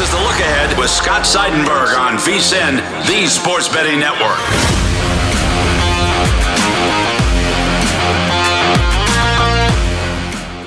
This 0.00 0.08
is 0.08 0.14
the 0.14 0.22
look 0.22 0.40
ahead 0.40 0.78
with 0.78 0.88
Scott 0.88 1.24
Seidenberg 1.24 1.94
on 1.94 2.16
VSIN, 2.16 2.76
the 3.06 3.26
Sports 3.26 3.68
Betting 3.68 4.00
Network. 4.00 4.38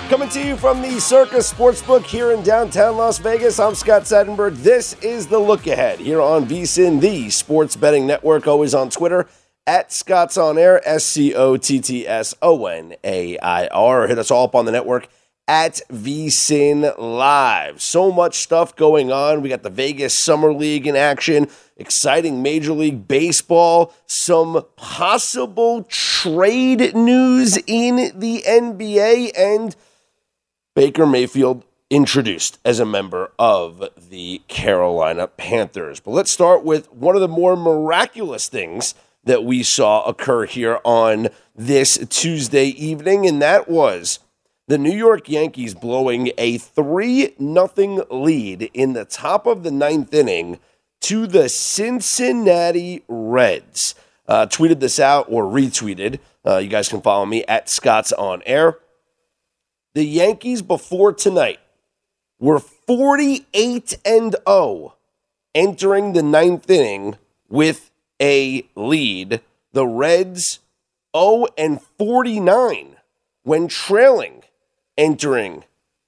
Coming 0.07 0.29
to 0.29 0.47
you 0.47 0.55
from 0.55 0.83
the 0.83 0.99
Circus 0.99 1.51
Sportsbook 1.51 2.03
here 2.03 2.31
in 2.31 2.43
downtown 2.43 2.95
Las 2.95 3.17
Vegas, 3.17 3.59
I'm 3.59 3.73
Scott 3.73 4.03
Seidenberg. 4.03 4.57
This 4.57 4.93
is 5.01 5.25
the 5.25 5.39
look 5.39 5.65
ahead 5.65 5.97
here 5.97 6.21
on 6.21 6.45
VSIN, 6.45 7.01
the 7.01 7.31
Sports 7.31 7.75
Betting 7.75 8.05
Network, 8.05 8.45
always 8.45 8.75
on 8.75 8.91
Twitter 8.91 9.27
at 9.65 9.91
Scott's 9.91 10.37
On 10.37 10.59
Air, 10.59 10.79
S 10.87 11.05
C 11.05 11.33
O 11.33 11.57
T 11.57 11.79
T 11.79 12.07
S 12.07 12.35
O 12.43 12.67
N 12.67 12.93
A 13.03 13.39
I 13.39 13.65
R. 13.65 14.05
Hit 14.05 14.19
us 14.19 14.29
all 14.29 14.45
up 14.45 14.53
on 14.53 14.65
the 14.65 14.71
network 14.71 15.07
at 15.47 15.81
VSIN 15.91 16.97
Live. 16.97 17.81
So 17.81 18.11
much 18.11 18.39
stuff 18.39 18.75
going 18.75 19.11
on. 19.11 19.41
We 19.41 19.49
got 19.49 19.63
the 19.63 19.69
Vegas 19.69 20.17
Summer 20.17 20.53
League 20.53 20.87
in 20.87 20.95
action, 20.95 21.47
exciting 21.77 22.41
Major 22.41 22.73
League 22.73 23.07
Baseball, 23.07 23.93
some 24.05 24.63
possible 24.75 25.83
trade 25.83 26.95
news 26.95 27.57
in 27.67 28.17
the 28.17 28.43
NBA, 28.47 29.31
and 29.37 29.75
Baker 30.75 31.05
Mayfield 31.05 31.65
introduced 31.89 32.57
as 32.65 32.79
a 32.79 32.85
member 32.85 33.31
of 33.37 33.87
the 34.09 34.41
Carolina 34.47 35.27
Panthers. 35.27 35.99
But 35.99 36.11
let's 36.11 36.31
start 36.31 36.63
with 36.63 36.91
one 36.91 37.15
of 37.15 37.21
the 37.21 37.27
more 37.27 37.55
miraculous 37.55 38.47
things 38.47 38.95
that 39.25 39.43
we 39.43 39.61
saw 39.63 40.03
occur 40.05 40.45
here 40.45 40.79
on 40.83 41.27
this 41.55 41.97
Tuesday 42.09 42.65
evening, 42.65 43.27
and 43.27 43.41
that 43.41 43.69
was 43.69 44.19
the 44.67 44.77
New 44.77 44.95
York 44.95 45.27
Yankees 45.27 45.73
blowing 45.73 46.31
a 46.37 46.57
3 46.57 47.35
0 47.37 48.07
lead 48.09 48.69
in 48.73 48.93
the 48.93 49.05
top 49.05 49.45
of 49.45 49.63
the 49.63 49.71
ninth 49.71 50.13
inning 50.13 50.59
to 51.01 51.27
the 51.27 51.49
Cincinnati 51.49 53.03
Reds. 53.07 53.95
Uh, 54.25 54.45
tweeted 54.45 54.79
this 54.79 54.99
out 54.99 55.25
or 55.29 55.43
retweeted. 55.43 56.19
Uh, 56.45 56.57
you 56.57 56.69
guys 56.69 56.87
can 56.87 57.01
follow 57.01 57.25
me 57.25 57.43
at 57.45 57.69
Scott's 57.69 58.13
On 58.13 58.41
Air. 58.45 58.79
The 59.95 60.05
Yankees 60.05 60.61
before 60.61 61.11
tonight 61.11 61.59
were 62.39 62.59
48 62.59 63.97
and 64.05 64.35
0 64.47 64.95
entering 65.53 66.13
the 66.13 66.23
ninth 66.23 66.69
inning 66.69 67.17
with 67.49 67.91
a 68.21 68.65
lead. 68.75 69.41
The 69.73 69.85
Reds 69.85 70.59
0 71.15 71.47
and 71.57 71.81
49 71.81 72.95
when 73.43 73.67
trailing 73.67 74.43
entering 74.97 75.63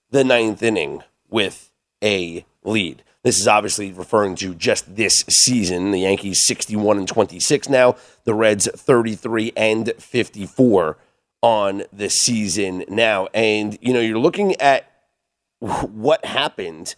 the 0.09 0.23
ninth 0.23 0.62
inning 0.62 1.03
with 1.29 1.72
a 2.03 2.46
lead. 2.63 3.03
This 3.23 3.40
is 3.40 3.47
obviously 3.47 3.91
referring 3.91 4.35
to 4.35 4.53
just 4.53 4.96
this 4.96 5.25
season. 5.28 5.91
The 5.91 6.01
Yankees 6.01 6.46
61 6.46 7.00
and 7.00 7.07
26 7.07 7.69
now, 7.69 7.95
the 8.24 8.35
Reds 8.35 8.68
33 8.68 9.51
and 9.57 9.94
54 9.97 10.97
on 11.41 11.84
the 11.91 12.09
season 12.09 12.85
now. 12.88 13.28
And, 13.34 13.78
you 13.81 13.94
know, 13.94 14.00
you're 14.00 14.19
looking 14.19 14.56
at 14.62 14.91
what 15.59 16.24
happened, 16.25 16.95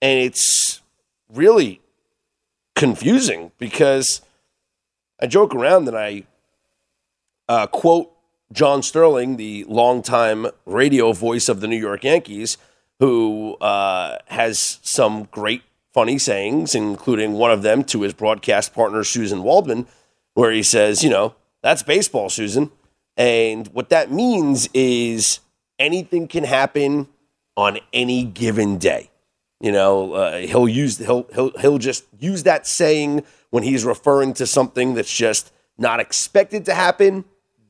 and 0.00 0.18
it's 0.18 0.80
really 1.28 1.80
confusing 2.74 3.52
because 3.58 4.22
I 5.20 5.26
joke 5.26 5.54
around 5.54 5.84
that 5.84 5.96
I 5.96 6.24
uh, 7.48 7.66
quote 7.66 8.11
John 8.52 8.82
Sterling, 8.82 9.36
the 9.36 9.64
longtime 9.64 10.46
radio 10.66 11.12
voice 11.12 11.48
of 11.48 11.60
the 11.60 11.66
New 11.66 11.78
York 11.78 12.04
Yankees, 12.04 12.58
who 13.00 13.54
uh, 13.60 14.18
has 14.26 14.78
some 14.82 15.24
great 15.30 15.62
funny 15.92 16.18
sayings, 16.18 16.74
including 16.74 17.32
one 17.32 17.50
of 17.50 17.62
them 17.62 17.84
to 17.84 18.02
his 18.02 18.12
broadcast 18.12 18.74
partner, 18.74 19.00
Suzyn 19.00 19.42
Waldman, 19.42 19.86
where 20.34 20.52
he 20.52 20.62
says, 20.62 21.02
you 21.02 21.10
know, 21.10 21.34
that's 21.62 21.82
baseball, 21.82 22.28
Suzyn. 22.28 22.70
And 23.16 23.68
what 23.68 23.90
that 23.90 24.10
means 24.10 24.68
is 24.72 25.40
anything 25.78 26.28
can 26.28 26.44
happen 26.44 27.08
on 27.56 27.78
any 27.92 28.24
given 28.24 28.78
day. 28.78 29.10
You 29.60 29.72
know, 29.72 30.14
uh, 30.14 30.38
he'll 30.38 30.68
use 30.68 30.98
he'll 30.98 31.28
he'll 31.34 31.56
he'll 31.58 31.78
just 31.78 32.04
use 32.18 32.42
that 32.42 32.66
saying 32.66 33.22
when 33.50 33.62
he's 33.62 33.84
referring 33.84 34.34
to 34.34 34.46
something 34.46 34.94
that's 34.94 35.14
just 35.14 35.52
not 35.78 36.00
expected 36.00 36.64
to 36.64 36.74
happen, 36.74 37.24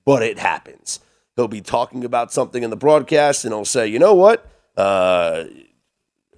but 0.04 0.22
it 0.22 0.38
happens. 0.38 1.00
He'll 1.36 1.48
be 1.48 1.60
talking 1.60 2.04
about 2.04 2.32
something 2.32 2.62
in 2.62 2.70
the 2.70 2.76
broadcast, 2.76 3.44
and 3.44 3.54
he'll 3.54 3.64
say, 3.64 3.86
"You 3.86 3.98
know 3.98 4.14
what? 4.14 4.46
Uh, 4.76 5.44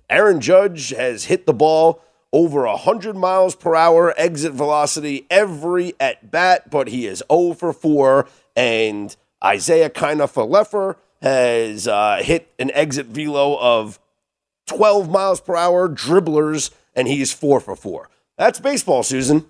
Aaron 0.08 0.40
Judge 0.40 0.90
has 0.90 1.24
hit 1.24 1.46
the 1.46 1.54
ball." 1.54 2.00
over 2.32 2.66
100 2.66 3.14
miles 3.14 3.54
per 3.54 3.76
hour 3.76 4.12
exit 4.16 4.52
velocity 4.52 5.24
every 5.30 5.94
at 6.00 6.32
bat, 6.32 6.68
but 6.68 6.88
he 6.88 7.06
is 7.06 7.22
0 7.30 7.54
for 7.54 7.72
4 7.72 8.26
and 8.56 9.14
Isiah 9.44 9.90
Kiner-Falefa 9.90 10.96
has 11.20 11.86
uh, 11.88 12.20
hit 12.22 12.52
an 12.58 12.70
exit 12.72 13.06
velo 13.06 13.58
of 13.58 13.98
12 14.66 15.10
miles 15.10 15.40
per 15.40 15.56
hour 15.56 15.88
dribblers, 15.88 16.70
and 16.94 17.08
he's 17.08 17.32
four 17.32 17.60
for 17.60 17.76
four. 17.76 18.08
That's 18.36 18.60
baseball, 18.60 19.02
Suzyn. 19.02 19.44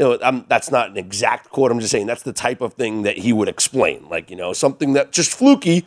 You 0.00 0.06
know, 0.06 0.18
I'm, 0.22 0.46
that's 0.48 0.70
not 0.70 0.88
an 0.88 0.96
exact 0.96 1.50
quote. 1.50 1.70
I'm 1.70 1.78
just 1.78 1.92
saying 1.92 2.06
that's 2.06 2.22
the 2.22 2.32
type 2.32 2.62
of 2.62 2.72
thing 2.72 3.02
that 3.02 3.18
he 3.18 3.34
would 3.34 3.48
explain, 3.48 4.08
like 4.08 4.30
you 4.30 4.36
know, 4.36 4.54
something 4.54 4.94
that 4.94 5.12
just 5.12 5.30
fluky. 5.30 5.86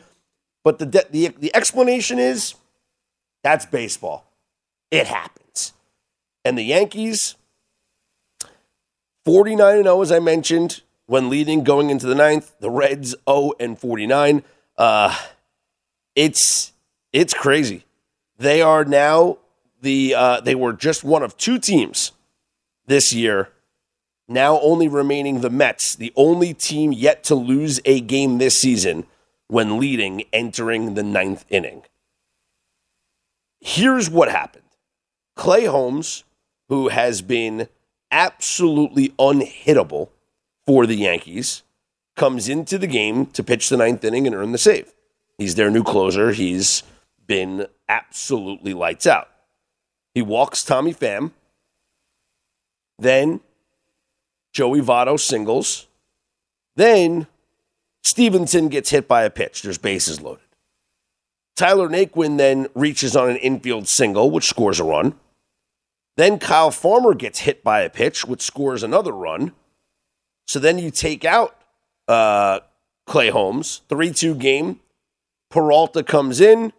But 0.63 0.77
the 0.77 0.85
the 0.85 1.29
the 1.29 1.55
explanation 1.55 2.19
is 2.19 2.53
that's 3.43 3.65
baseball. 3.65 4.31
It 4.91 5.07
happens, 5.07 5.73
and 6.45 6.55
the 6.55 6.61
Yankees, 6.61 7.37
49 9.25 9.77
and 9.77 9.85
0, 9.85 10.01
as 10.03 10.11
I 10.11 10.19
mentioned, 10.19 10.83
when 11.07 11.27
leading 11.27 11.63
going 11.63 11.89
into 11.89 12.05
the 12.05 12.13
ninth. 12.13 12.53
The 12.59 12.69
Reds 12.69 13.15
0 13.27 13.53
and 13.59 13.79
49. 13.79 14.43
Uh, 14.77 15.17
it's 16.15 16.71
it's 17.11 17.33
crazy. 17.33 17.85
They 18.37 18.61
are 18.61 18.85
now 18.85 19.39
the 19.81 20.13
uh, 20.13 20.41
they 20.41 20.53
were 20.53 20.73
just 20.73 21.03
one 21.03 21.23
of 21.23 21.35
two 21.35 21.57
teams 21.57 22.11
this 22.85 23.11
year. 23.11 23.49
Now 24.27 24.59
only 24.61 24.87
remaining 24.87 25.41
the 25.41 25.49
Mets, 25.49 25.95
the 25.95 26.13
only 26.15 26.53
team 26.53 26.91
yet 26.91 27.23
to 27.25 27.35
lose 27.35 27.81
a 27.85 27.99
game 27.99 28.37
this 28.37 28.57
season 28.57 29.05
when 29.47 29.79
leading 29.79 30.23
entering 30.31 30.93
the 30.93 31.03
ninth 31.03 31.45
inning. 31.49 31.83
Here's 33.59 34.09
what 34.09 34.29
happened. 34.29 34.63
Clay 35.35 35.65
Holmes, 35.65 36.23
who 36.69 36.89
has 36.89 37.21
been 37.21 37.67
absolutely 38.11 39.09
unhittable 39.19 40.09
for 40.65 40.85
the 40.85 40.95
Yankees, 40.95 41.63
comes 42.15 42.47
into 42.47 42.77
the 42.77 42.87
game 42.87 43.25
to 43.27 43.43
pitch 43.43 43.69
the 43.69 43.77
ninth 43.77 44.03
inning 44.03 44.27
and 44.27 44.35
earn 44.35 44.51
the 44.51 44.57
save. 44.57 44.93
He's 45.37 45.55
their 45.55 45.69
new 45.69 45.83
closer. 45.83 46.31
He's 46.31 46.83
been 47.25 47.67
absolutely 47.89 48.73
lights 48.73 49.07
out. 49.07 49.29
He 50.13 50.21
walks 50.21 50.63
Tommy 50.63 50.93
Pham. 50.93 51.31
Then 52.99 53.41
Joey 54.53 54.81
Votto 54.81 55.19
singles. 55.19 55.87
Then 56.75 57.27
Stevenson 58.03 58.69
gets 58.69 58.91
hit 58.91 59.07
by 59.07 59.23
a 59.23 59.29
pitch. 59.29 59.61
There's 59.61 59.77
bases 59.77 60.21
loaded. 60.21 60.43
Tyler 61.55 61.89
Naquin 61.89 62.37
then 62.37 62.67
reaches 62.73 63.15
on 63.15 63.29
an 63.29 63.37
infield 63.37 63.87
single, 63.87 64.31
which 64.31 64.47
scores 64.47 64.79
a 64.79 64.83
run. 64.83 65.15
Then 66.15 66.39
Kyle 66.39 66.71
Farmer 66.71 67.13
gets 67.13 67.39
hit 67.39 67.63
by 67.63 67.81
a 67.81 67.89
pitch, 67.89 68.25
which 68.25 68.41
scores 68.41 68.83
another 68.83 69.11
run. 69.11 69.51
So 70.47 70.59
then 70.59 70.77
you 70.77 70.91
take 70.91 71.25
out 71.25 71.55
uh, 72.07 72.59
Clay 73.05 73.29
Holmes, 73.29 73.81
3 73.89 74.11
2 74.11 74.35
game. 74.35 74.79
Peralta 75.49 76.03
comes 76.03 76.41
in. 76.41 76.73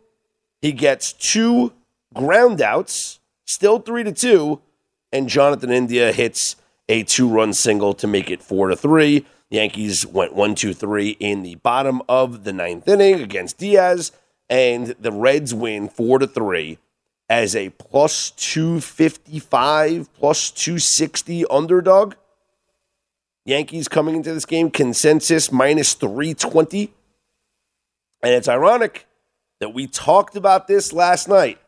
He 0.61 0.73
gets 0.73 1.13
two 1.13 1.73
ground 2.13 2.61
outs, 2.61 3.21
still 3.45 3.79
3 3.79 4.05
to 4.05 4.13
2. 4.13 4.61
And 5.13 5.29
Jonathan 5.29 5.71
India 5.71 6.13
hits 6.13 6.57
a 6.89 7.03
two 7.03 7.29
run 7.29 7.53
single 7.53 7.95
to 7.95 8.07
make 8.07 8.31
it 8.31 8.43
4 8.43 8.69
to 8.69 8.77
3. 8.77 9.27
Yankees 9.51 10.07
went 10.07 10.35
1 10.35 10.55
2 10.55 10.73
3 10.75 11.11
in 11.21 11.43
the 11.43 11.57
bottom 11.57 12.03
of 12.09 12.45
the 12.45 12.53
ninth 12.53 12.89
inning 12.89 13.21
against 13.21 13.59
Diaz. 13.59 14.13
And 14.49 14.89
the 15.01 15.13
Reds 15.13 15.55
win 15.55 15.89
4 15.89 16.21
to 16.21 16.27
3 16.27 16.79
as 17.29 17.57
a 17.57 17.71
plus 17.71 18.31
255, 18.33 20.13
plus 20.15 20.51
260 20.51 21.47
underdog. 21.47 22.15
Yankees 23.47 23.89
coming 23.89 24.17
into 24.17 24.33
this 24.33 24.47
game, 24.47 24.71
consensus 24.71 25.51
minus 25.51 25.95
320. 25.95 26.93
And 28.23 28.33
it's 28.33 28.49
ironic 28.49 29.07
that 29.61 29.75
we 29.75 29.87
talked 29.87 30.37
about 30.37 30.67
this 30.67 30.93
last 30.93 31.29
night 31.29 31.59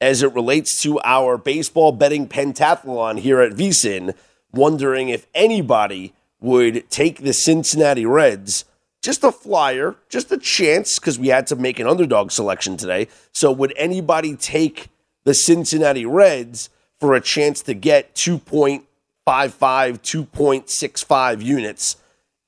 as 0.00 0.22
it 0.22 0.34
relates 0.34 0.80
to 0.82 1.00
our 1.04 1.38
baseball 1.38 1.92
betting 1.92 2.26
pentathlon 2.26 3.20
here 3.20 3.40
at 3.40 3.52
VSIN, 3.52 4.14
wondering 4.52 5.08
if 5.08 5.26
anybody 5.34 6.12
would 6.40 6.88
take 6.90 7.22
the 7.22 7.32
Cincinnati 7.32 8.04
Reds. 8.04 8.64
Just 9.02 9.24
a 9.24 9.32
flyer, 9.32 9.96
just 10.08 10.30
a 10.30 10.38
chance, 10.38 10.98
because 10.98 11.18
we 11.18 11.28
had 11.28 11.46
to 11.48 11.56
make 11.56 11.80
an 11.80 11.88
underdog 11.88 12.30
selection 12.30 12.76
today. 12.76 13.08
So, 13.32 13.50
would 13.50 13.72
anybody 13.76 14.36
take 14.36 14.90
the 15.24 15.34
Cincinnati 15.34 16.06
Reds 16.06 16.70
for 17.00 17.14
a 17.14 17.20
chance 17.20 17.62
to 17.62 17.74
get 17.74 18.14
2.55, 18.14 18.86
2.65 19.26 21.42
units 21.42 21.96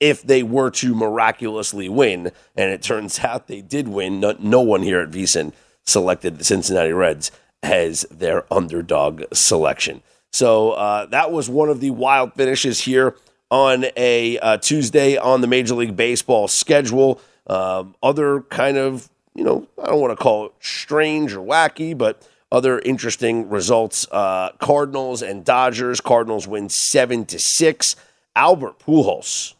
if 0.00 0.23
they 0.23 0.43
were 0.43 0.71
to 0.71 0.95
miraculously 0.95 1.89
win. 1.89 2.31
And 2.57 2.71
it 2.71 2.83
turns 2.83 3.19
out 3.21 3.47
they 3.47 3.61
did 3.61 3.89
win. 3.89 4.21
No, 4.21 4.37
no 4.39 4.61
one 4.61 4.83
here 4.83 5.00
at 5.00 5.11
VSIN 5.11 5.53
selected 5.85 6.39
the 6.39 6.45
Cincinnati 6.45 6.93
Reds 6.93 7.31
as 7.62 8.03
their 8.11 8.53
underdog 8.53 9.23
selection. 9.33 10.03
So 10.35 10.73
uh, 10.73 11.07
that 11.07 11.31
was 11.31 11.49
one 11.49 11.69
of 11.69 11.79
the 11.79 11.91
wild 11.91 12.35
finishes 12.35 12.81
here 12.81 13.15
on 13.53 13.87
a 13.97 14.37
uh, 14.41 14.57
Tuesday 14.57 15.17
on 15.17 15.43
the 15.43 15.47
Major 15.47 15.77
League 15.77 15.95
Baseball 15.95 16.49
schedule. 16.49 17.21
Um, 17.47 17.95
other 18.03 18.41
kind 18.41 18.77
of, 18.77 19.09
you 19.37 19.45
know, 19.45 19.69
I 19.81 19.87
don't 19.87 20.01
want 20.01 20.11
to 20.11 20.21
call 20.21 20.47
it 20.47 20.53
strange 20.59 21.35
or 21.35 21.39
wacky, 21.39 21.97
but 21.97 22.29
other 22.51 22.81
interesting 22.81 23.49
results: 23.49 24.09
uh, 24.11 24.51
Cardinals 24.59 25.23
and 25.23 25.45
Dodgers. 25.45 26.01
Cardinals 26.01 26.49
win 26.49 26.69
seven 26.69 27.25
to 27.27 27.39
six. 27.39 27.95
Albert 28.35 28.81
Pujols, 28.81 29.55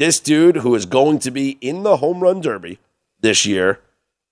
this 0.00 0.18
dude 0.18 0.56
who 0.56 0.74
is 0.74 0.86
going 0.86 1.20
to 1.20 1.30
be 1.30 1.56
in 1.60 1.84
the 1.84 1.98
home 1.98 2.18
run 2.18 2.40
derby 2.40 2.80
this 3.20 3.46
year, 3.46 3.78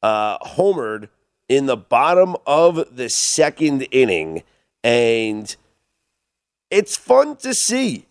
uh, 0.03 0.39
homered 0.39 1.09
in 1.49 1.67
the 1.67 1.77
bottom 1.77 2.35
of 2.45 2.97
the 2.97 3.09
second 3.09 3.87
inning, 3.93 4.43
and 4.83 5.55
it's 6.71 6.97
fun 6.97 7.37
to 7.37 7.55
see, 7.55 8.07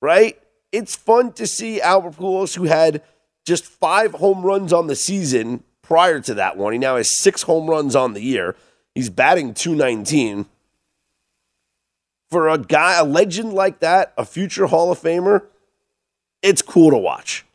right? 0.00 0.38
It's 0.72 0.94
fun 0.94 1.32
to 1.32 1.46
see 1.46 1.80
Albert 1.80 2.16
Pujols, 2.16 2.56
who 2.56 2.64
had 2.64 3.02
just 3.46 3.64
five 3.64 4.12
home 4.12 4.42
runs 4.42 4.72
on 4.72 4.86
the 4.86 4.96
season, 4.96 5.64
prior 5.82 6.20
to 6.20 6.34
that 6.34 6.56
one. 6.58 6.74
He 6.74 6.78
now 6.78 6.96
has 6.96 7.18
six 7.18 7.42
home 7.42 7.68
runs 7.68 7.96
on 7.96 8.12
the 8.12 8.20
year. 8.20 8.54
He's 8.94 9.08
batting 9.08 9.54
219. 9.54 10.46
For 12.30 12.48
a 12.48 12.58
guy, 12.58 12.98
a 12.98 13.04
legend 13.04 13.54
like 13.54 13.80
that, 13.80 14.12
a 14.18 14.26
future 14.26 14.66
Hall 14.66 14.92
of 14.92 15.00
Famer, 15.00 15.44
it's 16.42 16.60
cool 16.60 16.90
to 16.90 16.98
watch. 16.98 17.46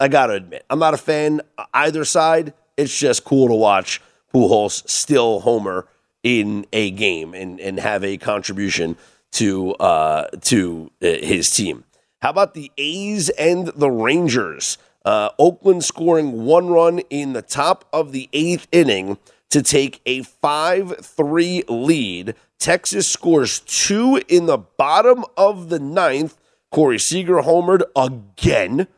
I 0.00 0.08
got 0.08 0.28
to 0.28 0.34
admit. 0.34 0.64
I'm 0.70 0.78
not 0.78 0.94
a 0.94 0.98
fan 0.98 1.42
either 1.74 2.06
side. 2.06 2.54
It's 2.78 2.98
just 2.98 3.24
cool 3.24 3.48
to 3.48 3.54
watch 3.54 4.00
Pujols 4.32 4.88
still 4.88 5.40
homer 5.40 5.86
in 6.26 6.66
a 6.72 6.90
game 6.90 7.34
and, 7.34 7.60
and 7.60 7.78
have 7.78 8.02
a 8.02 8.16
contribution 8.16 8.96
to 9.30 9.74
uh, 9.74 10.26
to 10.40 10.90
uh, 11.00 11.06
his 11.06 11.52
team. 11.52 11.84
How 12.20 12.30
about 12.30 12.54
the 12.54 12.72
A's 12.76 13.28
and 13.28 13.68
the 13.68 13.90
Rangers? 13.90 14.76
Uh, 15.04 15.28
Oakland 15.38 15.84
scoring 15.84 16.44
one 16.44 16.66
run 16.66 16.98
in 17.10 17.32
the 17.32 17.42
top 17.42 17.84
of 17.92 18.10
the 18.10 18.28
eighth 18.32 18.66
inning 18.72 19.18
to 19.50 19.62
take 19.62 20.00
a 20.04 20.22
5 20.22 20.96
3 20.96 21.62
lead. 21.68 22.34
Texas 22.58 23.06
scores 23.06 23.60
two 23.60 24.20
in 24.26 24.46
the 24.46 24.58
bottom 24.58 25.24
of 25.36 25.68
the 25.68 25.78
ninth. 25.78 26.36
Corey 26.72 26.98
Seager 26.98 27.42
homered 27.42 27.82
again. 27.94 28.88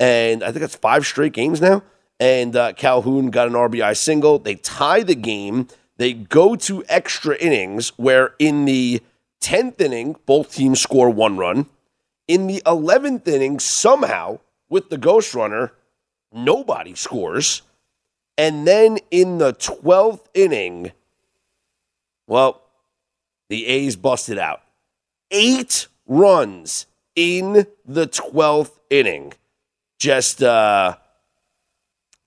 And 0.00 0.42
I 0.42 0.46
think 0.46 0.60
that's 0.60 0.76
five 0.76 1.04
straight 1.04 1.34
games 1.34 1.60
now. 1.60 1.82
And 2.18 2.56
uh, 2.56 2.72
Calhoun 2.72 3.28
got 3.28 3.48
an 3.48 3.52
RBI 3.52 3.94
single. 3.94 4.38
They 4.38 4.54
tie 4.54 5.02
the 5.02 5.14
game. 5.14 5.68
They 5.98 6.12
go 6.12 6.54
to 6.56 6.84
extra 6.88 7.36
innings, 7.36 7.90
where 7.98 8.34
in 8.38 8.64
the 8.64 9.02
10th 9.42 9.80
inning, 9.80 10.16
both 10.26 10.54
teams 10.54 10.80
score 10.80 11.10
one 11.10 11.36
run. 11.36 11.66
In 12.28 12.46
the 12.46 12.62
11th 12.64 13.26
inning, 13.26 13.58
somehow, 13.58 14.38
with 14.68 14.90
the 14.90 14.98
Ghost 14.98 15.34
Runner, 15.34 15.72
nobody 16.32 16.94
scores. 16.94 17.62
And 18.36 18.66
then 18.66 18.98
in 19.10 19.38
the 19.38 19.52
12th 19.54 20.26
inning, 20.34 20.92
well, 22.28 22.62
the 23.48 23.66
A's 23.66 23.96
busted 23.96 24.38
out. 24.38 24.62
Eight 25.32 25.88
runs 26.06 26.86
in 27.16 27.66
the 27.84 28.06
12th 28.06 28.78
inning. 28.88 29.32
Just 29.98 30.42
uh 30.42 30.96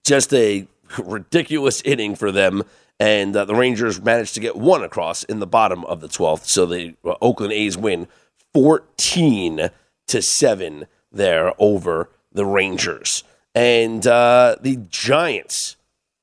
just 0.04 0.34
a 0.34 0.68
ridiculous 0.98 1.82
inning 1.84 2.16
for 2.16 2.32
them 2.32 2.64
and 3.02 3.36
uh, 3.36 3.46
the 3.46 3.56
Rangers 3.56 4.00
managed 4.00 4.36
to 4.36 4.40
get 4.40 4.56
one 4.56 4.84
across 4.84 5.24
in 5.24 5.40
the 5.40 5.48
bottom 5.48 5.84
of 5.86 6.02
the 6.02 6.08
12th. 6.08 6.46
So 6.46 6.68
the 6.68 6.94
uh, 7.04 7.16
Oakland 7.20 7.52
A's 7.52 7.76
win 7.76 8.08
14 8.54 9.72
to 10.08 10.22
7 10.22 10.86
there 11.12 11.52
over 11.58 12.10
the 12.32 12.46
Rangers. 12.46 13.24
And 13.56 14.06
uh, 14.06 14.56
the 14.62 14.76
Giants, 14.88 15.78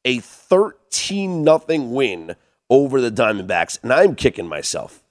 a 0.04 0.20
13 0.20 1.43
nothing 1.43 1.91
win 1.94 2.36
over 2.70 3.00
the 3.00 3.10
Diamondbacks. 3.10 3.82
And 3.82 3.93
I'm 3.93 4.14
kicking 4.14 4.46
myself. 4.46 5.03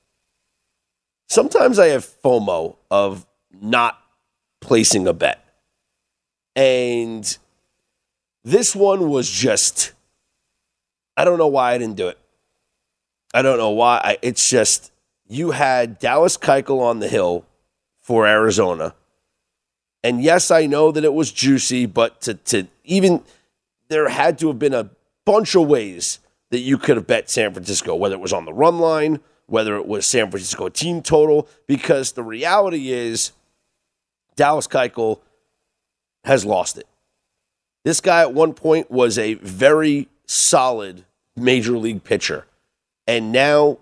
Sometimes 1.27 1.79
I 1.79 1.87
have 1.87 2.05
FOMO 2.05 2.77
of 2.89 3.27
not 3.51 3.99
placing 4.61 5.05
a 5.05 5.11
bet. 5.11 5.43
And 6.55 7.37
this 8.45 8.73
one 8.73 9.09
was 9.09 9.29
just, 9.29 9.91
I 11.17 11.25
don't 11.25 11.37
know 11.37 11.47
why 11.47 11.73
I 11.73 11.77
didn't 11.77 11.97
do 11.97 12.07
it. 12.07 12.17
I 13.33 13.41
don't 13.41 13.57
know 13.57 13.71
why. 13.71 13.99
I, 14.01 14.17
it's 14.21 14.49
just, 14.49 14.93
you 15.27 15.51
had 15.51 15.99
Dallas 15.99 16.37
Keuchel 16.37 16.79
on 16.79 16.99
the 16.99 17.09
hill 17.09 17.45
for 17.99 18.25
Arizona 18.25 18.93
and 20.07 20.23
yes, 20.23 20.51
I 20.51 20.67
know 20.67 20.91
that 20.91 21.03
it 21.03 21.13
was 21.13 21.33
juicy, 21.33 21.85
but 21.85 22.21
to, 22.21 22.35
to 22.35 22.67
even 22.85 23.23
there 23.89 24.07
had 24.07 24.39
to 24.39 24.47
have 24.47 24.57
been 24.57 24.73
a 24.73 24.89
bunch 25.25 25.53
of 25.53 25.67
ways 25.67 26.19
that 26.49 26.59
you 26.59 26.77
could 26.77 26.95
have 26.95 27.07
bet 27.07 27.29
San 27.29 27.51
Francisco, 27.51 27.93
whether 27.93 28.15
it 28.15 28.21
was 28.21 28.31
on 28.31 28.45
the 28.45 28.53
run 28.53 28.79
line, 28.79 29.19
whether 29.47 29.75
it 29.75 29.85
was 29.85 30.07
San 30.07 30.29
Francisco 30.31 30.69
team 30.69 31.01
total, 31.01 31.47
because 31.67 32.13
the 32.13 32.23
reality 32.23 32.91
is 32.91 33.31
Dallas 34.37 34.67
Keuchel 34.67 35.19
has 36.23 36.45
lost 36.45 36.77
it. 36.77 36.87
This 37.83 37.99
guy 37.99 38.21
at 38.21 38.33
one 38.33 38.53
point 38.53 38.89
was 38.89 39.17
a 39.17 39.33
very 39.35 40.07
solid 40.27 41.05
major 41.35 41.77
league 41.77 42.03
pitcher. 42.03 42.45
And 43.05 43.31
now, 43.31 43.77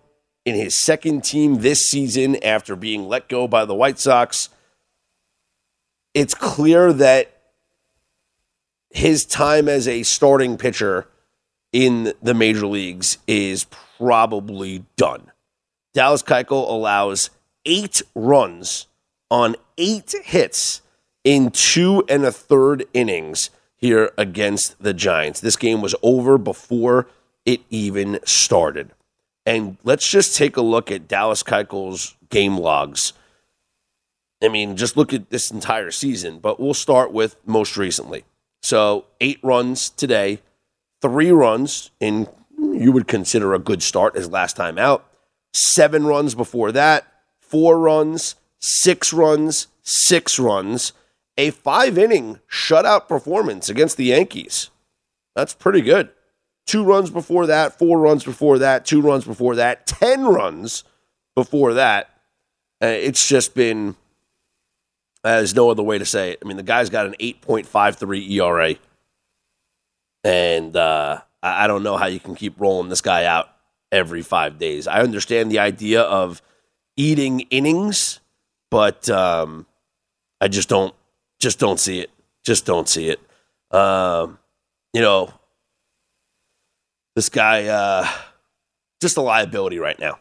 in 0.46 0.56
his 0.56 0.78
second 0.78 1.24
team 1.24 1.62
this 1.62 1.86
season, 1.86 2.38
after 2.44 2.76
being 2.76 3.08
let 3.08 3.28
go 3.28 3.48
by 3.48 3.66
the 3.66 3.74
White 3.74 4.00
Sox, 4.00 4.50
it's 6.14 6.34
clear 6.34 6.94
that 6.94 7.32
his 8.92 9.26
time 9.26 9.68
as 9.68 9.88
a 9.88 10.04
starting 10.04 10.58
pitcher 10.58 11.08
in 11.74 12.14
the 12.22 12.34
major 12.34 12.68
leagues 12.68 13.18
is 13.28 13.66
probably 13.98 14.86
done. 14.96 15.32
Dallas 15.94 16.24
Keuchel 16.24 16.70
allows 16.70 17.30
eight 17.66 18.02
runs 18.14 18.88
on 19.30 19.56
eight 19.78 20.14
hits 20.24 20.82
in 21.24 21.50
two 21.50 22.04
and 22.08 22.24
a 22.24 22.32
third 22.32 22.86
innings 22.94 23.50
here 23.86 24.12
against 24.18 24.82
the 24.82 24.94
Giants. 24.94 25.40
This 25.40 25.56
game 25.56 25.82
was 25.82 25.96
over 26.02 26.38
before 26.38 27.08
it 27.46 27.62
even 27.70 28.20
started. 28.26 28.92
And 29.46 29.78
let's 29.84 30.10
just 30.10 30.36
take 30.36 30.58
a 30.58 30.62
look 30.62 30.92
at 30.92 31.08
Dallas 31.08 31.44
Keuchel's 31.44 32.16
game 32.30 32.58
logs 32.58 33.14
I 34.44 34.50
mean, 34.50 34.76
just 34.76 34.98
look 34.98 35.14
at 35.14 35.30
this 35.30 35.52
entire 35.52 35.92
season, 35.92 36.40
but 36.40 36.60
we'll 36.60 36.74
start 36.74 37.12
with 37.12 37.36
most 37.46 37.78
recently. 37.78 38.26
So, 38.62 39.06
eight 39.22 39.40
runs 39.44 39.90
today, 39.90 40.40
three 41.02 41.32
runs 41.32 41.92
in 42.00 42.28
you 42.58 42.92
would 42.92 43.08
consider 43.08 43.54
a 43.54 43.60
good 43.60 43.82
start 43.82 44.16
as 44.16 44.30
last 44.30 44.56
time 44.56 44.78
out, 44.78 45.06
seven 45.54 46.06
runs 46.06 46.36
before 46.36 46.72
that, 46.74 47.06
four 47.40 47.80
runs, 47.80 48.36
six 48.60 49.14
runs, 49.14 49.68
six 49.84 50.40
runs, 50.40 50.94
a 51.38 51.52
five 51.52 51.98
inning 51.98 52.40
shutout 52.50 53.08
performance 53.08 53.70
against 53.70 53.98
the 53.98 54.06
Yankees. 54.06 54.70
That's 55.36 55.54
pretty 55.54 55.82
good. 55.82 56.10
Two 56.66 56.84
runs 56.84 57.10
before 57.10 57.46
that, 57.48 57.78
four 57.78 58.00
runs 58.00 58.24
before 58.24 58.60
that, 58.60 58.86
two 58.86 59.02
runs 59.02 59.26
before 59.26 59.56
that, 59.56 59.86
10 59.86 60.26
runs 60.26 60.84
before 61.36 61.76
that. 61.76 62.10
Uh, 62.82 62.88
it's 62.88 63.28
just 63.28 63.54
been, 63.54 63.96
there's 65.24 65.56
no 65.56 65.70
other 65.70 65.84
way 65.84 65.98
to 65.98 66.06
say 66.06 66.32
it. 66.32 66.40
I 66.44 66.48
mean, 66.48 66.58
the 66.58 66.64
guy's 66.64 66.90
got 66.90 67.06
an 67.06 67.16
8.53 67.20 68.32
ERA. 68.32 68.76
And 70.24 70.76
uh, 70.76 71.22
I 71.44 71.68
don't 71.68 71.84
know 71.84 71.98
how 71.98 72.08
you 72.08 72.20
can 72.20 72.34
keep 72.34 72.60
rolling 72.60 72.90
this 72.90 73.02
guy 73.02 73.26
out 73.26 73.50
every 73.92 74.24
five 74.24 74.58
days. 74.58 74.88
I 74.88 75.02
understand 75.02 75.52
the 75.52 75.60
idea 75.60 76.02
of 76.02 76.42
eating 76.98 77.42
innings, 77.52 78.20
but 78.72 79.08
um, 79.10 79.68
I 80.42 80.48
just 80.48 80.68
don't 80.68 80.96
just 81.46 81.60
don't 81.60 81.80
see 81.80 82.00
it. 82.00 82.10
Just 82.44 82.66
don't 82.66 82.90
see 82.90 83.08
it. 83.08 83.20
Um, 83.70 84.40
you 84.94 85.02
know, 85.02 85.32
this 87.16 87.30
guy 87.30 87.66
uh, 87.66 88.08
just 89.00 89.16
a 89.16 89.22
liability 89.22 89.78
right 89.78 90.00
now. 90.00 90.18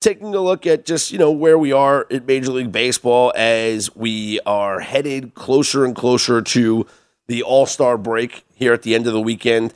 Taking 0.00 0.34
a 0.34 0.40
look 0.40 0.66
at 0.66 0.84
just 0.84 1.12
you 1.12 1.18
know 1.18 1.30
where 1.30 1.56
we 1.56 1.70
are 1.70 2.02
in 2.10 2.26
Major 2.26 2.50
League 2.50 2.72
Baseball 2.72 3.32
as 3.36 3.94
we 3.94 4.40
are 4.46 4.80
headed 4.80 5.36
closer 5.36 5.84
and 5.84 5.94
closer 5.94 6.42
to 6.42 6.86
the 7.28 7.44
All 7.44 7.66
Star 7.66 7.96
break 7.96 8.44
here 8.52 8.72
at 8.72 8.82
the 8.82 8.96
end 8.96 9.06
of 9.06 9.12
the 9.12 9.20
weekend. 9.20 9.72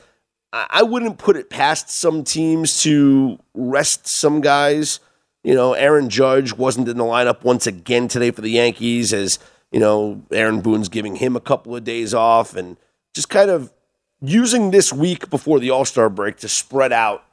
I 0.52 0.82
wouldn't 0.82 1.18
put 1.18 1.36
it 1.36 1.48
past 1.48 1.90
some 1.90 2.24
teams 2.24 2.82
to 2.82 3.38
rest 3.54 4.08
some 4.08 4.40
guys. 4.40 4.98
You 5.44 5.54
know, 5.54 5.74
Aaron 5.74 6.08
Judge 6.08 6.52
wasn't 6.52 6.88
in 6.88 6.96
the 6.96 7.04
lineup 7.04 7.44
once 7.44 7.68
again 7.68 8.08
today 8.08 8.30
for 8.30 8.40
the 8.40 8.50
Yankees, 8.50 9.12
as 9.12 9.38
you 9.74 9.80
know, 9.80 10.22
Aaron 10.30 10.60
Boone's 10.60 10.88
giving 10.88 11.16
him 11.16 11.34
a 11.34 11.40
couple 11.40 11.74
of 11.74 11.82
days 11.82 12.14
off 12.14 12.54
and 12.54 12.76
just 13.12 13.28
kind 13.28 13.50
of 13.50 13.72
using 14.20 14.70
this 14.70 14.92
week 14.92 15.28
before 15.30 15.58
the 15.58 15.70
All 15.70 15.84
Star 15.84 16.08
break 16.08 16.36
to 16.38 16.48
spread 16.48 16.92
out 16.92 17.24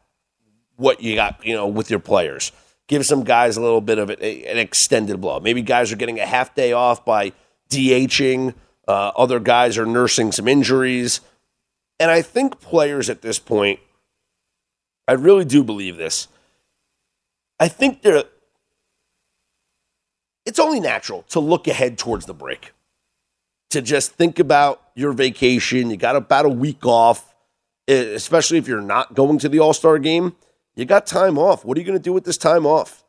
what 0.76 1.04
you 1.04 1.14
got, 1.14 1.46
you 1.46 1.54
know, 1.54 1.68
with 1.68 1.92
your 1.92 2.00
players. 2.00 2.52
Give 2.88 3.06
some 3.06 3.24
guys 3.24 3.58
a 3.58 3.62
little 3.62 3.80
bit 3.80 4.00
of 4.00 4.10
an 4.10 4.18
extended 4.58 5.22
blow. 5.22 5.40
Maybe 5.40 5.62
guys 5.62 5.92
are 5.92 5.96
getting 5.96 6.20
a 6.20 6.26
half 6.26 6.56
day 6.56 6.74
off 6.74 7.06
by 7.06 7.34
DHing. 7.70 8.56
Uh, 8.88 9.12
other 9.16 9.40
guys 9.40 9.78
are 9.78 9.86
nursing 9.86 10.32
some 10.32 10.48
injuries. 10.48 11.22
And 12.00 12.10
I 12.10 12.24
think 12.24 12.60
players 12.60 13.08
at 13.08 13.22
this 13.22 13.38
point, 13.38 13.80
I 15.08 15.12
really 15.12 15.46
do 15.46 15.64
believe 15.64 15.98
this. 15.98 16.28
I 17.60 17.68
think 17.68 18.02
they're 18.02 18.24
it's 20.46 20.60
only 20.60 20.80
natural 20.80 21.24
to 21.30 21.40
look 21.40 21.68
ahead 21.68 21.98
towards 21.98 22.26
the 22.26 22.34
break. 22.34 22.74
To 23.72 23.82
just 23.82 24.14
think 24.14 24.40
about 24.40 24.82
your 24.96 25.14
vacation. 25.14 25.90
You 25.90 25.98
got 25.98 26.16
about 26.16 26.46
a 26.46 26.50
week 26.50 26.86
off, 26.86 27.34
especially 27.88 28.58
if 28.58 28.68
you're 28.68 28.82
not 28.82 29.14
going 29.14 29.40
to 29.40 29.50
the 29.50 29.60
All 29.60 29.74
Star 29.74 29.98
game. 29.98 30.36
You 30.76 30.86
got 30.86 31.06
time 31.06 31.38
off. 31.38 31.64
What 31.64 31.78
are 31.78 31.82
you 31.82 31.86
going 31.86 31.98
to 31.98 32.04
do 32.04 32.14
with 32.14 32.26
this 32.26 32.38
time 32.38 32.66
off? 32.66 33.04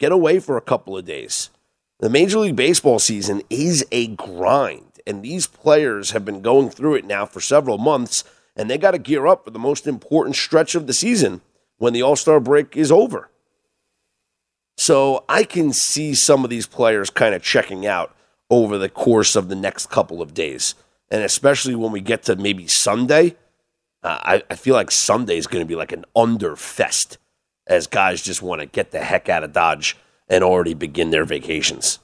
Get 0.00 0.10
away 0.10 0.40
for 0.40 0.56
a 0.56 0.62
couple 0.62 0.96
of 0.96 1.04
days. 1.04 1.50
The 2.00 2.10
Major 2.10 2.40
League 2.40 2.56
Baseball 2.56 2.98
season 2.98 3.42
is 3.50 3.86
a 3.92 4.08
grind 4.08 4.94
and 5.06 5.22
these 5.22 5.46
players 5.46 6.12
have 6.12 6.24
been 6.24 6.40
going 6.40 6.70
through 6.70 6.94
it 6.94 7.04
now 7.04 7.26
for 7.26 7.40
several 7.40 7.78
months, 7.78 8.24
and 8.56 8.70
they 8.70 8.78
got 8.78 8.92
to 8.92 8.98
gear 8.98 9.26
up 9.26 9.44
for 9.44 9.50
the 9.50 9.58
most 9.58 9.86
important 9.86 10.36
stretch 10.36 10.74
of 10.74 10.86
the 10.86 10.92
season 10.92 11.40
when 11.78 11.92
the 11.92 12.02
All 12.02 12.16
Star 12.16 12.40
break 12.40 12.76
is 12.76 12.90
over. 12.90 13.30
So 14.76 15.24
I 15.28 15.44
can 15.44 15.72
see 15.72 16.14
some 16.14 16.44
of 16.44 16.50
these 16.50 16.66
players 16.66 17.10
kind 17.10 17.34
of 17.34 17.42
checking 17.42 17.86
out 17.86 18.14
over 18.50 18.78
the 18.78 18.88
course 18.88 19.36
of 19.36 19.48
the 19.48 19.54
next 19.54 19.90
couple 19.90 20.20
of 20.20 20.34
days. 20.34 20.74
And 21.10 21.22
especially 21.22 21.74
when 21.74 21.92
we 21.92 22.00
get 22.00 22.24
to 22.24 22.36
maybe 22.36 22.66
Sunday, 22.66 23.36
uh, 24.02 24.18
I, 24.22 24.42
I 24.50 24.56
feel 24.56 24.74
like 24.74 24.90
Sunday 24.90 25.36
is 25.36 25.46
going 25.46 25.64
to 25.64 25.68
be 25.68 25.76
like 25.76 25.92
an 25.92 26.04
under 26.14 26.56
fest 26.56 27.18
as 27.66 27.86
guys 27.86 28.22
just 28.22 28.42
want 28.42 28.60
to 28.60 28.66
get 28.66 28.90
the 28.90 29.00
heck 29.00 29.28
out 29.28 29.44
of 29.44 29.52
Dodge 29.52 29.96
and 30.28 30.44
already 30.44 30.74
begin 30.74 31.10
their 31.10 31.24
vacations. 31.24 32.00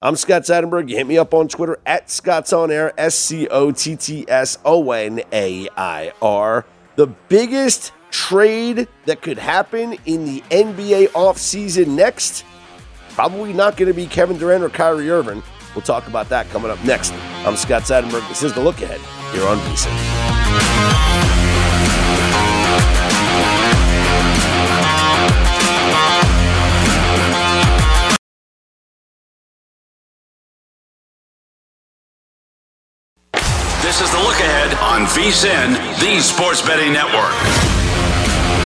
I'm 0.00 0.16
Scott 0.16 0.42
Seidenberg. 0.42 0.88
You 0.88 0.96
hit 0.96 1.06
me 1.06 1.18
up 1.18 1.34
on 1.34 1.48
Twitter 1.48 1.78
at 1.84 2.10
Scott's 2.10 2.52
On 2.52 2.70
Air, 2.70 2.92
S 2.98 3.16
C 3.16 3.48
O 3.48 3.72
T 3.72 3.96
T 3.96 4.24
S 4.28 4.58
O 4.64 4.90
N 4.92 5.22
A 5.32 5.68
I 5.76 6.12
R. 6.22 6.64
The 6.96 7.06
biggest 7.06 7.92
trade 8.10 8.88
that 9.06 9.22
could 9.22 9.38
happen 9.38 9.96
in 10.06 10.24
the 10.24 10.40
NBA 10.50 11.08
offseason 11.08 11.88
next, 11.88 12.44
probably 13.10 13.52
not 13.52 13.76
going 13.76 13.88
to 13.88 13.94
be 13.94 14.06
Kevin 14.06 14.38
Durant 14.38 14.64
or 14.64 14.68
Kyrie 14.68 15.10
Irving. 15.10 15.42
We'll 15.74 15.82
talk 15.82 16.08
about 16.08 16.28
that 16.30 16.48
coming 16.50 16.70
up 16.70 16.82
next. 16.84 17.12
I'm 17.44 17.56
Scott 17.56 17.82
Seidenberg. 17.82 18.26
This 18.28 18.42
is 18.42 18.52
The 18.52 18.60
Look 18.60 18.80
Ahead 18.80 19.00
here 19.32 19.46
on 19.46 19.58
VSIN. 19.58 21.38
This 33.88 34.02
is 34.02 34.10
the 34.10 34.18
look 34.18 34.38
ahead 34.38 34.74
on 34.74 35.06
VSIN, 35.06 35.98
the 35.98 36.20
Sports 36.20 36.60
Betting 36.60 36.92
Network. 36.92 37.67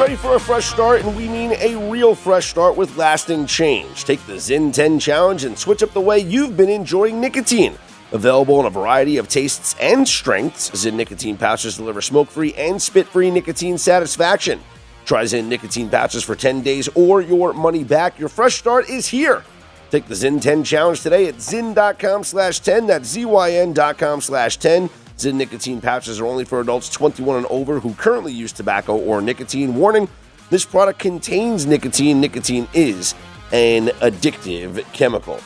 Ready 0.00 0.16
for 0.16 0.34
a 0.34 0.40
fresh 0.40 0.64
start? 0.64 1.02
And 1.02 1.14
we 1.14 1.28
mean 1.28 1.52
a 1.52 1.76
real 1.90 2.14
fresh 2.14 2.46
start 2.46 2.74
with 2.74 2.96
lasting 2.96 3.44
change. 3.44 4.04
Take 4.04 4.24
the 4.26 4.32
Zyn 4.34 4.72
10 4.72 4.98
challenge 4.98 5.44
and 5.44 5.58
switch 5.58 5.82
up 5.82 5.90
the 5.90 6.00
way 6.00 6.18
you've 6.18 6.56
been 6.56 6.70
enjoying 6.70 7.20
nicotine. 7.20 7.76
Available 8.12 8.60
in 8.60 8.66
a 8.66 8.70
variety 8.70 9.18
of 9.18 9.28
tastes 9.28 9.76
and 9.78 10.08
strengths, 10.08 10.70
Zyn 10.70 10.94
nicotine 10.94 11.36
pouches 11.36 11.76
deliver 11.76 12.00
smoke 12.00 12.30
free 12.30 12.54
and 12.54 12.80
spit 12.80 13.06
free 13.08 13.30
nicotine 13.30 13.76
satisfaction. 13.76 14.58
Try 15.04 15.24
Zyn 15.24 15.48
nicotine 15.48 15.90
pouches 15.90 16.24
for 16.24 16.34
10 16.34 16.62
days 16.62 16.88
or 16.94 17.20
your 17.20 17.52
money 17.52 17.84
back. 17.84 18.18
Your 18.18 18.30
fresh 18.30 18.54
start 18.54 18.88
is 18.88 19.06
here. 19.06 19.44
Take 19.90 20.06
the 20.06 20.14
Zyn 20.14 20.40
10 20.40 20.64
challenge 20.64 21.02
today 21.02 21.26
at 21.26 21.34
zyn.com 21.34 22.24
slash 22.24 22.60
10. 22.60 22.86
That's 22.86 23.06
Z-Y-N.com 23.06 24.22
slash 24.22 24.56
10. 24.56 24.88
Zyn 25.20 25.34
nicotine 25.34 25.80
pouches 25.82 26.18
are 26.18 26.26
only 26.26 26.44
for 26.46 26.60
adults 26.60 26.88
21 26.88 27.36
and 27.36 27.46
over 27.46 27.78
who 27.80 27.92
currently 27.94 28.32
use 28.32 28.52
tobacco 28.52 28.96
or 28.96 29.20
nicotine. 29.20 29.74
Warning 29.74 30.08
this 30.48 30.64
product 30.64 30.98
contains 30.98 31.66
nicotine. 31.66 32.20
Nicotine 32.20 32.66
is 32.72 33.14
an 33.52 33.88
addictive 34.00 34.82
chemical. 34.92 35.38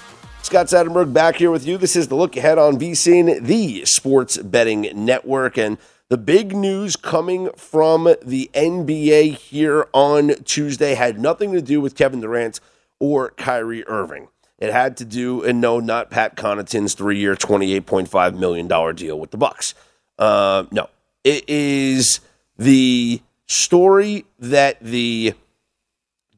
Scott 0.43 0.67
Seidenberg 0.67 1.13
back 1.13 1.37
here 1.37 1.51
with 1.51 1.67
you. 1.67 1.77
This 1.77 1.97
is 1.97 2.09
the 2.09 2.15
look 2.15 2.37
ahead 2.37 2.57
on 2.57 2.79
VSIN, 2.79 3.43
the 3.45 3.85
sports 3.85 4.37
betting 4.39 4.91
network. 4.95 5.59
And 5.59 5.79
The 6.11 6.19
big 6.19 6.55
news 6.55 6.97
coming 6.97 7.51
from 7.57 8.15
the 8.23 8.51
NBA 8.55 9.37
here 9.37 9.89
on 9.93 10.35
Tuesday 10.45 10.95
had 10.95 11.19
nothing 11.19 11.53
to 11.53 11.63
do 11.63 11.81
with 11.81 11.97
Kevin 11.97 12.21
Durant 12.21 12.61
or 13.01 13.31
Kyrie 13.31 13.85
Irving. 13.89 14.29
It 14.65 14.73
had 14.73 14.97
to 14.97 15.05
do, 15.05 15.45
and 15.45 15.61
no, 15.61 15.79
not 15.79 16.11
Pat 16.11 16.37
Connaughton's 16.37 16.95
three-year, 16.95 17.37
twenty-eight 17.37 17.87
point 17.87 18.09
five 18.09 18.35
million 18.35 18.67
dollar 18.67 18.93
deal 18.93 19.19
with 19.19 19.31
the 19.31 19.37
Bucks. 19.37 19.75
Uh, 20.19 20.65
no, 20.71 20.89
it 21.23 21.45
is 21.49 22.21
the 22.57 23.21
story 23.47 24.25
that 24.39 24.81
the 24.81 25.35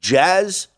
Jazz 0.00 0.68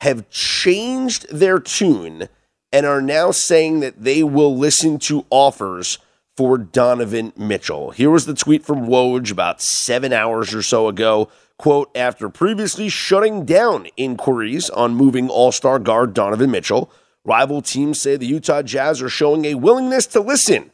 have 0.00 0.28
changed 0.30 1.26
their 1.30 1.58
tune 1.58 2.28
and 2.72 2.86
are 2.86 3.02
now 3.02 3.30
saying 3.30 3.80
that 3.80 4.02
they 4.02 4.22
will 4.22 4.56
listen 4.56 4.98
to 4.98 5.24
offers 5.30 5.98
for 6.36 6.56
Donovan 6.56 7.32
Mitchell. 7.36 7.90
Here 7.90 8.10
was 8.10 8.26
the 8.26 8.34
tweet 8.34 8.64
from 8.64 8.86
Woj 8.86 9.32
about 9.32 9.60
seven 9.60 10.12
hours 10.12 10.54
or 10.54 10.62
so 10.62 10.86
ago. 10.88 11.28
Quote, 11.58 11.90
after 11.96 12.28
previously 12.28 12.88
shutting 12.88 13.44
down 13.44 13.88
inquiries 13.96 14.70
on 14.70 14.94
moving 14.94 15.28
all 15.28 15.50
star 15.50 15.80
guard 15.80 16.14
Donovan 16.14 16.52
Mitchell, 16.52 16.88
rival 17.24 17.62
teams 17.62 18.00
say 18.00 18.16
the 18.16 18.26
Utah 18.26 18.62
Jazz 18.62 19.02
are 19.02 19.08
showing 19.08 19.44
a 19.44 19.56
willingness 19.56 20.06
to 20.06 20.20
listen 20.20 20.70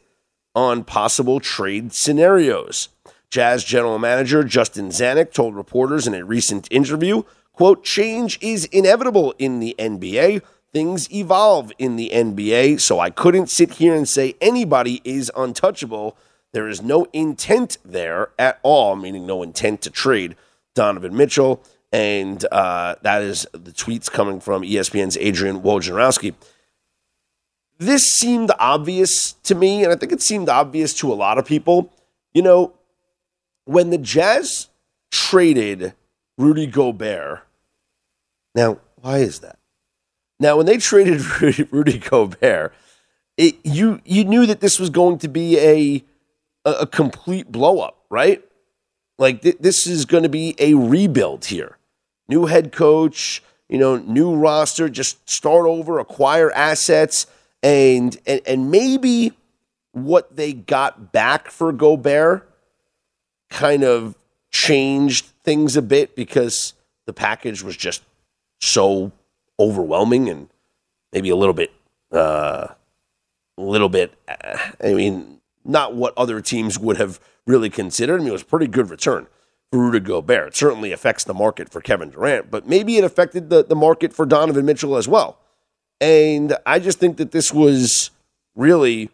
on 0.53 0.83
possible 0.83 1.39
trade 1.39 1.91
scenarios. 1.91 2.89
Jazz 3.31 3.63
general 3.63 3.97
manager 3.97 4.43
Justin 4.43 4.89
Zanik 4.89 5.33
told 5.33 5.55
reporters 5.55 6.05
in 6.05 6.13
a 6.13 6.23
recent 6.23 6.67
interview, 6.69 7.23
quote, 7.51 7.83
change 7.83 8.37
is 8.39 8.65
inevitable 8.65 9.33
in 9.39 9.59
the 9.59 9.75
NBA. 9.79 10.43
Things 10.71 11.11
evolve 11.11 11.71
in 11.79 11.95
the 11.95 12.11
NBA, 12.13 12.79
so 12.79 12.99
I 12.99 13.09
couldn't 13.09 13.49
sit 13.49 13.73
here 13.73 13.95
and 13.95 14.07
say 14.07 14.35
anybody 14.39 15.01
is 15.03 15.31
untouchable. 15.35 16.15
There 16.51 16.69
is 16.69 16.83
no 16.83 17.07
intent 17.11 17.79
there 17.83 18.29
at 18.37 18.59
all, 18.61 18.95
meaning 18.95 19.25
no 19.25 19.41
intent 19.41 19.81
to 19.81 19.89
trade 19.89 20.35
Donovan 20.75 21.17
Mitchell. 21.17 21.63
And 21.91 22.45
uh, 22.51 22.95
that 23.01 23.21
is 23.23 23.47
the 23.53 23.71
tweets 23.71 24.11
coming 24.11 24.39
from 24.39 24.61
ESPN's 24.61 25.17
Adrian 25.17 25.61
Wojnarowski. 25.61 26.35
This 27.77 28.03
seemed 28.03 28.51
obvious 28.59 29.33
to 29.43 29.55
me, 29.55 29.83
and 29.83 29.91
I 29.91 29.95
think 29.95 30.11
it 30.11 30.21
seemed 30.21 30.49
obvious 30.49 30.93
to 30.95 31.11
a 31.11 31.15
lot 31.15 31.37
of 31.37 31.45
people. 31.45 31.91
You 32.33 32.41
know, 32.41 32.73
when 33.65 33.89
the 33.89 33.97
Jazz 33.97 34.69
traded 35.11 35.93
Rudy 36.37 36.67
Gobert, 36.67 37.41
now, 38.55 38.79
why 39.01 39.17
is 39.17 39.39
that? 39.39 39.59
Now, 40.39 40.57
when 40.57 40.65
they 40.65 40.77
traded 40.77 41.21
Rudy, 41.71 41.99
Gobert, 41.99 42.73
it, 43.37 43.55
you 43.63 43.99
you 44.05 44.23
knew 44.23 44.45
that 44.45 44.61
this 44.61 44.79
was 44.79 44.89
going 44.89 45.17
to 45.19 45.27
be 45.27 45.59
a 45.59 46.03
a, 46.63 46.87
complete 46.87 47.51
blow 47.51 47.79
up, 47.79 48.03
right? 48.09 48.43
Like 49.17 49.41
th- 49.41 49.57
this 49.59 49.87
is 49.87 50.05
going 50.05 50.23
to 50.23 50.29
be 50.29 50.55
a 50.59 50.73
rebuild 50.73 51.45
here. 51.45 51.77
New 52.27 52.45
head 52.45 52.71
coach, 52.71 53.43
you 53.69 53.77
know, 53.77 53.97
new 53.97 54.35
roster, 54.35 54.89
just 54.89 55.29
start 55.29 55.65
over, 55.65 55.99
acquire 55.99 56.51
assets, 56.51 57.27
and 57.63 58.17
and, 58.25 58.41
and 58.45 58.71
maybe 58.71 59.33
what 59.91 60.35
they 60.35 60.53
got 60.53 61.11
back 61.11 61.49
for 61.49 61.71
Gobert 61.71 62.49
kind 63.49 63.83
of 63.83 64.15
changed 64.51 65.25
things 65.43 65.77
a 65.77 65.81
bit 65.81 66.15
because 66.15 66.73
the 67.05 67.13
package 67.13 67.63
was 67.63 67.77
just 67.77 68.03
so 68.61 69.11
overwhelming 69.59 70.29
and 70.29 70.49
maybe 71.13 71.29
a 71.29 71.35
little 71.35 71.53
bit, 71.53 71.71
uh, 72.11 72.67
a 73.57 73.61
little 73.61 73.89
bit. 73.89 74.13
Uh, 74.27 74.57
I 74.83 74.93
mean, 74.93 75.39
not 75.65 75.95
what 75.95 76.13
other 76.17 76.41
teams 76.41 76.77
would 76.79 76.97
have 76.97 77.19
really 77.45 77.69
considered. 77.69 78.15
I 78.15 78.17
mean, 78.19 78.29
it 78.29 78.33
was 78.33 78.41
a 78.41 78.45
pretty 78.45 78.67
good 78.67 78.89
return 78.89 79.27
for 79.71 79.79
Rudy 79.79 79.99
Gobert. 79.99 80.49
It 80.49 80.55
certainly 80.55 80.91
affects 80.91 81.23
the 81.23 81.33
market 81.33 81.69
for 81.69 81.81
Kevin 81.81 82.09
Durant, 82.09 82.51
but 82.51 82.67
maybe 82.67 82.97
it 82.97 83.03
affected 83.03 83.49
the, 83.49 83.63
the 83.63 83.75
market 83.75 84.13
for 84.13 84.25
Donovan 84.25 84.65
Mitchell 84.65 84.95
as 84.95 85.07
well. 85.07 85.37
And 86.01 86.57
I 86.65 86.79
just 86.79 86.99
think 86.99 87.17
that 87.17 87.31
this 87.31 87.53
was 87.53 88.11
really 88.55 89.09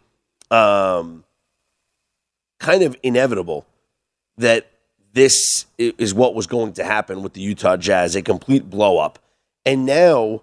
um, 0.49 1.23
kind 2.59 2.83
of 2.83 2.95
inevitable 3.03 3.65
that 4.37 4.67
this 5.13 5.65
is 5.77 6.13
what 6.13 6.33
was 6.35 6.47
going 6.47 6.73
to 6.73 6.83
happen 6.83 7.21
with 7.21 7.33
the 7.33 7.41
Utah 7.41 7.77
Jazz 7.77 8.15
a 8.15 8.21
complete 8.21 8.69
blow 8.69 8.97
up. 8.97 9.19
And 9.65 9.85
now 9.85 10.41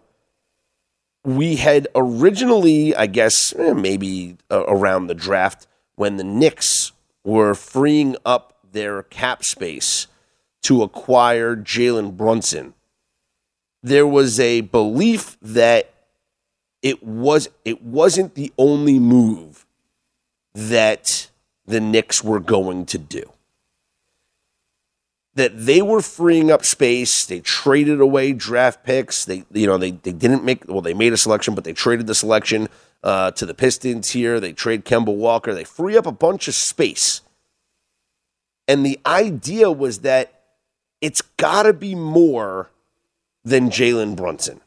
we 1.25 1.57
had 1.57 1.89
originally, 1.95 2.95
I 2.95 3.07
guess, 3.07 3.55
eh, 3.57 3.73
maybe 3.73 4.37
uh, 4.51 4.65
around 4.67 5.07
the 5.07 5.15
draft 5.15 5.67
when 5.99 6.17
the 6.17 6.25
Knicks 6.25 6.93
were 7.25 7.55
freeing 7.55 8.17
up 8.25 8.59
their 8.71 9.03
cap 9.03 9.45
space 9.45 10.07
to 10.63 10.83
acquire 10.83 11.57
Jalen 11.57 12.17
Brunson. 12.17 12.75
There 13.83 14.07
was 14.07 14.39
a 14.39 14.61
belief 14.63 15.37
that 15.43 15.93
it 16.83 17.03
was 17.03 17.49
it 17.65 17.83
wasn't 17.83 18.35
the 18.35 18.53
only 18.57 18.99
move 18.99 19.67
that 20.55 21.29
the 21.67 21.81
Knicks 21.81 22.23
were 22.23 22.41
going 22.41 22.87
to 22.87 22.99
do 22.99 23.33
that 25.39 25.57
they 25.57 25.81
were 25.81 26.03
freeing 26.03 26.51
up 26.51 26.65
space. 26.65 27.25
They 27.25 27.39
traded 27.39 28.01
away 28.01 28.33
draft 28.33 28.83
picks. 28.83 29.25
They, 29.25 29.45
you 29.53 29.69
know, 29.69 29.79
they, 29.79 29.93
they 29.93 30.11
didn't 30.11 30.43
make, 30.43 30.67
well, 30.67 30.81
they 30.81 30.95
made 30.95 31.13
a 31.13 31.17
selection, 31.17 31.55
but 31.55 31.63
they 31.63 31.73
traded 31.73 32.09
the 32.09 32.15
selection 32.15 32.69
uh, 33.03 33.31
to 33.33 33.47
the 33.47 33.55
Pistons 33.55 34.11
here. 34.11 34.41
They 34.41 34.53
trade 34.53 34.85
Kemba 34.85 35.15
Walker. 35.15 35.55
They 35.55 35.65
free 35.65 35.97
up 35.97 36.07
a 36.07 36.13
bunch 36.13 36.49
of 36.49 36.55
space. 36.55 37.23
And 38.67 38.85
the 38.85 38.99
idea 39.07 39.71
was 39.71 40.01
that 40.01 40.43
it's 41.01 41.23
got 41.23 41.63
to 41.63 41.73
be 41.73 41.95
more 41.95 42.71
than 43.45 43.71
Jalen 43.71 44.17
Brunson. 44.17 44.61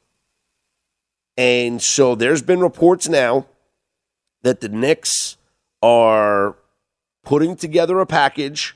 And 1.38 1.82
so 1.82 2.16
there's 2.16 2.42
been 2.42 2.60
reports 2.60 3.08
now 3.08 3.48
that 4.42 4.62
the 4.62 4.70
Knicks 4.70 5.38
are 5.82 6.56
putting 7.24 7.56
together 7.56 8.00
a 8.00 8.06
package 8.06 8.76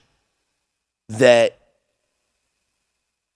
that 1.09 1.59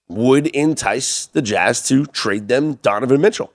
would 0.08 0.48
entice 0.48 1.28
the 1.28 1.42
Jazz 1.42 1.88
to 1.88 2.06
trade 2.06 2.48
them 2.48 2.76
Donovan 2.76 3.22
Mitchell. 3.22 3.52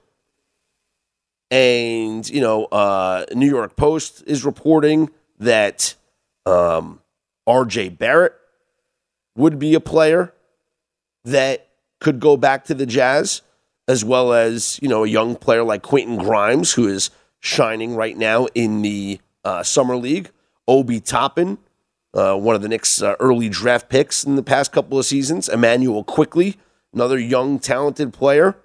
And, 1.55 2.29
you 2.29 2.41
know, 2.41 2.65
uh, 2.65 3.27
New 3.33 3.49
York 3.49 3.77
Post 3.77 4.25
is 4.27 4.45
reporting 4.45 5.11
that 5.39 5.95
um, 6.47 7.01
RJ 7.47 7.97
Barrett 7.97 8.35
would 9.37 9.59
be 9.61 9.75
a 9.75 9.81
player 9.81 10.35
that 11.25 11.69
could 12.01 12.19
go 12.19 12.37
back 12.37 12.65
to 12.65 12.75
the 12.75 12.87
Jazz, 12.87 13.43
as 13.87 14.05
well 14.05 14.33
as, 14.33 14.81
you 14.83 14.89
know, 14.89 15.05
a 15.05 15.09
young 15.09 15.37
player 15.37 15.63
like 15.63 15.83
Quentin 15.83 16.17
Grimes, 16.17 16.73
who 16.73 16.89
is 16.89 17.11
shining 17.39 17.95
right 17.95 18.17
now 18.17 18.47
in 18.55 18.83
the 18.83 19.21
uh, 19.45 19.63
Summer 19.63 19.97
League. 19.97 20.31
Obi 20.67 20.99
Toppin 20.99 21.59
uh, 22.15 22.37
one 22.37 22.55
of 22.55 22.63
the 22.63 22.69
Knicks' 22.69 23.03
uh, 23.03 23.17
early 23.19 23.49
draft 23.49 23.89
picks 23.89 24.25
in 24.25 24.37
the 24.37 24.43
past 24.43 24.73
couple 24.73 24.99
of 24.99 25.05
seasons. 25.05 25.49
Immanuel 25.49 26.05
Quickley, 26.05 26.57
another 26.93 27.19
young, 27.19 27.59
talented 27.59 28.13
player. 28.13 28.57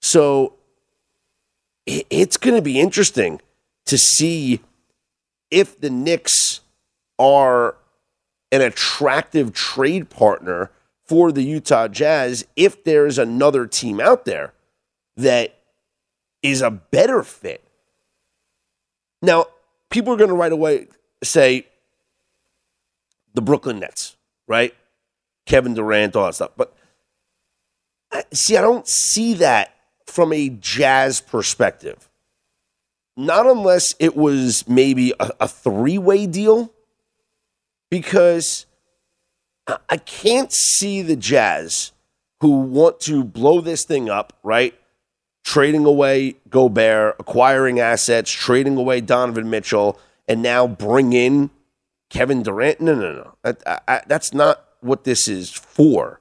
So 0.00 0.54
it's 1.86 2.36
going 2.36 2.56
to 2.56 2.62
be 2.62 2.80
interesting 2.80 3.40
to 3.86 3.98
see 3.98 4.60
if 5.50 5.80
the 5.80 5.90
Knicks 5.90 6.60
are 7.18 7.76
an 8.50 8.60
attractive 8.60 9.52
trade 9.52 10.10
partner 10.10 10.70
for 11.04 11.30
the 11.30 11.42
Utah 11.42 11.88
Jazz 11.88 12.46
if 12.56 12.82
there's 12.84 13.18
another 13.18 13.66
team 13.66 14.00
out 14.00 14.24
there 14.24 14.54
that 15.16 15.58
is 16.42 16.62
a 16.62 16.70
better 16.70 17.22
fit. 17.22 17.62
Now, 19.20 19.46
people 19.90 20.12
are 20.12 20.16
going 20.16 20.30
to 20.30 20.36
right 20.36 20.52
away 20.52 20.88
say, 21.22 21.66
the 23.34 23.42
Brooklyn 23.42 23.80
Nets, 23.80 24.16
right? 24.46 24.74
Kevin 25.46 25.74
Durant, 25.74 26.14
all 26.16 26.26
that 26.26 26.34
stuff. 26.34 26.52
But 26.56 26.74
see, 28.32 28.56
I 28.56 28.60
don't 28.60 28.86
see 28.86 29.34
that 29.34 29.73
from 30.14 30.32
a 30.32 30.48
Jazz 30.48 31.20
perspective. 31.20 32.08
Not 33.16 33.46
unless 33.46 33.96
it 33.98 34.16
was 34.16 34.68
maybe 34.68 35.12
a, 35.18 35.30
a 35.40 35.48
three 35.48 35.98
way 35.98 36.26
deal, 36.26 36.72
because 37.90 38.66
I 39.88 39.96
can't 39.96 40.52
see 40.52 41.02
the 41.02 41.16
Jazz 41.16 41.90
who 42.40 42.60
want 42.60 43.00
to 43.00 43.24
blow 43.24 43.60
this 43.60 43.84
thing 43.84 44.08
up, 44.08 44.32
right? 44.44 44.74
Trading 45.44 45.84
away 45.84 46.36
Gobert, 46.48 47.16
acquiring 47.18 47.80
assets, 47.80 48.30
trading 48.30 48.76
away 48.76 49.00
Donovan 49.00 49.50
Mitchell, 49.50 49.98
and 50.28 50.42
now 50.42 50.68
bring 50.68 51.12
in 51.12 51.50
Kevin 52.08 52.44
Durant. 52.44 52.80
No, 52.80 52.94
no, 52.94 53.12
no. 53.12 53.34
I, 53.66 53.80
I, 53.88 54.02
that's 54.06 54.32
not 54.32 54.64
what 54.80 55.02
this 55.02 55.26
is 55.26 55.50
for. 55.50 56.20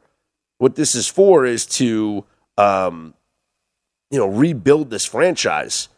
What 0.58 0.76
this 0.76 0.96
is 0.96 1.08
for 1.08 1.46
is 1.46 1.68
to, 1.68 2.26
um, 2.58 3.14
you 4.14 4.20
know, 4.20 4.28
rebuild 4.28 4.92
this 4.92 5.06
franchise 5.06 5.90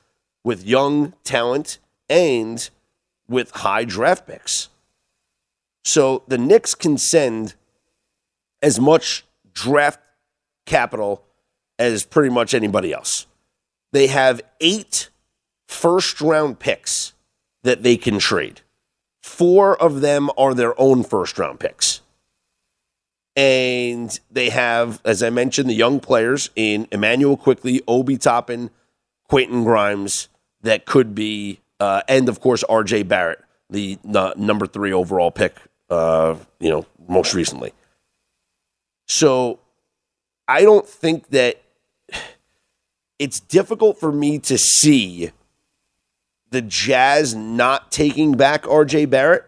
with 0.46 0.66
young 0.66 1.12
talent 1.26 1.80
and 2.10 2.70
with 3.28 3.52
high 3.52 3.84
draft 3.84 4.26
picks. 4.26 4.70
So 5.84 6.24
the 6.26 6.38
Knicks 6.38 6.76
can 6.76 6.98
send 6.98 7.56
as 8.62 8.80
much 8.80 9.26
draft 9.54 10.00
capital 10.66 11.26
as 11.78 12.06
pretty 12.06 12.34
much 12.34 12.54
anybody 12.54 12.94
else. 12.94 13.28
They 13.92 14.08
have 14.08 14.42
eight 14.62 15.10
first 15.68 16.22
round 16.22 16.58
picks 16.58 17.12
that 17.64 17.84
they 17.84 17.98
can 17.98 18.20
trade. 18.20 18.62
Four 19.22 19.76
of 19.76 20.00
them 20.00 20.30
are 20.38 20.54
their 20.54 20.80
own 20.80 21.04
first 21.04 21.38
round 21.38 21.60
picks. 21.60 22.00
And 23.36 24.18
they 24.32 24.50
have, 24.50 25.02
as 25.04 25.22
I 25.22 25.30
mentioned, 25.30 25.70
the 25.70 25.74
young 25.74 26.00
players 26.00 26.50
in 26.56 26.88
Immanuel 26.92 27.36
Quickley, 27.36 27.82
Obi 27.88 28.18
Toppin, 28.18 28.70
Quentin 29.28 29.64
Grimes, 29.64 30.30
that 30.62 30.86
could 30.86 31.14
be, 31.14 31.60
uh, 31.80 32.02
and 32.08 32.30
of 32.30 32.40
course, 32.40 32.64
RJ 32.70 33.08
Barrett, 33.08 33.40
the, 33.70 33.98
the 34.04 34.34
number 34.38 34.66
three 34.66 34.94
overall 34.94 35.32
pick, 35.32 35.58
uh, 35.90 36.36
you 36.60 36.70
know, 36.70 36.86
most 37.08 37.34
recently. 37.34 37.74
So 39.08 39.60
I 40.48 40.62
don't 40.62 40.88
think 40.88 41.30
that 41.30 41.62
it's 43.20 43.40
difficult 43.40 44.00
for 44.00 44.12
me 44.12 44.40
to 44.40 44.58
see 44.58 45.32
the 46.52 46.62
Jazz 46.62 47.36
not 47.36 47.92
taking 47.92 48.34
back 48.34 48.64
RJ 48.64 49.10
Barrett. 49.10 49.46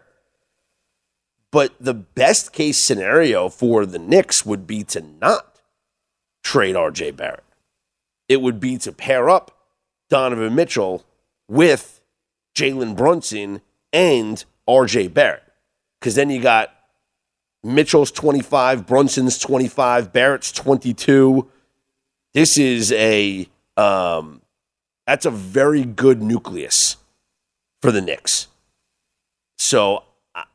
But 1.50 1.74
the 1.80 1.94
best 1.94 2.52
case 2.52 2.78
scenario 2.78 3.48
for 3.48 3.86
the 3.86 3.98
Knicks 3.98 4.44
would 4.44 4.66
be 4.66 4.84
to 4.84 5.00
not 5.00 5.60
trade 6.42 6.76
RJ 6.76 7.16
Barrett. 7.16 7.44
It 8.28 8.42
would 8.42 8.60
be 8.60 8.76
to 8.78 8.92
pair 8.92 9.30
up 9.30 9.56
Donovan 10.10 10.54
Mitchell 10.54 11.04
with 11.48 12.00
Jalen 12.54 12.96
Brunson 12.96 13.62
and 13.92 14.44
RJ 14.68 15.14
Barrett. 15.14 15.44
Because 15.98 16.14
then 16.14 16.30
you 16.30 16.40
got 16.40 16.70
Mitchell's 17.64 18.10
25, 18.10 18.86
Brunson's 18.86 19.38
25, 19.38 20.12
Barrett's 20.12 20.52
22. 20.52 21.48
This 22.34 22.58
is 22.58 22.92
a 22.92 23.48
um, 23.76 24.42
that's 25.06 25.24
a 25.24 25.30
very 25.30 25.84
good 25.84 26.22
nucleus 26.22 26.96
for 27.80 27.90
the 27.90 28.00
Knicks. 28.00 28.48
So 29.56 30.04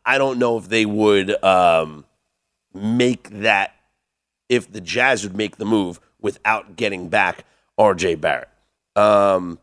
I 0.06 0.18
don't 0.18 0.39
know 0.39 0.58
if 0.58 0.70
they 0.70 0.86
would 0.86 1.44
um, 1.44 2.06
make 2.74 3.30
that 3.30 3.76
if 4.50 4.72
the 4.72 4.82
Jazz 4.82 5.24
would 5.24 5.36
make 5.36 5.58
the 5.58 5.66
move 5.66 6.00
without 6.22 6.76
getting 6.76 7.10
back 7.10 7.46
RJ 7.80 8.20
Barrett. 8.22 8.50
A 8.96 9.02
um, 9.02 9.60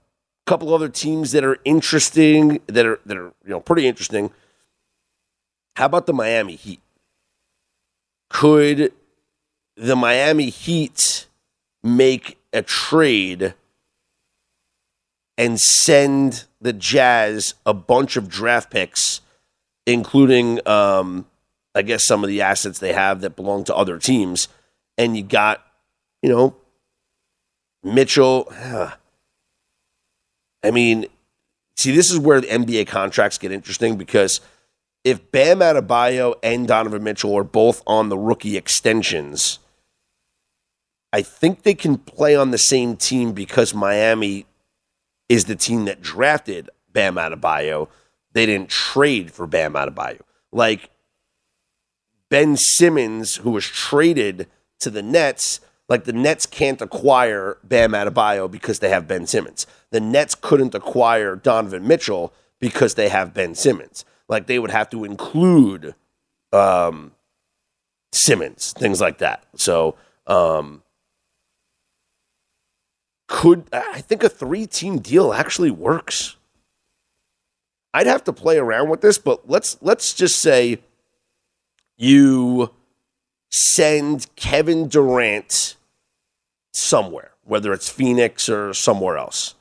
couple 0.47 0.75
other 0.75 0.89
teams 0.89 1.33
that 1.33 1.45
are 1.45 1.59
interesting 1.65 2.61
that 2.67 2.87
are 2.87 3.01
that 3.07 3.17
are 3.17 3.33
you 3.45 3.51
know 3.51 3.61
pretty 3.61 3.87
interesting. 3.87 4.31
How 5.77 5.87
about 5.87 6.07
the 6.07 6.13
Miami 6.13 6.57
Heat? 6.57 6.81
Could 8.29 8.93
the 9.77 9.97
Miami 9.97 10.51
Heat 10.51 11.27
make 11.83 12.39
a 12.53 12.63
trade 12.63 13.55
and 15.39 15.59
send 15.59 16.45
the 16.61 16.73
Jazz 16.73 17.55
a 17.65 17.73
bunch 17.73 18.17
of 18.17 18.29
draft 18.29 18.71
picks, 18.71 19.23
including, 19.87 20.67
um, 20.67 21.27
I 21.75 21.83
guess, 21.83 22.05
some 22.05 22.23
of 22.23 22.29
the 22.29 22.43
assets 22.43 22.79
they 22.79 22.93
have 22.93 23.21
that 23.21 23.37
belong 23.37 23.65
to 23.65 23.77
other 23.77 23.99
teams. 23.99 24.49
And 24.99 25.17
you 25.17 25.23
got, 25.23 25.65
you 26.23 26.31
know, 26.31 26.57
Mitchell. 27.83 28.53
I 30.63 30.71
mean, 30.71 31.07
see, 31.77 31.93
this 31.93 32.11
is 32.11 32.19
where 32.19 32.41
the 32.41 32.49
NBA 32.49 32.87
contracts 32.87 33.39
get 33.39 33.53
interesting 33.53 33.97
because 33.97 34.41
if 35.05 35.31
Bam 35.33 35.61
Adebayo 35.61 36.35
and 36.43 36.69
Donovan 36.69 37.03
Mitchell 37.03 37.37
are 37.37 37.45
both 37.45 37.83
on 37.87 38.11
the 38.11 38.19
rookie 38.19 38.57
extensions, 38.57 39.59
I 41.13 41.23
think 41.23 41.63
they 41.63 41.75
can 41.75 41.99
play 41.99 42.37
on 42.37 42.51
the 42.51 42.59
same 42.59 42.97
team 42.97 43.33
because 43.33 43.75
Miami 43.75 44.47
is 45.29 45.47
the 45.47 45.57
team 45.57 45.87
that 45.87 46.03
drafted 46.03 46.71
Bam 46.93 47.15
Adebayo. 47.15 47.89
They 48.33 48.47
didn't 48.47 48.71
trade 48.71 49.33
for 49.33 49.47
Bam 49.47 49.75
Adebayo. 49.75 50.21
Like 50.53 50.91
Ben 52.29 52.57
Simmons, 52.57 53.37
who 53.37 53.51
was 53.51 53.67
traded 53.67 54.49
to 54.79 54.91
the 54.91 55.03
Nets, 55.03 55.61
like 55.89 56.05
the 56.05 56.13
Nets 56.13 56.47
can't 56.47 56.81
acquire 56.81 57.59
Bam 57.65 57.93
Adebayo 57.93 58.51
because 58.51 58.79
they 58.79 58.91
have 58.91 59.09
Ben 59.09 59.27
Simmons. 59.27 59.67
The 59.91 60.01
Nets 60.01 60.35
couldn't 60.35 60.75
acquire 60.75 61.35
Donovan 61.35 61.87
Mitchell 61.87 62.33
because 62.61 62.95
they 62.95 63.09
have 63.09 63.35
Ben 63.35 63.55
Simmons. 63.55 64.05
Like 64.29 64.47
they 64.47 64.61
would 64.61 64.71
have 64.71 64.89
to 64.91 65.05
include 65.05 65.95
um, 66.53 67.13
Simmons, 68.13 68.73
things 68.73 69.01
like 69.01 69.19
that. 69.19 69.45
So 69.57 69.97
um, 70.29 70.83
could 73.27 73.65
I 73.73 74.01
think 74.01 74.23
a 74.23 74.29
three 74.29 74.67
team 74.67 75.01
deal 75.01 75.33
actually 75.33 75.71
works? 75.73 76.37
I'd 77.93 78.07
have 78.07 78.25
to 78.25 78.33
play 78.33 78.59
around 78.59 78.89
with 78.89 79.01
this, 79.01 79.19
but 79.19 79.49
let's 79.49 79.77
let's 79.81 80.15
just 80.15 80.39
say 80.39 80.79
you 81.97 82.71
send 83.51 84.27
Kevin 84.37 84.89
Durant 84.89 85.77
somewhere, 86.73 87.33
whether 87.45 87.73
it's 87.73 87.89
Phoenix 87.89 88.49
or 88.49 88.73
somewhere 88.73 89.19
else. 89.19 89.55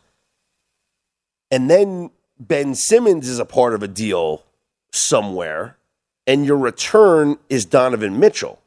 And 1.51 1.69
then 1.69 2.11
Ben 2.39 2.75
Simmons 2.75 3.27
is 3.27 3.39
a 3.39 3.45
part 3.45 3.73
of 3.73 3.81
a 3.81 3.87
deal 3.87 4.43
somewhere, 4.91 5.77
and 6.27 6.45
your 6.45 6.57
return 6.57 7.37
is 7.49 7.65
Donovan 7.65 8.19
Mitchell. 8.19 8.59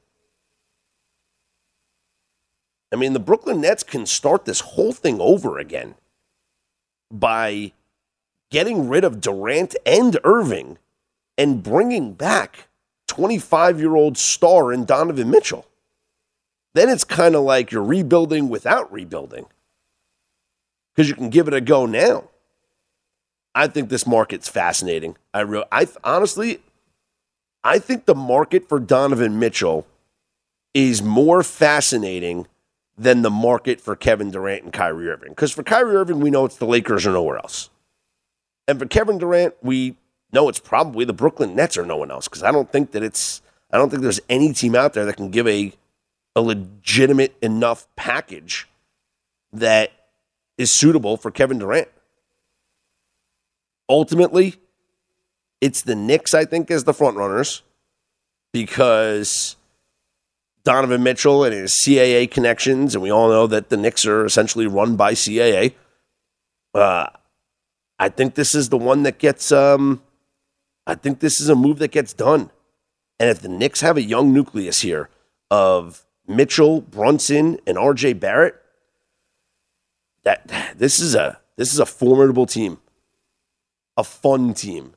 I 2.93 2.97
mean, 2.97 3.15
the 3.15 3.21
Brooklyn 3.21 3.61
Nets 3.63 3.83
can 3.83 4.05
start 4.05 4.45
this 4.45 4.61
whole 4.61 4.93
thing 4.93 5.19
over 5.21 5.59
again 5.59 5.95
by 7.11 7.73
getting 8.53 8.87
rid 8.87 9.03
of 9.03 9.21
Durant 9.21 9.75
and 9.85 10.19
Irving 10.23 10.79
and 11.37 11.63
bringing 11.63 12.13
back 12.13 12.69
25 13.09 13.81
year 13.81 13.97
old 13.97 14.17
star 14.17 14.73
in 14.73 14.85
Donovan 14.85 15.31
Mitchell. 15.31 15.67
Then 16.75 16.89
it's 16.89 17.03
kind 17.03 17.35
of 17.35 17.43
like 17.43 17.73
you're 17.73 17.83
rebuilding 17.83 18.49
without 18.49 18.93
rebuilding 18.93 19.47
because 20.95 21.09
you 21.09 21.15
can 21.15 21.31
give 21.31 21.49
it 21.49 21.55
a 21.55 21.61
go 21.61 21.87
now. 21.87 22.25
I 23.55 23.67
think 23.67 23.89
this 23.89 24.07
market's 24.07 24.49
fascinating. 24.49 25.17
I 25.35 25.41
re- 25.41 25.65
I 25.73 25.89
honestly, 26.05 26.61
I 27.65 27.79
think 27.79 28.05
the 28.05 28.15
market 28.15 28.69
for 28.69 28.79
Donovan 28.79 29.39
Mitchell 29.39 29.87
is 30.75 31.03
more 31.03 31.43
fascinating 31.43 32.47
than 32.99 33.23
the 33.23 33.31
market 33.31 33.81
for 33.81 33.97
Kevin 33.97 34.31
Durant 34.31 34.65
and 34.65 34.73
Kyrie 34.73 35.09
Irving. 35.09 35.31
Because 35.31 35.53
for 35.53 35.63
Kyrie 35.63 35.97
Irving, 35.97 36.21
we 36.21 36.31
know 36.31 36.45
it's 36.45 36.57
the 36.57 36.67
Lakers 36.67 37.07
or 37.07 37.13
nowhere 37.13 37.37
else. 37.37 37.71
And 38.69 38.79
for 38.79 38.87
Kevin 38.87 39.19
Durant, 39.19 39.55
we 39.63 39.97
know 40.33 40.49
it's 40.49 40.61
probably 40.61 41.05
the 41.05 41.13
Brooklyn 41.13 41.55
Nets 41.55 41.77
or 41.77 41.85
no 41.85 41.97
one 41.97 42.11
else. 42.11 42.29
Because 42.29 42.43
I 42.43 42.53
don't 42.53 42.71
think 42.71 42.93
that 42.93 43.03
it's, 43.03 43.43
I 43.71 43.79
don't 43.79 43.91
think 43.91 44.03
there's 44.03 44.21
any 44.29 44.53
team 44.53 44.75
out 44.75 44.95
there 44.95 45.05
that 45.05 45.17
can 45.17 45.31
give 45.31 45.47
a, 45.47 45.73
a 46.35 46.41
legitimate 46.41 47.37
enough 47.43 47.87
package 47.97 48.69
that 49.53 49.93
is 50.57 50.71
suitable 50.73 51.17
for 51.17 51.31
Kevin 51.31 51.59
Durant. 51.59 51.89
Ultimately, 53.89 54.57
it's 55.61 55.83
the 55.83 55.95
Knicks, 55.95 56.35
I 56.35 56.45
think, 56.45 56.71
as 56.71 56.85
the 56.85 56.95
front 56.95 57.17
runners 57.17 57.63
because 58.53 59.57
Donovan 60.65 61.03
Mitchell 61.03 61.45
and 61.45 61.55
his 61.55 61.73
CAA 61.73 62.31
connections, 62.31 62.95
and 62.95 63.03
we 63.03 63.11
all 63.11 63.29
know 63.29 63.47
that 63.47 63.69
the 63.69 63.77
Knicks 63.77 64.07
are 64.07 64.25
essentially 64.25 64.67
run 64.67 64.97
by 64.97 65.13
CAA. 65.13 65.75
Uh, 66.75 67.09
I 68.03 68.09
think 68.09 68.35
this 68.35 68.53
is 68.53 68.69
the 68.69 68.77
one 68.77 69.05
that 69.05 69.21
gets. 69.21 69.53
Um, 69.53 70.03
I 70.89 70.97
think 70.97 71.21
this 71.21 71.41
is 71.41 71.49
a 71.49 71.55
move 71.55 71.79
that 71.79 71.93
gets 71.93 72.13
done. 72.13 72.51
And 73.21 73.31
if 73.31 73.41
the 73.41 73.49
Knicks 73.49 73.81
have 73.81 73.97
a 73.97 74.03
young 74.03 74.33
nucleus 74.33 74.81
here 74.81 75.09
of 75.53 76.05
Mitchell, 76.27 76.81
Brunson, 76.81 77.61
and 77.65 77.77
RJ 77.77 78.19
Barrett, 78.19 78.57
that 80.25 80.51
this 80.77 80.99
is 80.99 81.15
a 81.15 81.39
this 81.57 81.73
is 81.73 81.79
a 81.79 81.87
formidable 81.87 82.45
team, 82.45 82.79
a 83.97 84.03
fun 84.03 84.53
team, 84.53 84.95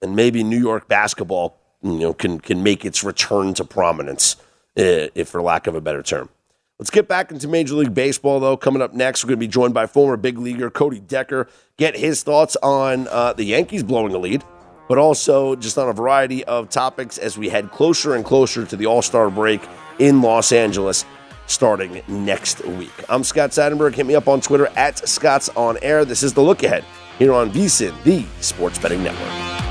and 0.00 0.16
maybe 0.16 0.42
New 0.42 0.58
York 0.58 0.88
basketball, 0.88 1.60
you 1.82 1.98
know, 1.98 2.14
can 2.14 2.40
can 2.40 2.62
make 2.62 2.82
its 2.82 3.04
return 3.04 3.52
to 3.52 3.64
prominence 3.66 4.36
if 4.74 5.28
for 5.28 5.42
lack 5.42 5.66
of 5.66 5.74
a 5.74 5.82
better 5.82 6.02
term. 6.02 6.30
Let's 6.78 6.90
get 6.90 7.08
back 7.08 7.32
into 7.32 7.48
Major 7.48 7.74
League 7.74 7.92
Baseball, 7.92 8.38
though. 8.38 8.56
Coming 8.56 8.82
up 8.82 8.94
next, 8.94 9.24
we're 9.24 9.30
going 9.30 9.38
to 9.38 9.46
be 9.46 9.48
joined 9.48 9.74
by 9.74 9.86
former 9.86 10.16
big 10.16 10.38
leaguer 10.38 10.70
Cody 10.70 11.00
Decker. 11.00 11.48
Get 11.76 11.96
his 11.96 12.22
thoughts 12.22 12.56
on 12.62 13.08
uh, 13.08 13.32
the 13.32 13.42
Yankees 13.42 13.82
blowing 13.82 14.14
a 14.14 14.18
lead, 14.18 14.44
but 14.88 14.96
also 14.96 15.56
just 15.56 15.76
on 15.76 15.88
a 15.88 15.92
variety 15.92 16.44
of 16.44 16.68
topics 16.68 17.18
as 17.18 17.36
we 17.36 17.48
head 17.48 17.72
closer 17.72 18.14
and 18.14 18.24
closer 18.24 18.64
to 18.64 18.76
the 18.76 18.86
All 18.86 19.02
Star 19.02 19.28
break 19.28 19.60
in 19.98 20.22
Los 20.22 20.52
Angeles 20.52 21.04
starting 21.48 22.00
next 22.06 22.64
week. 22.64 22.92
I'm 23.08 23.24
Scott 23.24 23.50
Seidenberg. 23.50 23.96
Hit 23.96 24.06
me 24.06 24.14
up 24.14 24.28
on 24.28 24.40
Twitter 24.40 24.68
at 24.76 25.08
Scott's 25.08 25.48
On 25.56 25.76
Air. 25.82 26.04
This 26.04 26.22
is 26.22 26.32
the 26.32 26.42
look 26.42 26.62
ahead 26.62 26.84
here 27.18 27.32
on 27.32 27.50
VSIN, 27.50 27.92
the 28.04 28.24
Sports 28.40 28.78
Betting 28.78 29.02
Network. 29.02 29.67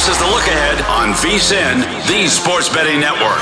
This 0.00 0.16
is 0.16 0.18
the 0.18 0.24
look 0.28 0.46
ahead 0.46 0.80
on 0.86 1.12
VSIN, 1.12 1.82
the 2.08 2.26
Sports 2.26 2.70
Betting 2.70 3.00
Network. 3.00 3.36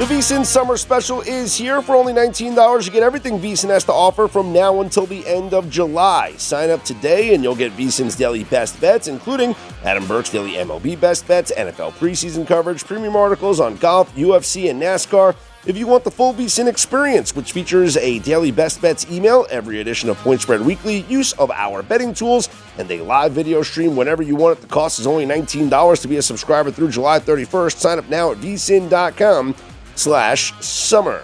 The 0.00 0.12
VSIN 0.12 0.44
Summer 0.44 0.76
Special 0.76 1.20
is 1.20 1.54
here. 1.54 1.80
For 1.82 1.94
only 1.94 2.12
$19, 2.12 2.84
you 2.84 2.90
get 2.90 3.04
everything 3.04 3.38
VSIN 3.38 3.68
has 3.68 3.84
to 3.84 3.92
offer 3.92 4.26
from 4.26 4.52
now 4.52 4.80
until 4.80 5.06
the 5.06 5.24
end 5.24 5.54
of 5.54 5.70
July. 5.70 6.32
Sign 6.36 6.68
up 6.70 6.82
today 6.82 7.32
and 7.32 7.44
you'll 7.44 7.54
get 7.54 7.70
VSIN's 7.76 8.16
daily 8.16 8.42
best 8.42 8.80
bets, 8.80 9.06
including 9.06 9.54
Adam 9.84 10.04
Burke's 10.08 10.30
daily 10.30 10.54
MLB 10.54 11.00
best 11.00 11.28
bets, 11.28 11.52
NFL 11.52 11.92
preseason 11.92 12.44
coverage, 12.44 12.84
premium 12.84 13.14
articles 13.14 13.60
on 13.60 13.76
golf, 13.76 14.12
UFC, 14.16 14.68
and 14.68 14.82
NASCAR. 14.82 15.36
If 15.66 15.78
you 15.78 15.86
want 15.86 16.04
the 16.04 16.10
full 16.10 16.34
VSIN 16.34 16.68
experience, 16.68 17.34
which 17.34 17.52
features 17.52 17.96
a 17.96 18.18
daily 18.18 18.50
best 18.50 18.82
bets 18.82 19.10
email, 19.10 19.46
every 19.48 19.80
edition 19.80 20.10
of 20.10 20.18
Point 20.18 20.42
Spread 20.42 20.60
Weekly, 20.60 21.06
use 21.08 21.32
of 21.32 21.50
our 21.50 21.82
betting 21.82 22.12
tools, 22.12 22.50
and 22.76 22.90
a 22.90 23.00
live 23.00 23.32
video 23.32 23.62
stream 23.62 23.96
whenever 23.96 24.22
you 24.22 24.36
want 24.36 24.58
it, 24.58 24.60
the 24.60 24.66
cost 24.66 24.98
is 24.98 25.06
only 25.06 25.24
$19 25.24 26.02
to 26.02 26.08
be 26.08 26.18
a 26.18 26.22
subscriber 26.22 26.70
through 26.70 26.90
July 26.90 27.18
31st. 27.18 27.78
Sign 27.78 27.98
up 27.98 28.06
now 28.10 28.32
at 28.32 28.36
vsin.com 28.38 29.54
slash 29.94 30.52
summer. 30.62 31.22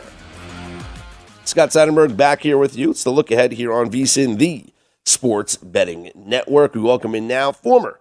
Scott 1.44 1.68
Seidenberg 1.68 2.16
back 2.16 2.40
here 2.40 2.56
with 2.56 2.78
you. 2.78 2.92
It's 2.92 3.04
the 3.04 3.10
look 3.10 3.30
ahead 3.30 3.52
here 3.52 3.74
on 3.74 3.90
VSIN, 3.90 4.38
the 4.38 4.64
sports 5.04 5.58
betting 5.58 6.12
network. 6.14 6.74
We 6.74 6.80
welcome 6.80 7.14
in 7.14 7.28
now 7.28 7.52
former 7.52 7.99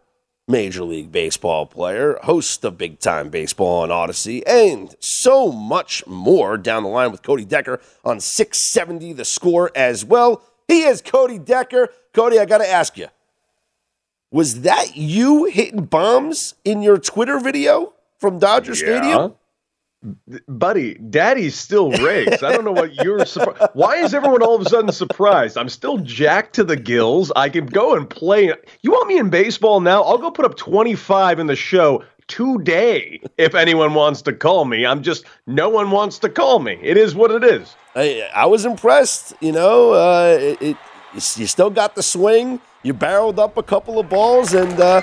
Major 0.49 0.83
League 0.83 1.11
Baseball 1.11 1.67
player, 1.67 2.17
host 2.23 2.65
of 2.65 2.75
Big 2.77 2.99
Time 2.99 3.29
Baseball 3.29 3.83
on 3.83 3.89
Audacy, 3.89 4.41
and 4.47 4.95
so 4.99 5.51
much 5.51 6.05
more 6.07 6.57
down 6.57 6.81
the 6.81 6.89
line 6.89 7.11
with 7.11 7.21
Cody 7.21 7.45
Decker 7.45 7.79
on 8.03 8.19
670 8.19 9.13
the 9.13 9.25
score 9.25 9.71
as 9.75 10.03
well. 10.03 10.41
He 10.67 10.81
is 10.81 11.03
Cody 11.03 11.37
Decker. 11.37 11.89
Cody, 12.13 12.39
I 12.39 12.45
got 12.45 12.57
to 12.57 12.67
ask 12.67 12.97
you, 12.97 13.07
was 14.31 14.61
that 14.61 14.97
you 14.97 15.45
hitting 15.45 15.85
bombs 15.85 16.55
in 16.65 16.81
your 16.81 16.97
Twitter 16.97 17.39
video 17.39 17.93
from 18.17 18.39
Dodger 18.39 18.73
Stadium? 18.73 19.35
Buddy, 20.47 20.95
daddy's 20.95 21.55
still 21.55 21.91
rakes. 21.91 22.41
I 22.43 22.51
don't 22.51 22.65
know 22.65 22.71
what 22.71 22.95
you're 23.03 23.25
surprised. 23.25 23.71
Why 23.73 23.97
is 23.97 24.13
everyone 24.13 24.41
all 24.41 24.55
of 24.55 24.61
a 24.61 24.69
sudden 24.69 24.91
surprised? 24.91 25.57
I'm 25.57 25.69
still 25.69 25.97
jacked 25.99 26.55
to 26.55 26.63
the 26.63 26.75
gills. 26.75 27.31
I 27.35 27.49
can 27.49 27.65
go 27.65 27.95
and 27.95 28.09
play. 28.09 28.53
You 28.81 28.91
want 28.91 29.07
me 29.07 29.17
in 29.17 29.29
baseball 29.29 29.81
now? 29.81 30.03
I'll 30.03 30.17
go 30.17 30.31
put 30.31 30.45
up 30.45 30.55
25 30.55 31.39
in 31.39 31.47
the 31.47 31.55
show 31.55 32.03
today 32.27 33.21
if 33.37 33.55
anyone 33.55 33.93
wants 33.93 34.21
to 34.21 34.33
call 34.33 34.65
me. 34.65 34.85
I'm 34.85 35.03
just, 35.03 35.25
no 35.47 35.67
one 35.69 35.91
wants 35.91 36.19
to 36.19 36.29
call 36.29 36.59
me. 36.59 36.79
It 36.81 36.95
is 36.95 37.15
what 37.15 37.31
it 37.31 37.43
is. 37.43 37.75
I, 37.95 38.29
I 38.33 38.45
was 38.45 38.65
impressed. 38.65 39.33
You 39.41 39.51
know, 39.51 39.93
uh, 39.93 40.37
it, 40.39 40.61
it, 40.61 40.77
you 41.13 41.47
still 41.47 41.69
got 41.69 41.95
the 41.95 42.03
swing. 42.03 42.61
You 42.83 42.93
barreled 42.93 43.39
up 43.39 43.57
a 43.57 43.63
couple 43.63 43.99
of 43.99 44.07
balls 44.07 44.53
and 44.53 44.79
uh, 44.79 45.01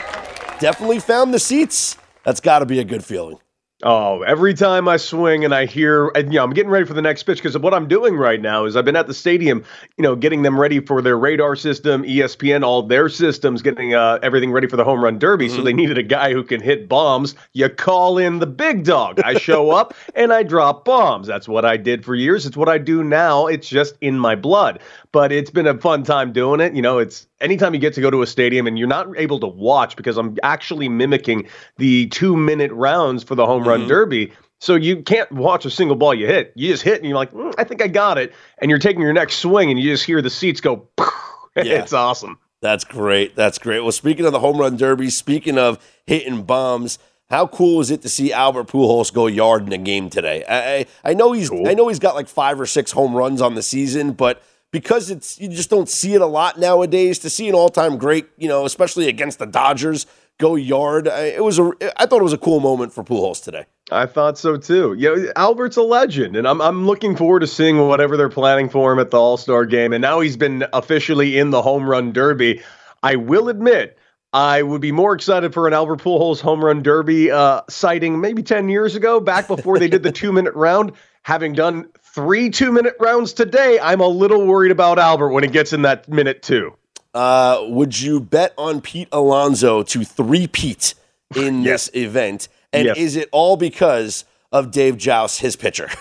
definitely 0.60 1.00
found 1.00 1.34
the 1.34 1.38
seats. 1.38 1.98
That's 2.24 2.40
got 2.40 2.60
to 2.60 2.66
be 2.66 2.78
a 2.78 2.84
good 2.84 3.04
feeling. 3.04 3.38
Oh, 3.82 4.22
every 4.22 4.54
time 4.54 4.88
I 4.88 4.96
swing 4.96 5.44
and 5.44 5.54
I 5.54 5.66
hear, 5.66 6.08
and, 6.14 6.32
you 6.32 6.38
know, 6.38 6.44
I'm 6.44 6.54
getting 6.54 6.70
ready 6.70 6.86
for 6.86 6.94
the 6.94 7.02
next 7.02 7.24
pitch 7.24 7.42
because 7.42 7.58
what 7.58 7.74
I'm 7.74 7.86
doing 7.86 8.16
right 8.16 8.40
now 8.40 8.64
is 8.64 8.74
I've 8.74 8.86
been 8.86 8.96
at 8.96 9.06
the 9.06 9.12
stadium, 9.12 9.64
you 9.98 10.02
know, 10.02 10.16
getting 10.16 10.40
them 10.40 10.58
ready 10.58 10.80
for 10.80 11.02
their 11.02 11.18
radar 11.18 11.56
system, 11.56 12.02
ESPN, 12.02 12.64
all 12.64 12.82
their 12.82 13.10
systems, 13.10 13.60
getting 13.60 13.92
uh, 13.92 14.18
everything 14.22 14.50
ready 14.50 14.66
for 14.66 14.78
the 14.78 14.84
home 14.84 15.04
run 15.04 15.18
derby. 15.18 15.48
Mm-hmm. 15.48 15.56
So 15.56 15.62
they 15.62 15.74
needed 15.74 15.98
a 15.98 16.02
guy 16.02 16.32
who 16.32 16.42
can 16.42 16.62
hit 16.62 16.88
bombs. 16.88 17.34
You 17.52 17.68
call 17.68 18.16
in 18.16 18.38
the 18.38 18.46
big 18.46 18.84
dog. 18.84 19.20
I 19.20 19.34
show 19.34 19.70
up 19.72 19.92
and 20.14 20.32
I 20.32 20.42
drop 20.42 20.86
bombs. 20.86 21.26
That's 21.26 21.46
what 21.46 21.66
I 21.66 21.76
did 21.76 22.02
for 22.02 22.14
years. 22.14 22.46
It's 22.46 22.56
what 22.56 22.70
I 22.70 22.78
do 22.78 23.04
now. 23.04 23.46
It's 23.46 23.68
just 23.68 23.96
in 24.00 24.18
my 24.18 24.36
blood. 24.36 24.80
But 25.12 25.32
it's 25.32 25.50
been 25.50 25.66
a 25.66 25.76
fun 25.76 26.02
time 26.02 26.32
doing 26.32 26.60
it. 26.60 26.72
You 26.74 26.80
know, 26.80 26.96
it's 26.96 27.26
anytime 27.40 27.74
you 27.74 27.80
get 27.80 27.94
to 27.94 28.00
go 28.00 28.10
to 28.10 28.22
a 28.22 28.26
stadium 28.26 28.66
and 28.66 28.78
you're 28.78 28.88
not 28.88 29.08
able 29.16 29.38
to 29.40 29.46
watch 29.46 29.96
because 29.96 30.16
I'm 30.16 30.36
actually 30.42 30.88
mimicking 30.88 31.48
the 31.76 32.06
two 32.08 32.36
minute 32.36 32.72
rounds 32.72 33.22
for 33.22 33.34
the 33.34 33.46
home 33.46 33.60
mm-hmm. 33.60 33.70
run 33.70 33.88
derby. 33.88 34.32
So 34.58 34.74
you 34.74 35.02
can't 35.02 35.30
watch 35.32 35.66
a 35.66 35.70
single 35.70 35.96
ball 35.96 36.14
you 36.14 36.26
hit. 36.26 36.52
You 36.56 36.70
just 36.70 36.82
hit 36.82 36.96
and 36.96 37.04
you're 37.04 37.16
like, 37.16 37.32
mm, 37.32 37.54
I 37.58 37.64
think 37.64 37.82
I 37.82 37.88
got 37.88 38.16
it. 38.16 38.32
And 38.58 38.70
you're 38.70 38.80
taking 38.80 39.02
your 39.02 39.12
next 39.12 39.36
swing 39.36 39.70
and 39.70 39.78
you 39.78 39.92
just 39.92 40.04
hear 40.04 40.22
the 40.22 40.30
seats 40.30 40.60
go. 40.60 40.88
Yeah. 41.56 41.80
It's 41.80 41.94
awesome. 41.94 42.38
That's 42.60 42.84
great. 42.84 43.34
That's 43.34 43.58
great. 43.58 43.80
Well, 43.80 43.90
speaking 43.90 44.26
of 44.26 44.32
the 44.32 44.40
home 44.40 44.58
run 44.58 44.76
derby, 44.76 45.08
speaking 45.08 45.56
of 45.56 45.82
hitting 46.06 46.42
bombs, 46.42 46.98
how 47.30 47.46
cool 47.46 47.80
is 47.80 47.90
it 47.90 48.02
to 48.02 48.08
see 48.08 48.32
Albert 48.32 48.68
Pujols 48.68 49.12
go 49.12 49.26
yard 49.26 49.66
in 49.66 49.72
a 49.72 49.78
game 49.78 50.10
today? 50.10 50.44
I, 50.44 50.58
I, 50.58 50.86
I 51.10 51.14
know 51.14 51.32
he's 51.32 51.50
cool. 51.50 51.66
I 51.66 51.74
know 51.74 51.88
he's 51.88 51.98
got 51.98 52.14
like 52.14 52.28
five 52.28 52.60
or 52.60 52.66
six 52.66 52.92
home 52.92 53.14
runs 53.14 53.40
on 53.40 53.54
the 53.54 53.62
season, 53.62 54.12
but 54.12 54.42
because 54.76 55.10
it's 55.10 55.40
you 55.40 55.48
just 55.48 55.70
don't 55.70 55.88
see 55.88 56.12
it 56.12 56.20
a 56.20 56.26
lot 56.26 56.58
nowadays. 56.58 57.18
To 57.20 57.30
see 57.30 57.48
an 57.48 57.54
all-time 57.54 57.96
great, 57.96 58.28
you 58.36 58.46
know, 58.46 58.66
especially 58.66 59.08
against 59.08 59.38
the 59.38 59.46
Dodgers, 59.46 60.06
go 60.36 60.54
yard. 60.54 61.06
It 61.06 61.42
was 61.42 61.58
a 61.58 61.72
I 61.96 62.04
thought 62.04 62.20
it 62.20 62.24
was 62.24 62.34
a 62.34 62.38
cool 62.38 62.60
moment 62.60 62.92
for 62.92 63.02
Pujols 63.02 63.42
today. 63.42 63.64
I 63.90 64.04
thought 64.04 64.36
so 64.36 64.58
too. 64.58 64.94
Yeah, 64.98 65.14
you 65.14 65.16
know, 65.16 65.32
Albert's 65.34 65.78
a 65.78 65.82
legend, 65.82 66.36
and 66.36 66.46
I'm 66.46 66.60
I'm 66.60 66.86
looking 66.86 67.16
forward 67.16 67.40
to 67.40 67.46
seeing 67.46 67.78
whatever 67.88 68.18
they're 68.18 68.28
planning 68.28 68.68
for 68.68 68.92
him 68.92 68.98
at 68.98 69.10
the 69.10 69.18
All 69.18 69.38
Star 69.38 69.64
game. 69.64 69.94
And 69.94 70.02
now 70.02 70.20
he's 70.20 70.36
been 70.36 70.66
officially 70.74 71.38
in 71.38 71.52
the 71.52 71.62
home 71.62 71.88
run 71.88 72.12
derby. 72.12 72.60
I 73.02 73.16
will 73.16 73.48
admit. 73.48 73.96
I 74.34 74.60
would 74.60 74.82
be 74.82 74.92
more 74.92 75.14
excited 75.14 75.54
for 75.54 75.66
an 75.66 75.72
Albert 75.72 76.02
Pujols 76.02 76.42
home 76.42 76.62
run 76.62 76.82
derby 76.82 77.30
uh, 77.30 77.62
sighting 77.70 78.20
maybe 78.20 78.42
10 78.42 78.68
years 78.68 78.94
ago, 78.94 79.20
back 79.20 79.48
before 79.48 79.78
they 79.78 79.88
did 79.88 80.02
the 80.02 80.12
two 80.20 80.32
minute 80.32 80.52
round. 80.52 80.92
Having 81.22 81.54
done 81.54 81.88
three 82.16 82.48
two 82.48 82.72
minute 82.72 82.96
rounds 82.98 83.34
today, 83.34 83.78
I'm 83.78 84.00
a 84.00 84.08
little 84.08 84.46
worried 84.46 84.72
about 84.72 84.98
Albert 84.98 85.28
when 85.28 85.44
he 85.44 85.50
gets 85.50 85.74
in 85.74 85.82
that 85.82 86.08
minute 86.08 86.42
two. 86.42 86.74
Uh, 87.14 87.64
would 87.68 88.00
you 88.00 88.20
bet 88.20 88.54
on 88.56 88.80
Pete 88.80 89.08
Alonso 89.12 89.82
to 89.82 90.02
three-peat 90.02 90.94
in 91.36 91.62
yes. 91.62 91.86
this 91.86 92.02
event? 92.02 92.48
And 92.72 92.86
yes. 92.86 92.96
is 92.96 93.16
it 93.16 93.28
all 93.32 93.56
because 93.56 94.24
of 94.50 94.70
Dave 94.70 94.96
Jauss, 94.96 95.38
his 95.38 95.56
pitcher? 95.56 95.90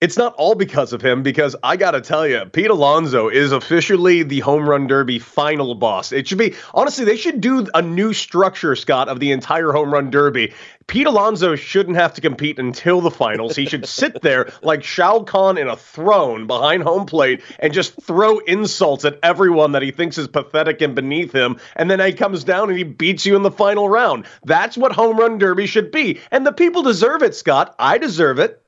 It's 0.00 0.16
not 0.16 0.32
all 0.34 0.54
because 0.54 0.92
of 0.92 1.02
him, 1.02 1.24
because 1.24 1.56
I 1.60 1.76
got 1.76 1.90
to 1.90 2.00
tell 2.00 2.24
you, 2.24 2.44
Pete 2.44 2.70
Alonso 2.70 3.28
is 3.28 3.50
officially 3.50 4.22
the 4.22 4.38
home 4.38 4.68
run 4.68 4.86
derby 4.86 5.18
final 5.18 5.74
boss. 5.74 6.12
It 6.12 6.28
should 6.28 6.38
be, 6.38 6.54
honestly, 6.72 7.04
they 7.04 7.16
should 7.16 7.40
do 7.40 7.66
a 7.74 7.82
new 7.82 8.12
structure, 8.12 8.76
Scott, 8.76 9.08
of 9.08 9.18
the 9.18 9.32
entire 9.32 9.72
home 9.72 9.92
run 9.92 10.10
derby. 10.10 10.54
Pete 10.86 11.08
Alonso 11.08 11.56
shouldn't 11.56 11.96
have 11.96 12.14
to 12.14 12.20
compete 12.20 12.60
until 12.60 13.00
the 13.00 13.10
finals. 13.10 13.56
He 13.56 13.66
should 13.66 13.86
sit 13.86 14.22
there 14.22 14.52
like 14.62 14.84
Shao 14.84 15.24
Kahn 15.24 15.58
in 15.58 15.66
a 15.66 15.76
throne 15.76 16.46
behind 16.46 16.84
home 16.84 17.04
plate 17.04 17.42
and 17.58 17.72
just 17.72 18.00
throw 18.00 18.38
insults 18.38 19.04
at 19.04 19.18
everyone 19.24 19.72
that 19.72 19.82
he 19.82 19.90
thinks 19.90 20.16
is 20.16 20.28
pathetic 20.28 20.80
and 20.80 20.94
beneath 20.94 21.32
him. 21.32 21.56
And 21.74 21.90
then 21.90 21.98
he 21.98 22.12
comes 22.12 22.44
down 22.44 22.68
and 22.68 22.78
he 22.78 22.84
beats 22.84 23.26
you 23.26 23.34
in 23.34 23.42
the 23.42 23.50
final 23.50 23.88
round. 23.88 24.26
That's 24.44 24.78
what 24.78 24.92
home 24.92 25.18
run 25.18 25.38
derby 25.38 25.66
should 25.66 25.90
be. 25.90 26.20
And 26.30 26.46
the 26.46 26.52
people 26.52 26.82
deserve 26.82 27.24
it, 27.24 27.34
Scott. 27.34 27.74
I 27.80 27.98
deserve 27.98 28.38
it. 28.38 28.62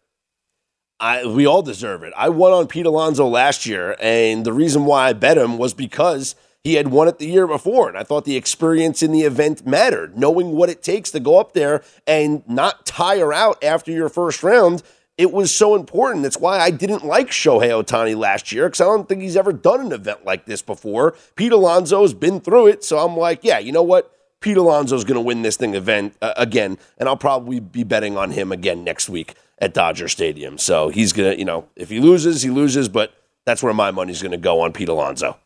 I, 1.01 1.25
we 1.25 1.47
all 1.47 1.63
deserve 1.63 2.03
it. 2.03 2.13
I 2.15 2.29
won 2.29 2.53
on 2.53 2.67
Pete 2.67 2.85
Alonso 2.85 3.27
last 3.27 3.65
year, 3.65 3.97
and 4.01 4.45
the 4.45 4.53
reason 4.53 4.85
why 4.85 5.09
I 5.09 5.13
bet 5.15 5.39
him 5.39 5.57
was 5.57 5.73
because 5.73 6.35
he 6.63 6.75
had 6.75 6.89
won 6.89 7.09
it 7.09 7.19
the 7.19 7.27
year 7.27 7.47
before, 7.47 7.89
and 7.89 7.97
I 7.97 8.03
thought 8.03 8.27
the 8.27 8.37
experience 8.37 9.03
in 9.03 9.11
the 9.11 9.23
event 9.23 9.67
mattered. 9.67 10.19
Knowing 10.19 10.53
what 10.53 10.69
it 10.69 10.83
takes 10.83 11.11
to 11.13 11.21
go 11.21 11.41
up 11.41 11.55
there 11.55 11.83
and 12.07 12.47
not 12.47 12.85
tire 12.85 13.33
out 13.33 13.65
after 13.65 13.91
your 13.91 14.11
first 14.11 14.43
round, 14.43 14.83
it 15.17 15.33
was 15.33 15.57
so 15.57 15.75
important. 15.75 16.23
That's 16.23 16.39
why 16.39 16.59
I 16.59 16.71
didn't 16.71 17.05
like 17.05 17.29
Shohei 17.29 17.71
Ohtani 17.71 18.15
last 18.15 18.53
year 18.53 18.67
because 18.67 18.83
I 18.83 18.85
don't 18.85 19.09
think 19.09 19.23
he's 19.23 19.37
ever 19.37 19.55
done 19.55 19.81
an 19.81 19.93
event 19.93 20.27
like 20.27 20.45
this 20.45 20.61
before. 20.61 21.15
Pete 21.35 21.53
Alonso 21.53 22.03
has 22.03 22.13
been 22.13 22.41
through 22.41 22.67
it, 22.67 22.85
so 22.85 22.99
I'm 22.99 23.17
like, 23.17 23.41
yeah, 23.43 23.59
you 23.59 23.73
know 23.73 23.83
what? 23.83 24.15
Pete 24.41 24.59
Alonso 24.59 24.97
is 24.97 25.05
going 25.05 25.17
to 25.17 25.21
win 25.21 25.43
this 25.43 25.57
thing 25.57 25.75
event 25.75 26.15
uh, 26.21 26.35
again, 26.37 26.79
and 26.99 27.09
I'll 27.09 27.17
probably 27.17 27.61
be 27.61 27.85
betting 27.85 28.19
on 28.19 28.33
him 28.33 28.53
again 28.53 28.85
next 28.85 29.09
week 29.09 29.35
at 29.61 29.75
Dodger 29.75 30.09
Stadium. 30.09 30.59
So 30.59 30.89
he's 30.89 31.13
going 31.13 31.33
to, 31.33 31.39
you 31.39 31.45
know, 31.45 31.69
if 31.77 31.89
he 31.91 32.01
loses, 32.01 32.43
he 32.43 32.51
loses, 32.51 32.89
but 32.89 33.13
that's 33.45 33.63
where 33.63 33.75
my 33.75 33.91
money's 33.91 34.23
going 34.23 34.33
to 34.33 34.39
go 34.39 34.61
on 34.61 34.73
Pete 34.73 34.89
Alonso. 34.89 35.37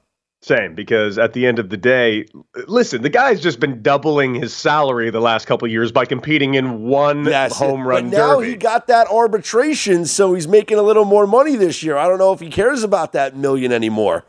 Same, 0.40 0.74
because 0.74 1.16
at 1.16 1.32
the 1.32 1.46
end 1.46 1.58
of 1.58 1.70
the 1.70 1.76
day, 1.78 2.26
listen, 2.66 3.00
the 3.00 3.08
guy's 3.08 3.40
just 3.40 3.60
been 3.60 3.80
doubling 3.80 4.34
his 4.34 4.54
salary 4.54 5.08
the 5.08 5.20
last 5.20 5.46
couple 5.46 5.66
years 5.68 5.90
by 5.90 6.04
competing 6.04 6.52
in 6.52 6.82
one 6.82 7.22
That's 7.22 7.56
home 7.56 7.80
it. 7.80 7.84
run 7.84 8.10
but 8.10 8.18
now 8.18 8.34
derby. 8.40 8.50
he 8.50 8.56
got 8.56 8.86
that 8.88 9.06
arbitration, 9.08 10.04
so 10.04 10.34
he's 10.34 10.46
making 10.46 10.76
a 10.76 10.82
little 10.82 11.06
more 11.06 11.26
money 11.26 11.56
this 11.56 11.82
year. 11.82 11.96
I 11.96 12.06
don't 12.06 12.18
know 12.18 12.34
if 12.34 12.40
he 12.40 12.50
cares 12.50 12.82
about 12.82 13.12
that 13.12 13.34
million 13.34 13.72
anymore. 13.72 14.26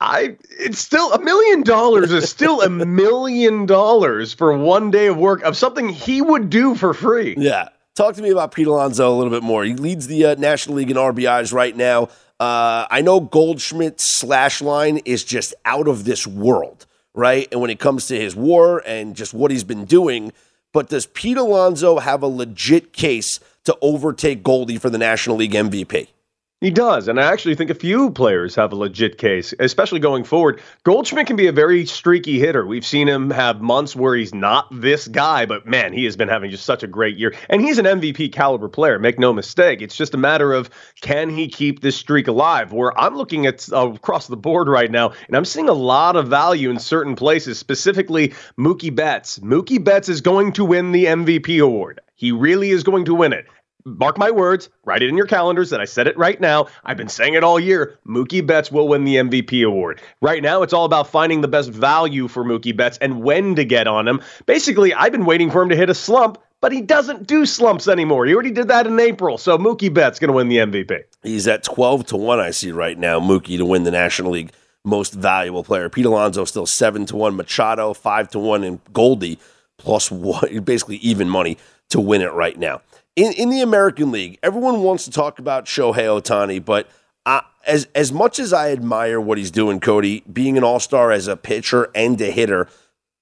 I 0.00 0.36
it's 0.50 0.78
still 0.78 1.12
a 1.14 1.18
million 1.18 1.62
dollars 1.62 2.12
is 2.12 2.28
still 2.28 2.60
a 2.60 2.68
million 2.68 3.64
dollars 3.66 4.32
for 4.34 4.56
one 4.56 4.90
day 4.90 5.06
of 5.06 5.16
work 5.16 5.42
of 5.42 5.56
something 5.56 5.88
he 5.88 6.20
would 6.22 6.50
do 6.50 6.74
for 6.74 6.92
free. 6.94 7.34
Yeah. 7.38 7.70
Talk 7.98 8.14
to 8.14 8.22
me 8.22 8.30
about 8.30 8.52
Pete 8.52 8.68
Alonso 8.68 9.12
a 9.12 9.16
little 9.16 9.32
bit 9.32 9.42
more. 9.42 9.64
He 9.64 9.74
leads 9.74 10.06
the 10.06 10.26
uh, 10.26 10.34
National 10.36 10.76
League 10.76 10.92
in 10.92 10.96
RBIs 10.96 11.52
right 11.52 11.76
now. 11.76 12.04
Uh, 12.38 12.86
I 12.88 13.00
know 13.02 13.18
Goldschmidt's 13.18 14.08
slash 14.20 14.62
line 14.62 14.98
is 14.98 15.24
just 15.24 15.52
out 15.64 15.88
of 15.88 16.04
this 16.04 16.24
world, 16.24 16.86
right? 17.12 17.48
And 17.50 17.60
when 17.60 17.70
it 17.70 17.80
comes 17.80 18.06
to 18.06 18.16
his 18.16 18.36
war 18.36 18.84
and 18.86 19.16
just 19.16 19.34
what 19.34 19.50
he's 19.50 19.64
been 19.64 19.84
doing, 19.84 20.32
but 20.72 20.90
does 20.90 21.06
Pete 21.06 21.38
Alonso 21.38 21.98
have 21.98 22.22
a 22.22 22.28
legit 22.28 22.92
case 22.92 23.40
to 23.64 23.76
overtake 23.82 24.44
Goldie 24.44 24.78
for 24.78 24.90
the 24.90 24.98
National 24.98 25.34
League 25.34 25.54
MVP? 25.54 26.06
He 26.60 26.70
does. 26.70 27.06
And 27.06 27.20
I 27.20 27.32
actually 27.32 27.54
think 27.54 27.70
a 27.70 27.74
few 27.74 28.10
players 28.10 28.56
have 28.56 28.72
a 28.72 28.76
legit 28.76 29.16
case, 29.16 29.54
especially 29.60 30.00
going 30.00 30.24
forward. 30.24 30.60
Goldschmidt 30.82 31.28
can 31.28 31.36
be 31.36 31.46
a 31.46 31.52
very 31.52 31.86
streaky 31.86 32.40
hitter. 32.40 32.66
We've 32.66 32.84
seen 32.84 33.06
him 33.06 33.30
have 33.30 33.60
months 33.60 33.94
where 33.94 34.16
he's 34.16 34.34
not 34.34 34.66
this 34.72 35.06
guy, 35.06 35.46
but 35.46 35.66
man, 35.66 35.92
he 35.92 36.04
has 36.04 36.16
been 36.16 36.28
having 36.28 36.50
just 36.50 36.64
such 36.66 36.82
a 36.82 36.88
great 36.88 37.16
year. 37.16 37.32
And 37.48 37.60
he's 37.60 37.78
an 37.78 37.84
MVP 37.84 38.32
caliber 38.32 38.68
player, 38.68 38.98
make 38.98 39.20
no 39.20 39.32
mistake. 39.32 39.80
It's 39.80 39.94
just 39.94 40.14
a 40.14 40.18
matter 40.18 40.52
of 40.52 40.68
can 41.00 41.30
he 41.30 41.46
keep 41.46 41.80
this 41.80 41.94
streak 41.94 42.26
alive? 42.26 42.72
Where 42.72 42.98
I'm 42.98 43.16
looking 43.16 43.46
at 43.46 43.72
uh, 43.72 43.92
across 43.92 44.26
the 44.26 44.36
board 44.36 44.66
right 44.66 44.90
now, 44.90 45.12
and 45.28 45.36
I'm 45.36 45.44
seeing 45.44 45.68
a 45.68 45.74
lot 45.74 46.16
of 46.16 46.26
value 46.26 46.70
in 46.70 46.80
certain 46.80 47.14
places, 47.14 47.56
specifically 47.56 48.34
Mookie 48.58 48.92
Betts. 48.92 49.38
Mookie 49.38 49.82
Betts 49.82 50.08
is 50.08 50.20
going 50.20 50.52
to 50.54 50.64
win 50.64 50.90
the 50.90 51.04
MVP 51.04 51.62
award. 51.62 52.00
He 52.16 52.32
really 52.32 52.70
is 52.70 52.82
going 52.82 53.04
to 53.04 53.14
win 53.14 53.32
it 53.32 53.46
mark 53.96 54.18
my 54.18 54.30
words, 54.30 54.68
write 54.84 55.02
it 55.02 55.08
in 55.08 55.16
your 55.16 55.26
calendars 55.26 55.70
that 55.70 55.80
I 55.80 55.84
said 55.84 56.06
it 56.06 56.16
right 56.16 56.40
now. 56.40 56.66
I've 56.84 56.96
been 56.96 57.08
saying 57.08 57.34
it 57.34 57.44
all 57.44 57.58
year. 57.58 57.98
Mookie 58.06 58.46
Betts 58.46 58.70
will 58.70 58.88
win 58.88 59.04
the 59.04 59.16
MVP 59.16 59.66
award. 59.66 60.00
Right 60.20 60.42
now, 60.42 60.62
it's 60.62 60.72
all 60.72 60.84
about 60.84 61.08
finding 61.08 61.40
the 61.40 61.48
best 61.48 61.70
value 61.70 62.28
for 62.28 62.44
Mookie 62.44 62.76
Betts 62.76 62.98
and 62.98 63.22
when 63.22 63.54
to 63.54 63.64
get 63.64 63.86
on 63.86 64.06
him. 64.06 64.20
Basically, 64.46 64.92
I've 64.94 65.12
been 65.12 65.24
waiting 65.24 65.50
for 65.50 65.62
him 65.62 65.68
to 65.70 65.76
hit 65.76 65.90
a 65.90 65.94
slump, 65.94 66.38
but 66.60 66.72
he 66.72 66.80
doesn't 66.80 67.26
do 67.26 67.46
slumps 67.46 67.88
anymore. 67.88 68.26
He 68.26 68.34
already 68.34 68.50
did 68.50 68.68
that 68.68 68.86
in 68.86 68.98
April. 68.98 69.38
So 69.38 69.56
Mookie 69.58 69.92
Betts 69.92 70.18
going 70.18 70.28
to 70.28 70.34
win 70.34 70.48
the 70.48 70.58
MVP. 70.58 71.04
He's 71.22 71.48
at 71.48 71.62
12 71.64 72.06
to 72.06 72.16
1, 72.16 72.40
I 72.40 72.50
see 72.50 72.72
right 72.72 72.98
now, 72.98 73.20
Mookie 73.20 73.58
to 73.58 73.64
win 73.64 73.84
the 73.84 73.90
National 73.90 74.32
League 74.32 74.52
most 74.84 75.12
valuable 75.12 75.64
player. 75.64 75.88
Pete 75.88 76.06
Alonso 76.06 76.44
still 76.44 76.66
7 76.66 77.06
to 77.06 77.16
1, 77.16 77.36
Machado 77.36 77.92
5 77.92 78.28
to 78.30 78.38
1, 78.38 78.64
and 78.64 78.80
Goldie 78.92 79.38
plus 79.76 80.10
one, 80.10 80.58
basically 80.64 80.96
even 80.96 81.28
money 81.28 81.56
to 81.90 82.00
win 82.00 82.20
it 82.20 82.32
right 82.32 82.58
now 82.58 82.82
in, 83.18 83.32
in 83.32 83.50
the 83.50 83.62
American 83.62 84.12
League, 84.12 84.38
everyone 84.44 84.82
wants 84.82 85.04
to 85.04 85.10
talk 85.10 85.40
about 85.40 85.64
Shohei 85.64 86.04
Ohtani, 86.04 86.64
but 86.64 86.88
I, 87.26 87.42
as 87.66 87.88
as 87.92 88.12
much 88.12 88.38
as 88.38 88.52
I 88.52 88.70
admire 88.70 89.20
what 89.20 89.38
he's 89.38 89.50
doing, 89.50 89.80
Cody, 89.80 90.22
being 90.32 90.56
an 90.56 90.62
all 90.62 90.78
star 90.78 91.10
as 91.10 91.26
a 91.26 91.36
pitcher 91.36 91.90
and 91.96 92.20
a 92.20 92.30
hitter, 92.30 92.68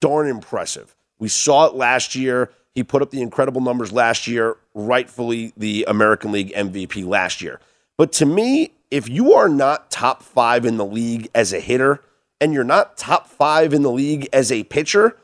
darn 0.02 0.28
impressive. 0.28 0.94
We 1.18 1.28
saw 1.28 1.64
it 1.64 1.74
last 1.74 2.14
year. 2.14 2.50
He 2.74 2.84
put 2.84 3.00
up 3.00 3.10
the 3.10 3.22
incredible 3.22 3.62
numbers 3.62 3.90
last 3.90 4.26
year, 4.26 4.58
rightfully 4.74 5.54
the 5.56 5.86
American 5.88 6.30
League 6.30 6.52
MVP 6.52 7.06
last 7.06 7.40
year. 7.40 7.58
But 7.96 8.12
to 8.14 8.26
me, 8.26 8.72
if 8.90 9.08
you 9.08 9.32
are 9.32 9.48
not 9.48 9.90
top 9.90 10.22
five 10.22 10.66
in 10.66 10.76
the 10.76 10.84
league 10.84 11.30
as 11.34 11.54
a 11.54 11.58
hitter 11.58 12.02
and 12.38 12.52
you're 12.52 12.64
not 12.64 12.98
top 12.98 13.28
five 13.28 13.72
in 13.72 13.80
the 13.80 13.90
league 13.90 14.28
as 14.30 14.52
a 14.52 14.64
pitcher, 14.64 15.16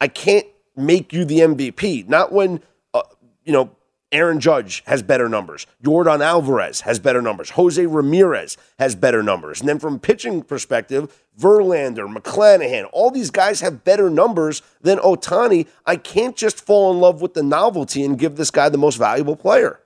I 0.00 0.08
can't 0.08 0.46
make 0.76 1.12
you 1.12 1.26
the 1.26 1.40
MVP. 1.40 2.08
Not 2.08 2.32
when, 2.32 2.62
uh, 2.94 3.02
you 3.44 3.52
know, 3.52 3.70
Aaron 4.14 4.38
Judge 4.38 4.84
has 4.86 5.02
better 5.02 5.28
numbers. 5.28 5.66
Yordan 5.82 6.24
Alvarez 6.24 6.82
has 6.82 7.00
better 7.00 7.20
numbers. 7.20 7.50
Jose 7.50 7.84
Ramirez 7.84 8.56
has 8.78 8.94
better 8.94 9.24
numbers. 9.24 9.58
And 9.58 9.68
then 9.68 9.80
from 9.80 9.98
pitching 9.98 10.42
perspective, 10.42 11.20
Verlander, 11.38 12.06
McClanahan, 12.06 12.88
all 12.92 13.10
these 13.10 13.32
guys 13.32 13.60
have 13.60 13.82
better 13.82 14.08
numbers 14.08 14.62
than 14.82 14.98
Ohtani. 14.98 15.66
I 15.84 15.96
can't 15.96 16.36
just 16.36 16.64
fall 16.64 16.92
in 16.92 17.00
love 17.00 17.20
with 17.20 17.34
the 17.34 17.42
novelty 17.42 18.04
and 18.04 18.16
give 18.16 18.36
this 18.36 18.52
guy 18.52 18.68
the 18.68 18.78
most 18.78 18.96
valuable 18.96 19.34
player. 19.34 19.80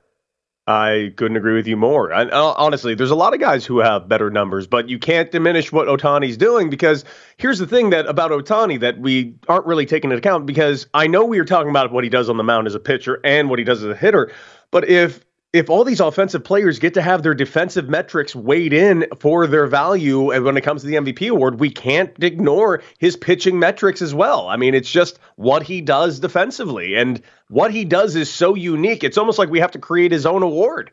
I 0.68 1.14
couldn't 1.16 1.38
agree 1.38 1.54
with 1.54 1.66
you 1.66 1.78
more. 1.78 2.12
And 2.12 2.30
honestly, 2.30 2.94
there's 2.94 3.10
a 3.10 3.16
lot 3.16 3.32
of 3.32 3.40
guys 3.40 3.64
who 3.64 3.78
have 3.78 4.06
better 4.06 4.28
numbers, 4.28 4.66
but 4.66 4.90
you 4.90 4.98
can't 4.98 5.30
diminish 5.30 5.72
what 5.72 5.88
Ohtani's 5.88 6.36
doing 6.36 6.68
because 6.68 7.06
here's 7.38 7.58
the 7.58 7.66
thing 7.66 7.88
that 7.88 8.06
about 8.06 8.32
Ohtani 8.32 8.78
that 8.80 8.98
we 8.98 9.34
aren't 9.48 9.64
really 9.64 9.86
taking 9.86 10.10
into 10.10 10.18
account 10.18 10.44
because 10.44 10.86
I 10.92 11.06
know 11.06 11.24
we 11.24 11.38
are 11.38 11.46
talking 11.46 11.70
about 11.70 11.90
what 11.90 12.04
he 12.04 12.10
does 12.10 12.28
on 12.28 12.36
the 12.36 12.44
mound 12.44 12.66
as 12.66 12.74
a 12.74 12.80
pitcher 12.80 13.18
and 13.24 13.48
what 13.48 13.58
he 13.58 13.64
does 13.64 13.82
as 13.82 13.90
a 13.90 13.96
hitter, 13.96 14.30
but 14.70 14.86
if 14.86 15.24
if 15.52 15.70
all 15.70 15.82
these 15.82 16.00
offensive 16.00 16.44
players 16.44 16.78
get 16.78 16.92
to 16.94 17.02
have 17.02 17.22
their 17.22 17.34
defensive 17.34 17.88
metrics 17.88 18.36
weighed 18.36 18.72
in 18.72 19.06
for 19.18 19.46
their 19.46 19.66
value 19.66 20.30
and 20.30 20.44
when 20.44 20.56
it 20.58 20.60
comes 20.60 20.82
to 20.82 20.86
the 20.86 20.96
MVP 20.96 21.30
award, 21.30 21.58
we 21.58 21.70
can't 21.70 22.12
ignore 22.22 22.82
his 22.98 23.16
pitching 23.16 23.58
metrics 23.58 24.02
as 24.02 24.14
well. 24.14 24.48
I 24.48 24.56
mean, 24.56 24.74
it's 24.74 24.90
just 24.90 25.18
what 25.36 25.62
he 25.62 25.80
does 25.80 26.20
defensively. 26.20 26.96
And 26.96 27.22
what 27.48 27.72
he 27.72 27.86
does 27.86 28.14
is 28.14 28.30
so 28.30 28.54
unique. 28.54 29.02
It's 29.02 29.16
almost 29.16 29.38
like 29.38 29.48
we 29.48 29.60
have 29.60 29.70
to 29.70 29.78
create 29.78 30.12
his 30.12 30.26
own 30.26 30.42
award. 30.42 30.90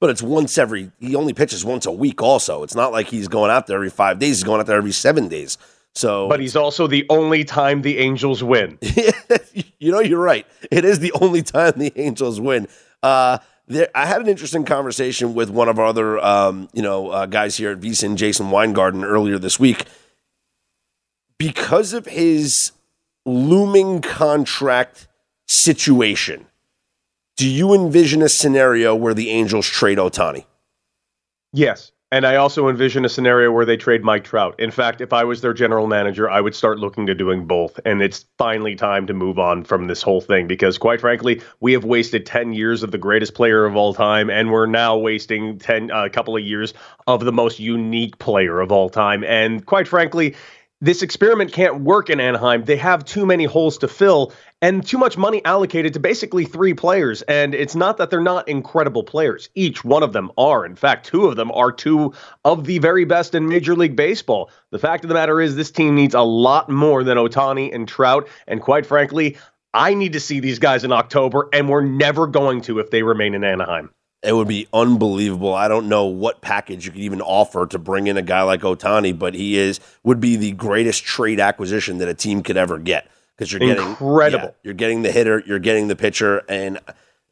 But 0.00 0.08
it's 0.08 0.22
once 0.22 0.56
every, 0.56 0.90
he 0.98 1.14
only 1.14 1.34
pitches 1.34 1.62
once 1.62 1.84
a 1.84 1.92
week, 1.92 2.22
also. 2.22 2.62
It's 2.62 2.74
not 2.74 2.92
like 2.92 3.08
he's 3.08 3.28
going 3.28 3.50
out 3.50 3.66
there 3.66 3.76
every 3.76 3.90
five 3.90 4.18
days, 4.18 4.38
he's 4.38 4.44
going 4.44 4.60
out 4.60 4.66
there 4.66 4.78
every 4.78 4.92
seven 4.92 5.28
days. 5.28 5.58
So, 5.94 6.26
but 6.28 6.40
he's 6.40 6.56
also 6.56 6.86
the 6.86 7.04
only 7.10 7.44
time 7.44 7.82
the 7.82 7.98
Angels 7.98 8.42
win. 8.42 8.78
you 9.78 9.92
know, 9.92 10.00
you're 10.00 10.22
right. 10.22 10.46
It 10.70 10.86
is 10.86 11.00
the 11.00 11.12
only 11.20 11.42
time 11.42 11.74
the 11.76 11.92
Angels 11.96 12.40
win. 12.40 12.66
Uh, 13.02 13.38
there, 13.70 13.88
I 13.94 14.04
had 14.04 14.20
an 14.20 14.26
interesting 14.26 14.64
conversation 14.64 15.32
with 15.32 15.48
one 15.48 15.68
of 15.68 15.78
our 15.78 15.86
other, 15.86 16.18
um, 16.18 16.68
you 16.72 16.82
know, 16.82 17.10
uh, 17.10 17.26
guys 17.26 17.56
here 17.56 17.70
at 17.70 17.80
VSIN, 17.80 18.16
Jason 18.16 18.50
Weingarten, 18.50 19.04
earlier 19.04 19.38
this 19.38 19.60
week. 19.60 19.84
Because 21.38 21.92
of 21.92 22.06
his 22.06 22.72
looming 23.24 24.02
contract 24.02 25.06
situation, 25.46 26.46
do 27.36 27.48
you 27.48 27.72
envision 27.72 28.22
a 28.22 28.28
scenario 28.28 28.94
where 28.94 29.14
the 29.14 29.30
Angels 29.30 29.68
trade 29.68 29.98
Ohtani? 29.98 30.44
Yes. 31.52 31.92
And 32.12 32.26
I 32.26 32.36
also 32.36 32.68
envision 32.68 33.04
a 33.04 33.08
scenario 33.08 33.52
where 33.52 33.64
they 33.64 33.76
trade 33.76 34.02
Mike 34.02 34.24
Trout. 34.24 34.58
In 34.58 34.72
fact, 34.72 35.00
if 35.00 35.12
I 35.12 35.22
was 35.22 35.42
their 35.42 35.54
general 35.54 35.86
manager, 35.86 36.28
I 36.28 36.40
would 36.40 36.56
start 36.56 36.80
looking 36.80 37.06
to 37.06 37.14
doing 37.14 37.46
both. 37.46 37.78
And 37.84 38.02
it's 38.02 38.24
finally 38.36 38.74
time 38.74 39.06
to 39.06 39.14
move 39.14 39.38
on 39.38 39.62
from 39.62 39.86
this 39.86 40.02
whole 40.02 40.20
thing 40.20 40.48
because, 40.48 40.76
quite 40.76 41.00
frankly, 41.00 41.40
we 41.60 41.72
have 41.72 41.84
wasted 41.84 42.26
10 42.26 42.52
years 42.52 42.82
of 42.82 42.90
the 42.90 42.98
greatest 42.98 43.34
player 43.34 43.64
of 43.64 43.76
all 43.76 43.94
time, 43.94 44.28
and 44.28 44.50
we're 44.50 44.66
now 44.66 44.96
wasting 44.96 45.56
10 45.60 45.90
a 45.90 45.94
uh, 45.94 46.08
couple 46.08 46.36
of 46.36 46.42
years 46.42 46.74
of 47.06 47.24
the 47.24 47.32
most 47.32 47.60
unique 47.60 48.18
player 48.18 48.60
of 48.60 48.72
all 48.72 48.90
time. 48.90 49.22
And 49.22 49.64
quite 49.64 49.86
frankly, 49.86 50.34
this 50.80 51.02
experiment 51.02 51.52
can't 51.52 51.82
work 51.82 52.08
in 52.08 52.20
Anaheim. 52.20 52.64
They 52.64 52.76
have 52.76 53.04
too 53.04 53.26
many 53.26 53.44
holes 53.44 53.78
to 53.78 53.88
fill 53.88 54.32
and 54.62 54.86
too 54.86 54.96
much 54.96 55.18
money 55.18 55.44
allocated 55.44 55.92
to 55.94 56.00
basically 56.00 56.46
three 56.46 56.72
players. 56.72 57.20
And 57.22 57.54
it's 57.54 57.74
not 57.74 57.98
that 57.98 58.08
they're 58.08 58.20
not 58.20 58.48
incredible 58.48 59.04
players. 59.04 59.50
Each 59.54 59.84
one 59.84 60.02
of 60.02 60.12
them 60.12 60.30
are. 60.38 60.64
In 60.64 60.76
fact, 60.76 61.06
two 61.06 61.26
of 61.26 61.36
them 61.36 61.50
are 61.52 61.70
two 61.70 62.14
of 62.44 62.64
the 62.64 62.78
very 62.78 63.04
best 63.04 63.34
in 63.34 63.48
Major 63.48 63.74
League 63.74 63.96
Baseball. 63.96 64.50
The 64.70 64.78
fact 64.78 65.04
of 65.04 65.08
the 65.08 65.14
matter 65.14 65.40
is, 65.40 65.54
this 65.54 65.70
team 65.70 65.94
needs 65.94 66.14
a 66.14 66.22
lot 66.22 66.70
more 66.70 67.04
than 67.04 67.18
Ohtani 67.18 67.74
and 67.74 67.86
Trout. 67.86 68.28
And 68.46 68.60
quite 68.60 68.86
frankly, 68.86 69.36
I 69.74 69.94
need 69.94 70.14
to 70.14 70.20
see 70.20 70.40
these 70.40 70.58
guys 70.58 70.82
in 70.82 70.92
October, 70.92 71.48
and 71.52 71.68
we're 71.68 71.84
never 71.84 72.26
going 72.26 72.62
to 72.62 72.78
if 72.78 72.90
they 72.90 73.02
remain 73.02 73.34
in 73.34 73.44
Anaheim. 73.44 73.90
It 74.22 74.34
would 74.34 74.48
be 74.48 74.68
unbelievable. 74.72 75.54
I 75.54 75.68
don't 75.68 75.88
know 75.88 76.04
what 76.04 76.42
package 76.42 76.84
you 76.84 76.92
could 76.92 77.00
even 77.00 77.22
offer 77.22 77.66
to 77.66 77.78
bring 77.78 78.06
in 78.06 78.18
a 78.18 78.22
guy 78.22 78.42
like 78.42 78.60
Ohtani, 78.60 79.18
but 79.18 79.34
he 79.34 79.56
is 79.56 79.80
would 80.02 80.20
be 80.20 80.36
the 80.36 80.52
greatest 80.52 81.04
trade 81.04 81.40
acquisition 81.40 81.98
that 81.98 82.08
a 82.08 82.14
team 82.14 82.42
could 82.42 82.58
ever 82.58 82.78
get 82.78 83.08
because 83.34 83.50
you're 83.50 83.60
getting 83.60 83.82
incredible. 83.82 84.48
Yeah, 84.48 84.54
you're 84.62 84.74
getting 84.74 85.02
the 85.02 85.10
hitter, 85.10 85.42
you're 85.46 85.58
getting 85.58 85.88
the 85.88 85.96
pitcher, 85.96 86.42
and 86.50 86.78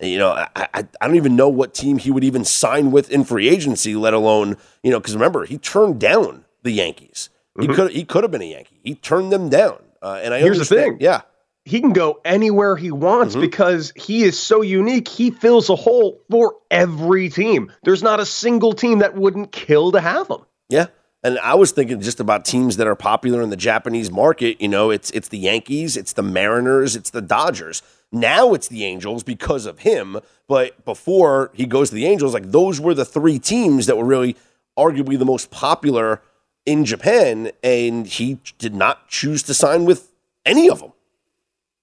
you 0.01 0.17
know 0.17 0.31
I, 0.31 0.49
I, 0.57 0.87
I 0.99 1.07
don't 1.07 1.17
even 1.17 1.37
know 1.37 1.51
what 1.51 1.75
team 1.75 1.99
he 1.99 2.11
would 2.11 2.25
even 2.25 2.43
sign 2.45 2.91
with 2.91 3.11
in 3.11 3.25
free 3.25 3.51
agency, 3.51 3.95
let 3.95 4.15
alone 4.15 4.57
you 4.83 4.91
know 4.91 4.99
because 4.99 5.15
remember 5.15 5.45
he 5.45 5.59
turned 5.59 6.01
down 6.01 6.47
the 6.63 6.71
Yankees. 6.71 7.29
Mm-hmm. 7.59 7.71
He 7.71 7.77
could 7.77 7.91
he 7.93 8.05
could 8.05 8.25
have 8.25 8.31
been 8.31 8.43
a 8.43 8.51
Yankee. 8.51 8.81
He 8.83 8.95
turned 8.95 9.31
them 9.31 9.51
down. 9.51 9.83
Uh, 10.01 10.21
and 10.23 10.33
I 10.33 10.41
here's 10.41 10.59
the 10.59 10.65
thing, 10.65 10.97
yeah 11.01 11.23
he 11.69 11.81
can 11.81 11.93
go 11.93 12.21
anywhere 12.25 12.77
he 12.77 12.91
wants 12.91 13.35
mm-hmm. 13.35 13.43
because 13.43 13.93
he 13.95 14.23
is 14.23 14.39
so 14.39 14.63
unique. 14.63 15.07
He 15.07 15.31
fills 15.31 15.69
a 15.69 15.77
hole 15.77 16.21
for 16.31 16.57
every 16.71 17.29
team. 17.29 17.71
There's 17.83 18.03
not 18.03 18.21
a 18.21 18.27
single 18.27 18.73
team 18.73 19.01
that 19.01 19.15
wouldn't 19.15 19.53
kill 19.53 19.93
to 19.93 20.01
have 20.01 20.29
him. 20.29 20.41
Yeah. 20.71 20.87
And 21.23 21.39
I 21.41 21.55
was 21.55 21.73
thinking 21.73 22.01
just 22.01 22.21
about 22.21 22.45
teams 22.45 22.77
that 22.77 22.87
are 22.87 22.95
popular 22.95 23.43
in 23.43 23.51
the 23.51 23.57
Japanese 23.57 24.11
market. 24.11 24.61
You 24.61 24.69
know, 24.69 24.91
it's 24.91 25.11
it's 25.11 25.29
the 25.29 25.39
Yankees, 25.39 25.97
it's 25.97 26.13
the 26.13 26.23
Mariners, 26.23 26.97
it's 26.97 27.11
the 27.11 27.21
Dodgers. 27.21 27.83
Now 28.11 28.55
it's 28.55 28.69
the 28.69 28.85
Angels 28.85 29.23
because 29.23 29.67
of 29.67 29.81
him. 29.81 30.19
But 30.47 30.85
before 30.85 31.51
he 31.55 31.67
goes 31.67 31.91
to 31.91 31.97
the 31.97 32.07
Angels, 32.07 32.33
like 32.33 32.51
those 32.51 32.81
were 32.81 32.95
the 32.95 33.05
three 33.05 33.39
teams 33.39 33.87
that 33.87 33.99
were 33.99 34.05
really 34.05 34.37
arguably 34.79 35.19
the 35.19 35.27
most 35.27 35.51
popular 35.51 36.23
in 36.65 36.85
Japan, 36.85 37.51
and 37.63 38.07
he 38.07 38.39
did 38.59 38.75
not 38.75 39.09
choose 39.09 39.43
to 39.43 39.55
sign 39.55 39.85
with 39.85 40.13
any 40.47 40.71
of 40.71 40.81
them. 40.81 40.93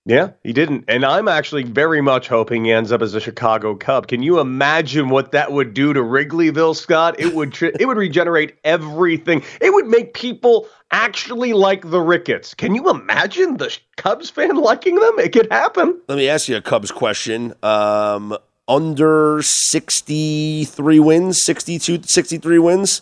Yeah, 0.07 0.31
he 0.43 0.53
didn't. 0.53 0.85
And 0.87 1.03
I'm 1.03 1.27
actually 1.27 1.63
very 1.63 1.99
much 1.99 2.27
hoping 2.27 2.65
he 2.65 2.71
ends 2.71 2.91
up 2.91 3.01
as 3.01 3.15
a 3.15 3.19
Chicago 3.19 3.73
Cub. 3.73 4.07
Can 4.07 4.21
you 4.21 4.39
imagine 4.39 5.09
what 5.09 5.31
that 5.31 5.51
would 5.51 5.73
do 5.73 5.93
to 5.93 5.99
Wrigleyville, 5.99 6.75
Scott? 6.75 7.19
It 7.19 7.33
would 7.33 7.53
tri- 7.53 7.71
it 7.79 7.87
would 7.87 7.97
regenerate 7.97 8.55
everything. 8.63 9.43
It 9.61 9.73
would 9.73 9.87
make 9.87 10.13
people 10.13 10.67
actually 10.91 11.53
like 11.53 11.89
the 11.89 11.99
Ricketts. 11.99 12.53
Can 12.53 12.75
you 12.75 12.87
imagine 12.87 13.57
the 13.57 13.75
Cubs 13.97 14.29
fan 14.29 14.55
liking 14.57 14.95
them? 14.95 15.17
It 15.17 15.33
could 15.33 15.51
happen. 15.51 15.99
Let 16.07 16.17
me 16.19 16.29
ask 16.29 16.47
you 16.47 16.57
a 16.57 16.61
Cubs 16.61 16.91
question. 16.91 17.55
Um, 17.63 18.37
under 18.67 19.41
63 19.41 20.99
wins, 20.99 21.43
62 21.43 22.03
63 22.03 22.59
wins. 22.59 23.01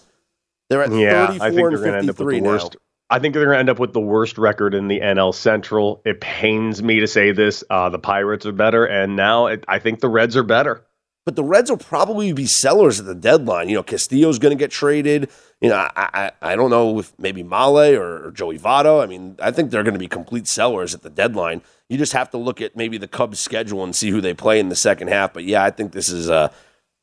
They're 0.70 0.84
at 0.84 0.92
yeah, 0.94 1.28
34 1.28 1.46
I 1.46 1.52
think 1.52 1.82
they're 1.82 1.96
and 1.96 2.08
53 2.08 2.42
now. 2.42 2.50
Worst, 2.50 2.78
I 3.14 3.20
think 3.20 3.36
they're 3.36 3.46
going 3.46 3.54
to 3.54 3.60
end 3.60 3.70
up 3.70 3.78
with 3.78 3.94
the 3.94 4.00
worst 4.02 4.40
record 4.40 4.74
in 4.74 4.88
the 4.88 5.00
NL 5.00 5.36
Central. 5.36 6.02
It 6.04 6.20
pains 6.20 6.82
me 6.82 7.00
to 7.00 7.06
say 7.08 7.32
this. 7.32 7.64
Uh, 7.70 7.90
the 7.90 8.00
Pirates 8.00 8.46
are 8.48 8.52
better, 8.52 8.86
and 8.86 9.16
now 9.16 9.46
it, 9.46 9.64
I 9.68 9.78
think 9.78 10.00
the 10.00 10.10
Reds 10.10 10.36
are 10.36 10.42
better. 10.44 10.84
but 11.26 11.36
the 11.36 11.44
Reds 11.44 11.70
will 11.70 11.78
probably 11.78 12.34
be 12.34 12.46
sellers 12.46 13.00
at 13.00 13.06
the 13.06 13.16
deadline. 13.16 13.70
You 13.70 13.76
know, 13.76 13.84
Castillo's 13.84 14.40
going 14.40 14.58
to 14.58 14.60
get 14.60 14.72
traded. 14.72 15.30
You 15.62 15.70
know, 15.70 15.76
I, 15.76 15.92
I, 15.96 16.32
I 16.42 16.56
don't 16.56 16.70
know 16.70 17.00
if 17.00 17.14
maybe 17.18 17.44
Mahle 17.44 17.98
or, 17.98 18.28
or 18.28 18.32
Joey 18.32 18.58
Votto. 18.60 19.02
I 19.02 19.06
mean, 19.06 19.38
I 19.40 19.52
think 19.52 19.70
they're 19.72 19.84
going 19.84 19.94
to 19.94 20.00
be 20.00 20.08
complete 20.08 20.48
sellers 20.48 20.94
at 20.94 21.04
the 21.04 21.10
deadline. 21.10 21.62
You 21.90 21.98
just 21.98 22.14
have 22.14 22.32
to 22.32 22.38
look 22.38 22.62
at 22.62 22.76
maybe 22.76 22.98
the 22.98 23.08
Cubs' 23.08 23.40
schedule 23.40 23.84
and 23.84 23.96
see 23.96 24.10
who 24.10 24.22
they 24.22 24.34
play 24.34 24.60
in 24.60 24.70
the 24.70 24.76
second 24.76 25.10
half. 25.10 25.34
But 25.34 25.44
yeah, 25.44 25.64
I 25.64 25.70
think 25.70 25.92
this 25.92 26.10
is 26.10 26.30
a 26.30 26.52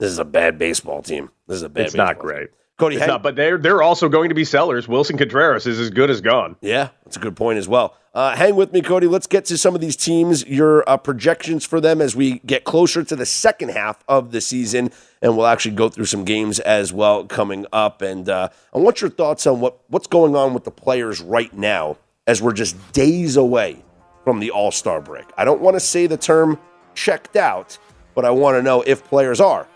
this 0.00 0.11
is 0.11 0.18
a 0.18 0.24
bad 0.24 0.58
baseball 0.58 1.02
team. 1.02 1.30
This 1.46 1.56
is 1.58 1.62
a 1.62 1.68
bad. 1.68 1.86
It's 1.86 1.94
not 1.94 2.18
great. 2.18 2.48
team. 2.48 2.56
Cody, 2.81 2.97
It's 2.97 3.07
not, 3.07 3.22
but 3.22 3.37
they're 3.37 3.59
they're 3.59 3.83
also 3.83 4.09
going 4.09 4.31
to 4.31 4.35
be 4.35 4.45
sellers. 4.45 4.87
Willson 4.87 5.18
Contreras 5.18 5.66
is 5.66 5.78
as 5.78 5.91
good 5.91 6.09
as 6.09 6.20
gone. 6.20 6.57
Yeah, 6.62 6.89
that's 7.05 7.16
a 7.16 7.20
good 7.20 7.37
point 7.37 7.59
as 7.59 7.68
well. 7.68 7.95
Uh, 8.14 8.35
hang 8.35 8.57
with 8.57 8.72
me, 8.72 8.81
Cody. 8.81 9.07
Let's 9.07 9.26
get 9.26 9.45
to 9.47 9.59
some 9.59 9.74
of 9.74 9.81
these 9.81 9.95
teams, 9.95 10.45
your 10.47 10.89
uh, 10.89 10.97
projections 10.97 11.64
for 11.64 11.81
them 11.81 12.01
as 12.01 12.16
we 12.16 12.41
get 12.41 12.64
closer 12.64 13.05
to 13.05 13.14
the 13.14 13.26
second 13.26 13.70
half 13.70 14.03
of 14.09 14.33
the 14.33 14.41
season, 14.41 14.91
and 15.22 15.37
we'll 15.37 15.47
actually 15.47 15.76
go 15.76 15.89
through 15.91 16.07
some 16.07 16.24
games 16.24 16.59
as 16.59 16.93
well 16.93 17.24
coming 17.24 17.66
up. 17.72 18.03
And 18.03 18.28
uh, 18.28 18.49
I 18.74 18.78
want 18.78 19.01
your 19.01 19.11
thoughts 19.11 19.47
on 19.47 19.61
what 19.61 19.78
what's 19.89 20.07
going 20.07 20.35
on 20.35 20.55
with 20.55 20.64
the 20.64 20.70
players 20.70 21.20
right 21.20 21.55
now 21.55 21.99
as 22.26 22.41
we're 22.41 22.55
just 22.55 22.93
days 22.93 23.37
away 23.37 23.85
from 24.24 24.41
the 24.41 24.51
All 24.51 24.72
Star 24.72 25.01
break. 25.01 25.26
I 25.37 25.45
don't 25.45 25.61
want 25.61 25.76
to 25.76 25.81
say 25.81 26.07
the 26.07 26.16
term 26.16 26.59
checked 26.95 27.37
out, 27.37 27.78
but 28.14 28.24
I 28.24 28.31
want 28.31 28.57
to 28.57 28.62
know 28.62 28.83
if 28.83 29.05
players 29.05 29.39
are 29.39 29.68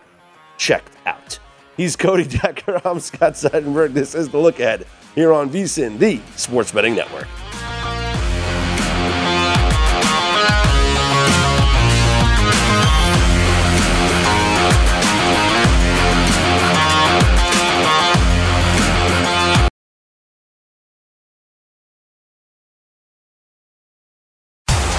checked 0.57 0.97
out. 1.05 1.39
He's 1.77 1.95
Cody 1.95 2.23
Decker. 2.37 2.81
I'm 2.85 2.99
Scott 2.99 3.33
Seidenberg. 3.33 3.93
This 3.93 4.15
is 4.15 4.29
the 4.29 4.37
look 4.37 4.59
ahead 4.59 4.85
here 5.13 5.33
on 5.33 5.49
VSIN, 5.49 5.97
the 5.99 6.21
Sports 6.37 6.71
Betting 6.71 6.95
Network. 6.95 7.27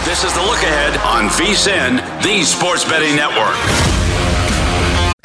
This 0.04 0.24
is 0.24 0.32
the 0.32 0.40
look 0.40 0.62
ahead 0.62 0.96
on 0.98 1.28
VSIN, 1.30 2.22
the 2.22 2.42
Sports 2.44 2.84
Betting 2.84 3.16
Network. 3.16 3.95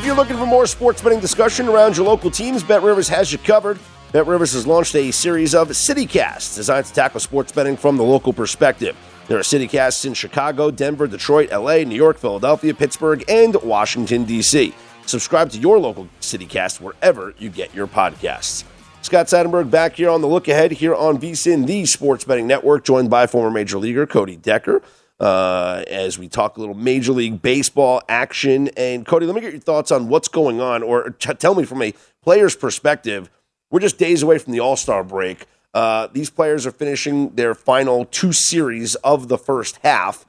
If 0.00 0.06
you're 0.06 0.16
looking 0.16 0.38
for 0.38 0.46
more 0.46 0.66
sports 0.66 1.02
betting 1.02 1.20
discussion 1.20 1.68
around 1.68 1.94
your 1.94 2.06
local 2.06 2.30
teams, 2.30 2.62
Bet 2.62 2.82
Rivers 2.82 3.06
has 3.08 3.30
you 3.30 3.36
covered. 3.36 3.78
Bet 4.12 4.26
Rivers 4.26 4.54
has 4.54 4.66
launched 4.66 4.94
a 4.94 5.10
series 5.10 5.54
of 5.54 5.68
CityCasts 5.68 6.56
designed 6.56 6.86
to 6.86 6.92
tackle 6.94 7.20
sports 7.20 7.52
betting 7.52 7.76
from 7.76 7.98
the 7.98 8.02
local 8.02 8.32
perspective. 8.32 8.96
There 9.28 9.36
are 9.36 9.42
CityCasts 9.42 10.06
in 10.06 10.14
Chicago, 10.14 10.70
Denver, 10.70 11.06
Detroit, 11.06 11.50
LA, 11.50 11.84
New 11.84 11.96
York, 11.96 12.16
Philadelphia, 12.16 12.72
Pittsburgh, 12.72 13.22
and 13.28 13.54
Washington, 13.56 14.24
D.C. 14.24 14.72
Subscribe 15.04 15.50
to 15.50 15.58
your 15.58 15.78
local 15.78 16.08
CityCast 16.22 16.80
wherever 16.80 17.34
you 17.36 17.50
get 17.50 17.74
your 17.74 17.86
podcasts. 17.86 18.64
Scott 19.02 19.26
Seidenberg 19.26 19.70
back 19.70 19.96
here 19.96 20.08
on 20.08 20.22
the 20.22 20.28
look 20.28 20.48
ahead 20.48 20.72
here 20.72 20.94
on 20.94 21.18
VSIN, 21.18 21.66
the 21.66 21.84
Sports 21.84 22.24
Betting 22.24 22.46
Network, 22.46 22.84
joined 22.84 23.10
by 23.10 23.26
former 23.26 23.50
Major 23.50 23.76
Leaguer 23.76 24.06
Cody 24.06 24.36
Decker. 24.36 24.80
Uh, 25.20 25.84
as 25.86 26.18
we 26.18 26.28
talk 26.28 26.56
a 26.56 26.60
little 26.60 26.74
Major 26.74 27.12
League 27.12 27.42
Baseball 27.42 28.00
action. 28.08 28.68
And 28.68 29.04
Cody, 29.04 29.26
let 29.26 29.34
me 29.34 29.42
get 29.42 29.52
your 29.52 29.60
thoughts 29.60 29.92
on 29.92 30.08
what's 30.08 30.28
going 30.28 30.62
on, 30.62 30.82
or 30.82 31.10
t- 31.10 31.34
tell 31.34 31.54
me 31.54 31.64
from 31.64 31.82
a 31.82 31.92
player's 32.22 32.56
perspective. 32.56 33.28
We're 33.70 33.80
just 33.80 33.98
days 33.98 34.22
away 34.22 34.38
from 34.38 34.54
the 34.54 34.60
All 34.60 34.76
Star 34.76 35.04
break. 35.04 35.44
Uh, 35.74 36.08
these 36.12 36.30
players 36.30 36.66
are 36.66 36.70
finishing 36.70 37.34
their 37.34 37.54
final 37.54 38.06
two 38.06 38.32
series 38.32 38.94
of 38.96 39.28
the 39.28 39.38
first 39.38 39.78
half. 39.82 40.24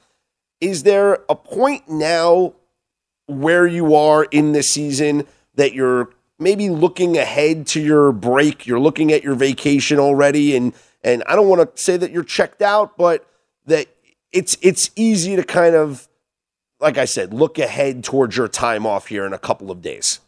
Is 0.60 0.84
there 0.84 1.20
a 1.30 1.36
point 1.36 1.90
now 1.90 2.54
where 3.28 3.66
you 3.66 3.96
are 3.96 4.26
in 4.26 4.52
this 4.52 4.72
season 4.72 5.26
that 5.56 5.74
you're 5.74 6.10
maybe 6.38 6.70
looking 6.70 7.18
ahead 7.18 7.66
to 7.68 7.82
your 7.82 8.12
break? 8.12 8.68
You're 8.68 8.80
looking 8.80 9.12
at 9.12 9.24
your 9.24 9.36
vacation 9.36 10.00
already, 10.00 10.56
and 10.56 10.74
and 11.04 11.24
I 11.28 11.36
don't 11.36 11.48
want 11.48 11.76
to 11.76 11.82
say 11.82 11.98
that 11.98 12.12
you're 12.12 12.24
checked 12.24 12.62
out, 12.62 12.98
but 12.98 13.26
that 13.66 13.88
it's 14.32 14.58
it's 14.62 14.92
easy 14.96 15.36
to 15.36 15.44
kind 15.44 15.76
of, 15.76 16.08
like 16.80 16.98
I 16.98 17.06
said, 17.06 17.34
look 17.34 17.60
ahead 17.60 18.04
towards 18.04 18.38
your 18.38 18.48
time 18.48 18.86
off 18.86 19.08
here 19.08 19.26
in 19.26 19.34
a 19.34 19.40
couple 19.40 19.72
of 19.72 19.82
days. 19.82 20.20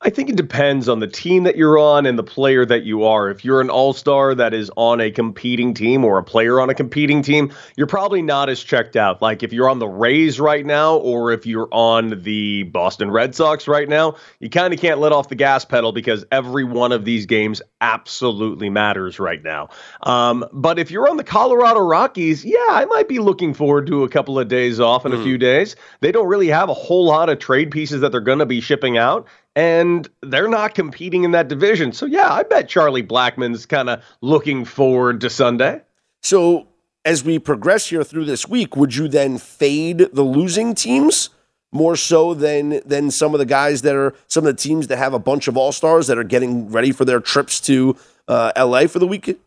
I 0.00 0.10
think 0.10 0.30
it 0.30 0.36
depends 0.36 0.88
on 0.88 1.00
the 1.00 1.08
team 1.08 1.42
that 1.42 1.56
you're 1.56 1.76
on 1.76 2.06
and 2.06 2.16
the 2.16 2.22
player 2.22 2.64
that 2.64 2.84
you 2.84 3.02
are. 3.02 3.30
If 3.30 3.44
you're 3.44 3.60
an 3.60 3.68
all 3.68 3.92
star 3.92 4.32
that 4.32 4.54
is 4.54 4.70
on 4.76 5.00
a 5.00 5.10
competing 5.10 5.74
team 5.74 6.04
or 6.04 6.18
a 6.18 6.22
player 6.22 6.60
on 6.60 6.70
a 6.70 6.74
competing 6.74 7.20
team, 7.20 7.52
you're 7.76 7.88
probably 7.88 8.22
not 8.22 8.48
as 8.48 8.62
checked 8.62 8.94
out. 8.94 9.20
Like 9.20 9.42
if 9.42 9.52
you're 9.52 9.68
on 9.68 9.80
the 9.80 9.88
Rays 9.88 10.38
right 10.38 10.64
now 10.64 10.98
or 10.98 11.32
if 11.32 11.46
you're 11.46 11.68
on 11.72 12.22
the 12.22 12.62
Boston 12.62 13.10
Red 13.10 13.34
Sox 13.34 13.66
right 13.66 13.88
now, 13.88 14.14
you 14.38 14.48
kind 14.48 14.72
of 14.72 14.78
can't 14.78 15.00
let 15.00 15.10
off 15.10 15.30
the 15.30 15.34
gas 15.34 15.64
pedal 15.64 15.90
because 15.90 16.24
every 16.30 16.62
one 16.62 16.92
of 16.92 17.04
these 17.04 17.26
games 17.26 17.60
absolutely 17.80 18.70
matters 18.70 19.18
right 19.18 19.42
now. 19.42 19.68
Um, 20.04 20.44
but 20.52 20.78
if 20.78 20.92
you're 20.92 21.10
on 21.10 21.16
the 21.16 21.24
Colorado 21.24 21.80
Rockies, 21.80 22.44
yeah, 22.44 22.66
I 22.68 22.84
might 22.84 23.08
be 23.08 23.18
looking 23.18 23.52
forward 23.52 23.88
to 23.88 24.04
a 24.04 24.08
couple 24.08 24.38
of 24.38 24.46
days 24.46 24.78
off 24.78 25.04
in 25.04 25.12
a 25.12 25.20
few 25.24 25.38
days. 25.38 25.74
They 26.02 26.12
don't 26.12 26.28
really 26.28 26.48
have 26.48 26.68
a 26.68 26.74
whole 26.74 27.04
lot 27.04 27.28
of 27.28 27.40
trade 27.40 27.72
pieces 27.72 28.00
that 28.02 28.12
they're 28.12 28.20
going 28.20 28.38
to 28.38 28.46
be 28.46 28.60
shipping 28.60 28.96
out 28.96 29.26
and 29.58 30.08
they're 30.22 30.48
not 30.48 30.76
competing 30.76 31.24
in 31.24 31.32
that 31.32 31.48
division. 31.48 31.92
So 31.92 32.06
yeah, 32.06 32.32
I 32.32 32.44
bet 32.44 32.68
Charlie 32.68 33.02
Blackmon's 33.02 33.66
kind 33.66 33.90
of 33.90 34.00
looking 34.20 34.64
forward 34.64 35.20
to 35.22 35.28
Sunday. 35.28 35.82
So 36.22 36.68
as 37.04 37.24
we 37.24 37.40
progress 37.40 37.88
here 37.88 38.04
through 38.04 38.26
this 38.26 38.46
week, 38.46 38.76
would 38.76 38.94
you 38.94 39.08
then 39.08 39.36
fade 39.36 40.10
the 40.12 40.22
losing 40.22 40.76
teams 40.76 41.30
more 41.72 41.96
so 41.96 42.34
than 42.34 42.80
than 42.86 43.10
some 43.10 43.34
of 43.34 43.40
the 43.40 43.46
guys 43.46 43.82
that 43.82 43.96
are 43.96 44.14
some 44.28 44.46
of 44.46 44.56
the 44.56 44.62
teams 44.62 44.86
that 44.86 44.96
have 44.96 45.12
a 45.12 45.18
bunch 45.18 45.48
of 45.48 45.56
all 45.56 45.72
stars 45.72 46.06
that 46.06 46.18
are 46.18 46.24
getting 46.24 46.70
ready 46.70 46.92
for 46.92 47.04
their 47.04 47.18
trips 47.18 47.60
to 47.62 47.96
uh, 48.28 48.52
LA 48.56 48.86
for 48.86 49.00
the 49.00 49.08
weekend? 49.08 49.38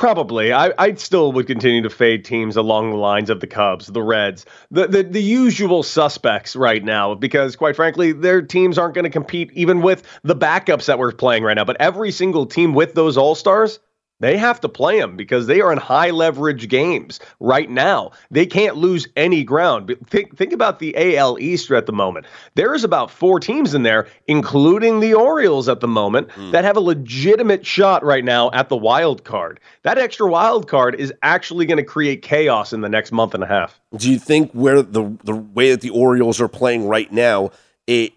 Probably. 0.00 0.50
I, 0.50 0.72
I 0.78 0.94
still 0.94 1.30
would 1.32 1.46
continue 1.46 1.82
to 1.82 1.90
fade 1.90 2.24
teams 2.24 2.56
along 2.56 2.88
the 2.88 2.96
lines 2.96 3.28
of 3.28 3.40
the 3.40 3.46
Cubs, 3.46 3.86
the 3.86 4.02
Reds, 4.02 4.46
the, 4.70 4.86
the, 4.86 5.02
the 5.02 5.22
usual 5.22 5.82
suspects 5.82 6.56
right 6.56 6.82
now, 6.82 7.14
because 7.14 7.54
quite 7.54 7.76
frankly, 7.76 8.12
their 8.12 8.40
teams 8.40 8.78
aren't 8.78 8.94
going 8.94 9.04
to 9.04 9.10
compete 9.10 9.50
even 9.52 9.82
with 9.82 10.02
the 10.22 10.34
backups 10.34 10.86
that 10.86 10.98
we're 10.98 11.12
playing 11.12 11.42
right 11.42 11.52
now. 11.52 11.66
But 11.66 11.76
every 11.80 12.12
single 12.12 12.46
team 12.46 12.72
with 12.72 12.94
those 12.94 13.18
All 13.18 13.34
Stars, 13.34 13.78
they 14.20 14.36
have 14.36 14.60
to 14.60 14.68
play 14.68 15.00
them 15.00 15.16
because 15.16 15.46
they 15.46 15.60
are 15.60 15.72
in 15.72 15.78
high 15.78 16.10
leverage 16.10 16.68
games 16.68 17.20
right 17.40 17.68
now. 17.68 18.12
They 18.30 18.46
can't 18.46 18.76
lose 18.76 19.08
any 19.16 19.42
ground. 19.42 19.86
But 19.86 20.06
Think, 20.08 20.36
think 20.36 20.52
about 20.52 20.78
the 20.78 21.16
AL 21.16 21.38
East 21.38 21.70
at 21.70 21.86
the 21.86 21.92
moment. 21.92 22.26
There 22.54 22.74
is 22.74 22.84
about 22.84 23.10
four 23.10 23.38
teams 23.38 23.74
in 23.74 23.82
there, 23.82 24.08
including 24.26 25.00
the 25.00 25.14
Orioles 25.14 25.68
at 25.68 25.80
the 25.80 25.88
moment, 25.88 26.30
hmm. 26.32 26.50
that 26.50 26.64
have 26.64 26.76
a 26.76 26.80
legitimate 26.80 27.64
shot 27.64 28.04
right 28.04 28.24
now 28.24 28.50
at 28.52 28.68
the 28.68 28.76
wild 28.76 29.24
card. 29.24 29.60
That 29.82 29.98
extra 29.98 30.28
wild 30.28 30.68
card 30.68 30.94
is 30.96 31.12
actually 31.22 31.66
going 31.66 31.78
to 31.78 31.84
create 31.84 32.22
chaos 32.22 32.72
in 32.72 32.80
the 32.80 32.88
next 32.88 33.12
month 33.12 33.34
and 33.34 33.44
a 33.44 33.46
half. 33.46 33.80
Do 33.96 34.10
you 34.10 34.18
think 34.18 34.52
where 34.52 34.82
the 34.82 35.16
the 35.24 35.34
way 35.34 35.70
that 35.70 35.80
the 35.80 35.90
Orioles 35.90 36.40
are 36.40 36.48
playing 36.48 36.86
right 36.86 37.10
now, 37.12 37.50
it 37.86 38.12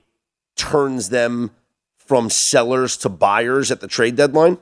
turns 0.56 1.10
them 1.10 1.52
from 1.98 2.30
sellers 2.30 2.98
to 2.98 3.10
buyers 3.10 3.72
at 3.72 3.82
the 3.82 3.88
trade 3.88 4.16
deadline? 4.16 4.58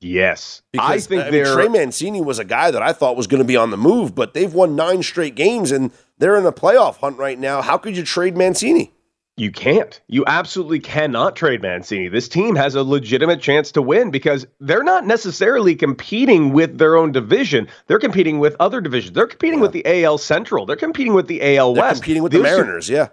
Yes, 0.00 0.62
because, 0.72 0.90
I 0.90 1.08
think 1.08 1.24
I 1.24 1.30
mean, 1.30 1.44
Trey 1.46 1.68
Mancini 1.68 2.20
was 2.20 2.38
a 2.38 2.44
guy 2.44 2.70
that 2.70 2.82
I 2.82 2.92
thought 2.92 3.16
was 3.16 3.26
going 3.26 3.42
to 3.42 3.46
be 3.46 3.56
on 3.56 3.70
the 3.70 3.76
move, 3.76 4.14
but 4.14 4.34
they've 4.34 4.52
won 4.52 4.76
nine 4.76 5.02
straight 5.02 5.34
games 5.34 5.72
and 5.72 5.90
they're 6.18 6.36
in 6.36 6.46
a 6.46 6.52
playoff 6.52 6.98
hunt 6.98 7.18
right 7.18 7.38
now. 7.38 7.62
How 7.62 7.78
could 7.78 7.96
you 7.96 8.02
trade 8.02 8.36
Mancini? 8.36 8.92
You 9.38 9.50
can't. 9.50 10.00
You 10.08 10.24
absolutely 10.26 10.80
cannot 10.80 11.36
trade 11.36 11.60
Mancini. 11.60 12.08
This 12.08 12.26
team 12.26 12.56
has 12.56 12.74
a 12.74 12.82
legitimate 12.82 13.42
chance 13.42 13.70
to 13.72 13.82
win 13.82 14.10
because 14.10 14.46
they're 14.60 14.82
not 14.82 15.04
necessarily 15.04 15.74
competing 15.74 16.54
with 16.54 16.78
their 16.78 16.96
own 16.96 17.12
division. 17.12 17.68
They're 17.86 17.98
competing 17.98 18.38
with 18.38 18.56
other 18.60 18.80
divisions. 18.80 19.14
They're 19.14 19.26
competing 19.26 19.58
yeah. 19.58 19.62
with 19.62 19.72
the 19.72 20.04
AL 20.04 20.18
Central. 20.18 20.64
They're 20.64 20.76
competing 20.76 21.12
with 21.12 21.26
the 21.26 21.56
AL 21.56 21.74
West. 21.74 21.82
they're 21.84 21.94
Competing 21.96 22.22
with 22.22 22.32
the 22.32 22.40
Mariners, 22.40 22.88
yeah. 22.88 23.08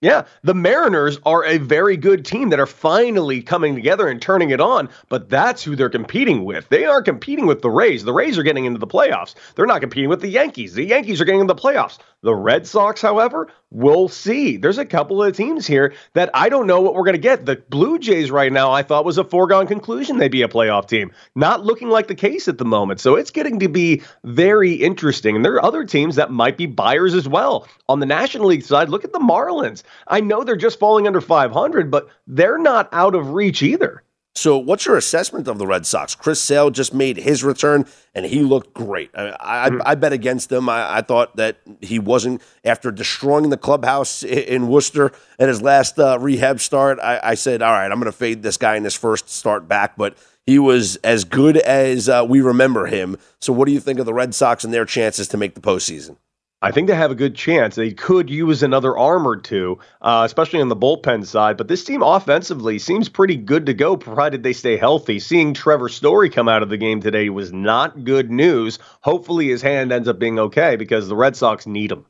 Yeah, 0.00 0.24
the 0.42 0.54
Mariners 0.54 1.18
are 1.24 1.44
a 1.44 1.58
very 1.58 1.96
good 1.96 2.24
team 2.24 2.50
that 2.50 2.60
are 2.60 2.66
finally 2.66 3.42
coming 3.42 3.74
together 3.74 4.08
and 4.08 4.20
turning 4.20 4.50
it 4.50 4.60
on, 4.60 4.88
but 5.08 5.28
that's 5.28 5.62
who 5.62 5.76
they're 5.76 5.90
competing 5.90 6.44
with. 6.44 6.68
They 6.68 6.84
aren't 6.84 7.04
competing 7.04 7.46
with 7.46 7.62
the 7.62 7.70
Rays. 7.70 8.04
The 8.04 8.12
Rays 8.12 8.38
are 8.38 8.42
getting 8.42 8.64
into 8.64 8.78
the 8.78 8.86
playoffs. 8.86 9.34
They're 9.54 9.66
not 9.66 9.80
competing 9.80 10.08
with 10.08 10.20
the 10.20 10.28
Yankees. 10.28 10.74
The 10.74 10.84
Yankees 10.84 11.20
are 11.20 11.24
getting 11.24 11.40
into 11.40 11.52
the 11.52 11.60
playoffs. 11.60 11.98
The 12.22 12.34
Red 12.34 12.66
Sox, 12.66 13.00
however, 13.00 13.48
we'll 13.76 14.08
see. 14.08 14.56
There's 14.56 14.78
a 14.78 14.86
couple 14.86 15.22
of 15.22 15.36
teams 15.36 15.66
here 15.66 15.92
that 16.14 16.30
I 16.32 16.48
don't 16.48 16.66
know 16.66 16.80
what 16.80 16.94
we're 16.94 17.04
going 17.04 17.12
to 17.12 17.18
get. 17.18 17.44
The 17.44 17.62
Blue 17.68 17.98
Jays 17.98 18.30
right 18.30 18.50
now, 18.50 18.72
I 18.72 18.82
thought 18.82 19.04
was 19.04 19.18
a 19.18 19.24
foregone 19.24 19.66
conclusion 19.66 20.16
they'd 20.16 20.28
be 20.28 20.40
a 20.40 20.48
playoff 20.48 20.88
team. 20.88 21.12
Not 21.34 21.64
looking 21.64 21.90
like 21.90 22.08
the 22.08 22.14
case 22.14 22.48
at 22.48 22.56
the 22.56 22.64
moment. 22.64 23.00
So 23.00 23.16
it's 23.16 23.30
getting 23.30 23.58
to 23.60 23.68
be 23.68 24.02
very 24.24 24.72
interesting. 24.72 25.36
And 25.36 25.44
there 25.44 25.52
are 25.54 25.64
other 25.64 25.84
teams 25.84 26.16
that 26.16 26.30
might 26.30 26.56
be 26.56 26.64
buyers 26.64 27.12
as 27.12 27.28
well. 27.28 27.68
On 27.86 28.00
the 28.00 28.06
National 28.06 28.46
League 28.46 28.64
side, 28.64 28.88
look 28.88 29.04
at 29.04 29.12
the 29.12 29.18
Marlins. 29.18 29.82
I 30.08 30.20
know 30.22 30.42
they're 30.42 30.56
just 30.56 30.78
falling 30.78 31.06
under 31.06 31.20
500, 31.20 31.90
but 31.90 32.08
they're 32.26 32.58
not 32.58 32.88
out 32.92 33.14
of 33.14 33.34
reach 33.34 33.62
either. 33.62 34.02
So, 34.36 34.58
what's 34.58 34.84
your 34.84 34.98
assessment 34.98 35.48
of 35.48 35.56
the 35.56 35.66
Red 35.66 35.86
Sox? 35.86 36.14
Chris 36.14 36.42
Sale 36.42 36.70
just 36.70 36.92
made 36.92 37.16
his 37.16 37.42
return, 37.42 37.86
and 38.14 38.26
he 38.26 38.40
looked 38.40 38.74
great. 38.74 39.10
I, 39.14 39.34
I, 39.40 39.70
mm. 39.70 39.80
I 39.86 39.94
bet 39.94 40.12
against 40.12 40.52
him. 40.52 40.68
I, 40.68 40.98
I, 40.98 41.00
thought 41.00 41.36
that 41.36 41.56
he 41.80 41.98
wasn't 41.98 42.42
after 42.62 42.90
destroying 42.90 43.48
the 43.48 43.56
clubhouse 43.56 44.22
in 44.22 44.68
Worcester 44.68 45.10
at 45.38 45.48
his 45.48 45.62
last 45.62 45.98
uh, 45.98 46.18
rehab 46.20 46.60
start. 46.60 46.98
I, 47.00 47.34
said, 47.34 47.62
"All 47.62 47.72
right, 47.72 47.90
I'm 47.90 47.98
going 47.98 48.04
to 48.04 48.12
fade 48.12 48.42
this 48.42 48.58
guy 48.58 48.76
in 48.76 48.84
his 48.84 48.94
first 48.94 49.30
start 49.30 49.68
back," 49.68 49.96
but 49.96 50.18
he 50.44 50.58
was 50.58 50.96
as 50.96 51.24
good 51.24 51.56
as 51.56 52.10
uh, 52.10 52.26
we 52.28 52.42
remember 52.42 52.84
him. 52.84 53.16
So, 53.40 53.54
what 53.54 53.64
do 53.64 53.72
you 53.72 53.80
think 53.80 53.98
of 54.00 54.04
the 54.04 54.12
Red 54.12 54.34
Sox 54.34 54.64
and 54.64 54.74
their 54.74 54.84
chances 54.84 55.28
to 55.28 55.38
make 55.38 55.54
the 55.54 55.62
postseason? 55.62 56.18
I 56.62 56.70
think 56.70 56.88
they 56.88 56.94
have 56.94 57.10
a 57.10 57.16
good 57.16 57.34
chance. 57.34 57.74
They 57.74 57.92
could 57.92 58.30
use 58.30 58.62
another 58.62 58.96
arm 58.96 59.28
or 59.28 59.36
two, 59.36 59.78
uh, 60.00 60.22
especially 60.24 60.60
on 60.62 60.68
the 60.68 60.76
bullpen 60.76 61.26
side. 61.26 61.58
But 61.58 61.68
this 61.68 61.84
team 61.84 62.02
offensively 62.02 62.78
seems 62.78 63.10
pretty 63.10 63.36
good 63.36 63.66
to 63.66 63.74
go, 63.74 63.96
provided 63.96 64.42
they 64.42 64.54
stay 64.54 64.78
healthy. 64.78 65.18
Seeing 65.18 65.52
Trevor 65.52 65.90
Story 65.90 66.30
come 66.30 66.48
out 66.48 66.62
of 66.62 66.70
the 66.70 66.78
game 66.78 67.02
today 67.02 67.28
was 67.28 67.52
not 67.52 68.04
good 68.04 68.30
news. 68.30 68.78
Hopefully, 69.02 69.48
his 69.48 69.60
hand 69.60 69.92
ends 69.92 70.08
up 70.08 70.18
being 70.18 70.38
okay 70.38 70.76
because 70.76 71.08
the 71.08 71.16
Red 71.16 71.36
Sox 71.36 71.66
need 71.66 71.92
him. 71.92 72.06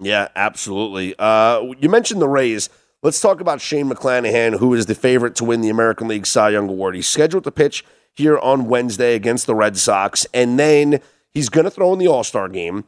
Yeah, 0.00 0.28
absolutely. 0.34 1.14
Uh, 1.18 1.72
you 1.78 1.90
mentioned 1.90 2.22
the 2.22 2.28
Rays. 2.28 2.70
Let's 3.02 3.20
talk 3.20 3.40
about 3.40 3.60
Shane 3.60 3.90
McClanahan, 3.90 4.58
who 4.58 4.72
is 4.74 4.86
the 4.86 4.94
favorite 4.94 5.34
to 5.36 5.44
win 5.44 5.60
the 5.60 5.68
American 5.68 6.08
League 6.08 6.26
Cy 6.26 6.50
Young 6.50 6.68
Award. 6.68 6.94
He's 6.94 7.10
scheduled 7.10 7.44
to 7.44 7.50
pitch 7.50 7.84
here 8.14 8.38
on 8.38 8.68
Wednesday 8.68 9.14
against 9.14 9.46
the 9.46 9.54
Red 9.54 9.76
Sox, 9.76 10.26
and 10.32 10.58
then 10.58 11.00
he's 11.30 11.48
going 11.50 11.64
to 11.64 11.70
throw 11.70 11.92
in 11.92 11.98
the 11.98 12.06
All 12.06 12.24
Star 12.24 12.48
game. 12.48 12.84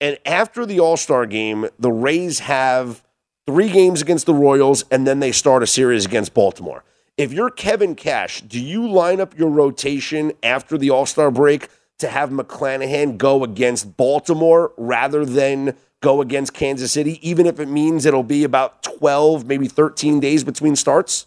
And 0.00 0.18
after 0.24 0.64
the 0.64 0.80
All 0.80 0.96
Star 0.96 1.26
game, 1.26 1.68
the 1.78 1.92
Rays 1.92 2.40
have 2.40 3.02
three 3.46 3.68
games 3.68 4.00
against 4.00 4.26
the 4.26 4.34
Royals, 4.34 4.84
and 4.90 5.06
then 5.06 5.20
they 5.20 5.32
start 5.32 5.62
a 5.62 5.66
series 5.66 6.06
against 6.06 6.32
Baltimore. 6.32 6.84
If 7.18 7.32
you're 7.32 7.50
Kevin 7.50 7.94
Cash, 7.94 8.40
do 8.42 8.58
you 8.58 8.88
line 8.88 9.20
up 9.20 9.36
your 9.38 9.50
rotation 9.50 10.32
after 10.42 10.78
the 10.78 10.90
All 10.90 11.04
Star 11.04 11.30
break 11.30 11.68
to 11.98 12.08
have 12.08 12.30
McClanahan 12.30 13.18
go 13.18 13.44
against 13.44 13.96
Baltimore 13.98 14.72
rather 14.78 15.26
than 15.26 15.76
go 16.00 16.22
against 16.22 16.54
Kansas 16.54 16.92
City, 16.92 17.18
even 17.28 17.44
if 17.44 17.60
it 17.60 17.68
means 17.68 18.06
it'll 18.06 18.22
be 18.22 18.42
about 18.42 18.82
12, 18.82 19.44
maybe 19.46 19.68
13 19.68 20.18
days 20.18 20.44
between 20.44 20.76
starts? 20.76 21.26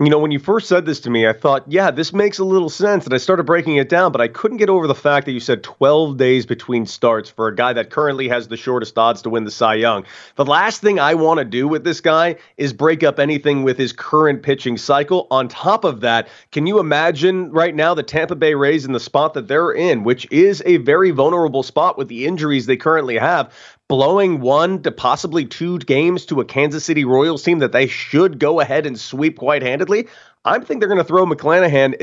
You 0.00 0.10
know, 0.10 0.18
when 0.18 0.32
you 0.32 0.40
first 0.40 0.68
said 0.68 0.86
this 0.86 0.98
to 1.02 1.10
me, 1.10 1.24
I 1.28 1.32
thought, 1.32 1.62
yeah, 1.68 1.92
this 1.92 2.12
makes 2.12 2.40
a 2.40 2.44
little 2.44 2.68
sense. 2.68 3.04
And 3.04 3.14
I 3.14 3.16
started 3.16 3.44
breaking 3.44 3.76
it 3.76 3.88
down, 3.88 4.10
but 4.10 4.20
I 4.20 4.26
couldn't 4.26 4.56
get 4.56 4.68
over 4.68 4.88
the 4.88 4.94
fact 4.94 5.24
that 5.26 5.30
you 5.30 5.38
said 5.38 5.62
12 5.62 6.16
days 6.16 6.46
between 6.46 6.84
starts 6.84 7.30
for 7.30 7.46
a 7.46 7.54
guy 7.54 7.72
that 7.74 7.90
currently 7.90 8.26
has 8.26 8.48
the 8.48 8.56
shortest 8.56 8.98
odds 8.98 9.22
to 9.22 9.30
win 9.30 9.44
the 9.44 9.52
Cy 9.52 9.74
Young. 9.74 10.04
The 10.34 10.44
last 10.44 10.80
thing 10.80 10.98
I 10.98 11.14
want 11.14 11.38
to 11.38 11.44
do 11.44 11.68
with 11.68 11.84
this 11.84 12.00
guy 12.00 12.34
is 12.56 12.72
break 12.72 13.04
up 13.04 13.20
anything 13.20 13.62
with 13.62 13.78
his 13.78 13.92
current 13.92 14.42
pitching 14.42 14.78
cycle. 14.78 15.28
On 15.30 15.46
top 15.46 15.84
of 15.84 16.00
that, 16.00 16.26
can 16.50 16.66
you 16.66 16.80
imagine 16.80 17.52
right 17.52 17.72
now 17.72 17.94
the 17.94 18.02
Tampa 18.02 18.34
Bay 18.34 18.54
Rays 18.54 18.84
in 18.84 18.90
the 18.90 18.98
spot 18.98 19.34
that 19.34 19.46
they're 19.46 19.70
in, 19.70 20.02
which 20.02 20.26
is 20.32 20.60
a 20.66 20.78
very 20.78 21.12
vulnerable 21.12 21.62
spot 21.62 21.96
with 21.96 22.08
the 22.08 22.26
injuries 22.26 22.66
they 22.66 22.76
currently 22.76 23.16
have? 23.16 23.54
Blowing 23.88 24.40
one 24.40 24.82
to 24.82 24.90
possibly 24.90 25.44
two 25.44 25.78
games 25.80 26.26
to 26.26 26.40
a 26.40 26.44
Kansas 26.44 26.84
City 26.84 27.04
Royals 27.04 27.42
team 27.42 27.58
that 27.58 27.72
they 27.72 27.86
should 27.86 28.38
go 28.38 28.60
ahead 28.60 28.86
and 28.86 28.98
sweep 28.98 29.38
quite 29.38 29.62
handedly. 29.62 30.08
I 30.46 30.58
think 30.58 30.80
they're 30.80 30.88
going 30.88 30.98
to 30.98 31.04
throw 31.04 31.24
McClanahan 31.24 31.94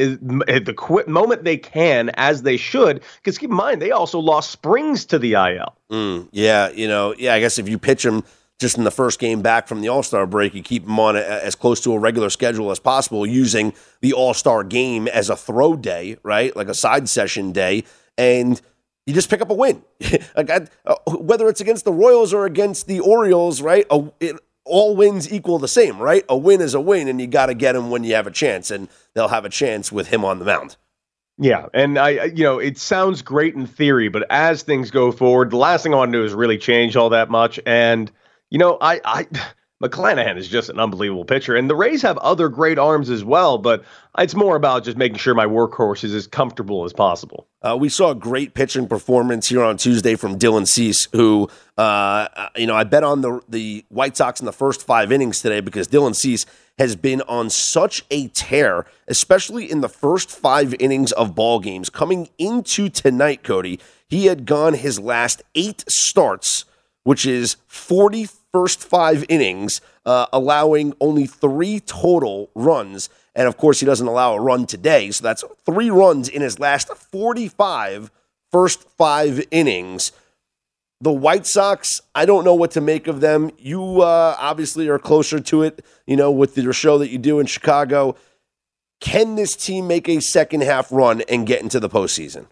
at 0.49 0.65
the 0.65 0.73
qu- 0.73 1.03
moment 1.07 1.43
they 1.43 1.57
can, 1.57 2.09
as 2.15 2.41
they 2.41 2.57
should. 2.57 3.03
Because 3.17 3.37
keep 3.37 3.51
in 3.51 3.55
mind, 3.55 3.81
they 3.81 3.91
also 3.91 4.19
lost 4.19 4.51
Springs 4.51 5.05
to 5.05 5.19
the 5.19 5.33
IL. 5.33 5.75
Mm, 5.91 6.27
yeah, 6.31 6.69
you 6.71 6.87
know, 6.87 7.13
yeah. 7.17 7.35
I 7.35 7.39
guess 7.39 7.59
if 7.59 7.69
you 7.69 7.77
pitch 7.77 8.03
him 8.03 8.23
just 8.59 8.77
in 8.77 8.83
the 8.83 8.91
first 8.91 9.19
game 9.19 9.41
back 9.41 9.67
from 9.67 9.81
the 9.81 9.89
All 9.89 10.01
Star 10.01 10.25
break, 10.25 10.55
you 10.55 10.63
keep 10.63 10.85
him 10.85 10.99
on 10.99 11.15
a, 11.15 11.19
as 11.19 11.53
close 11.53 11.81
to 11.81 11.93
a 11.93 11.99
regular 11.99 12.31
schedule 12.31 12.71
as 12.71 12.79
possible, 12.79 13.27
using 13.27 13.73
the 14.01 14.13
All 14.13 14.33
Star 14.33 14.63
game 14.63 15.07
as 15.07 15.29
a 15.29 15.35
throw 15.35 15.75
day, 15.75 16.17
right, 16.23 16.55
like 16.55 16.67
a 16.67 16.73
side 16.73 17.09
session 17.09 17.51
day, 17.51 17.83
and 18.17 18.59
you 19.05 19.13
just 19.13 19.29
pick 19.29 19.41
up 19.41 19.49
a 19.49 19.53
win. 19.53 19.83
like 20.35 20.49
I, 20.49 20.67
uh, 20.85 20.95
whether 21.07 21.47
it's 21.49 21.61
against 21.61 21.85
the 21.85 21.93
Royals 21.93 22.33
or 22.33 22.45
against 22.45 22.87
the 22.87 22.99
Orioles, 22.99 23.61
right? 23.61 23.85
A, 23.89 24.11
it, 24.19 24.39
all 24.63 24.95
wins 24.95 25.31
equal 25.31 25.59
the 25.59 25.67
same, 25.67 25.99
right? 25.99 26.23
A 26.29 26.37
win 26.37 26.61
is 26.61 26.73
a 26.73 26.81
win, 26.81 27.07
and 27.07 27.19
you 27.19 27.27
got 27.27 27.47
to 27.47 27.53
get 27.53 27.73
them 27.73 27.89
when 27.89 28.03
you 28.03 28.13
have 28.13 28.27
a 28.27 28.31
chance, 28.31 28.71
and 28.71 28.87
they'll 29.13 29.27
have 29.27 29.45
a 29.45 29.49
chance 29.49 29.91
with 29.91 30.07
him 30.07 30.23
on 30.23 30.39
the 30.39 30.45
mound. 30.45 30.77
Yeah, 31.37 31.67
and 31.73 31.97
I, 31.97 32.25
you 32.25 32.43
know, 32.43 32.59
it 32.59 32.77
sounds 32.77 33.23
great 33.23 33.55
in 33.55 33.65
theory, 33.65 34.09
but 34.09 34.27
as 34.29 34.61
things 34.61 34.91
go 34.91 35.11
forward, 35.11 35.49
the 35.49 35.57
last 35.57 35.81
thing 35.81 35.93
I 35.93 35.97
want 35.97 36.11
to 36.11 36.19
do 36.19 36.23
is 36.23 36.33
really 36.33 36.57
change 36.57 36.95
all 36.95 37.09
that 37.09 37.31
much. 37.31 37.59
And 37.65 38.11
you 38.51 38.59
know, 38.59 38.77
I, 38.79 39.01
I 39.03 39.27
McClanahan 39.81 40.37
is 40.37 40.47
just 40.47 40.69
an 40.69 40.79
unbelievable 40.79 41.25
pitcher, 41.25 41.55
and 41.55 41.69
the 41.69 41.75
Rays 41.75 42.01
have 42.03 42.17
other 42.19 42.49
great 42.49 42.77
arms 42.77 43.09
as 43.09 43.23
well. 43.23 43.57
But 43.57 43.83
it's 44.17 44.35
more 44.35 44.55
about 44.55 44.83
just 44.83 44.97
making 44.97 45.17
sure 45.17 45.33
my 45.33 45.45
workhorse 45.45 46.03
is 46.03 46.13
as 46.13 46.27
comfortable 46.27 46.85
as 46.85 46.93
possible. 46.93 47.47
Uh, 47.61 47.77
we 47.79 47.89
saw 47.89 48.11
a 48.11 48.15
great 48.15 48.53
pitching 48.53 48.87
performance 48.87 49.49
here 49.49 49.63
on 49.63 49.77
Tuesday 49.77 50.15
from 50.15 50.37
Dylan 50.37 50.67
Cease, 50.67 51.07
who, 51.13 51.49
uh, 51.77 52.27
you 52.55 52.67
know, 52.67 52.75
I 52.75 52.83
bet 52.83 53.03
on 53.03 53.21
the 53.21 53.41
the 53.49 53.85
White 53.89 54.17
Sox 54.17 54.39
in 54.39 54.45
the 54.45 54.53
first 54.53 54.85
five 54.85 55.11
innings 55.11 55.41
today 55.41 55.61
because 55.61 55.87
Dylan 55.87 56.15
Cease 56.15 56.45
has 56.77 56.95
been 56.95 57.21
on 57.23 57.49
such 57.49 58.03
a 58.11 58.27
tear, 58.29 58.85
especially 59.07 59.69
in 59.69 59.81
the 59.81 59.89
first 59.89 60.31
five 60.31 60.73
innings 60.79 61.11
of 61.11 61.35
ball 61.35 61.59
games. 61.59 61.89
Coming 61.89 62.29
into 62.37 62.89
tonight, 62.89 63.43
Cody, 63.43 63.79
he 64.07 64.27
had 64.27 64.45
gone 64.45 64.73
his 64.73 64.99
last 64.99 65.41
eight 65.55 65.83
starts, 65.87 66.65
which 67.03 67.25
is 67.25 67.57
forty 67.67 68.27
first 68.53 68.83
five 68.83 69.25
innings, 69.29 69.81
uh, 70.05 70.27
allowing 70.33 70.93
only 70.99 71.25
three 71.25 71.79
total 71.79 72.49
runs. 72.55 73.09
And 73.35 73.47
of 73.47 73.57
course, 73.57 73.79
he 73.79 73.85
doesn't 73.85 74.07
allow 74.07 74.35
a 74.35 74.41
run 74.41 74.65
today. 74.65 75.11
So 75.11 75.23
that's 75.23 75.43
three 75.65 75.89
runs 75.89 76.27
in 76.27 76.41
his 76.41 76.59
last 76.59 76.89
45 76.93 78.11
first 78.51 78.83
five 78.97 79.43
innings. 79.51 80.11
The 80.99 81.11
White 81.11 81.47
Sox, 81.47 82.01
I 82.13 82.25
don't 82.25 82.45
know 82.45 82.53
what 82.53 82.71
to 82.71 82.81
make 82.81 83.07
of 83.07 83.21
them. 83.21 83.49
You 83.57 84.01
uh, 84.01 84.35
obviously 84.37 84.87
are 84.87 84.99
closer 84.99 85.39
to 85.39 85.63
it, 85.63 85.83
you 86.05 86.15
know, 86.15 86.29
with 86.29 86.57
your 86.57 86.73
show 86.73 86.99
that 86.99 87.09
you 87.09 87.17
do 87.17 87.39
in 87.39 87.47
Chicago. 87.47 88.15
Can 88.99 89.35
this 89.35 89.55
team 89.55 89.87
make 89.87 90.07
a 90.07 90.21
second 90.21 90.61
half 90.61 90.91
run 90.91 91.21
and 91.21 91.47
get 91.47 91.63
into 91.63 91.79
the 91.79 91.89
postseason? 91.89 92.45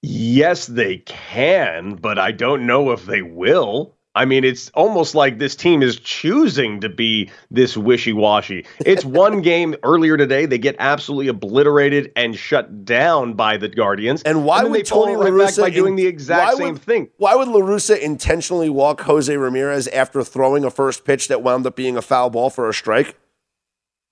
Yes, 0.00 0.66
they 0.66 0.98
can, 0.98 1.96
but 1.96 2.18
I 2.18 2.32
don't 2.32 2.66
know 2.66 2.90
if 2.92 3.04
they 3.04 3.20
will. 3.20 3.94
I 4.16 4.24
mean, 4.24 4.42
it's 4.42 4.70
almost 4.70 5.14
like 5.14 5.38
this 5.38 5.54
team 5.54 5.82
is 5.82 5.98
choosing 6.00 6.80
to 6.80 6.88
be 6.88 7.30
this 7.50 7.76
wishy 7.76 8.12
washy. 8.12 8.66
It's 8.80 9.04
one 9.04 9.40
game 9.40 9.76
earlier 9.84 10.16
today. 10.16 10.46
They 10.46 10.58
get 10.58 10.74
absolutely 10.80 11.28
obliterated 11.28 12.10
and 12.16 12.36
shut 12.36 12.84
down 12.84 13.34
by 13.34 13.56
the 13.56 13.68
Guardians. 13.68 14.22
And 14.24 14.44
why 14.44 14.62
and 14.62 14.72
would 14.72 14.84
Tony 14.84 15.14
right 15.14 15.32
La 15.32 15.46
Russa 15.46 15.62
by 15.62 15.70
doing 15.70 15.94
the 15.94 16.06
exact 16.06 16.56
same 16.56 16.72
would, 16.74 16.82
thing? 16.82 17.08
Why 17.18 17.36
would 17.36 17.48
La 17.48 17.60
Russa 17.60 17.98
intentionally 18.00 18.68
walk 18.68 19.00
Jose 19.02 19.34
Ramirez 19.34 19.86
after 19.88 20.24
throwing 20.24 20.64
a 20.64 20.70
first 20.70 21.04
pitch 21.04 21.28
that 21.28 21.42
wound 21.42 21.64
up 21.66 21.76
being 21.76 21.96
a 21.96 22.02
foul 22.02 22.30
ball 22.30 22.50
for 22.50 22.68
a 22.68 22.74
strike? 22.74 23.16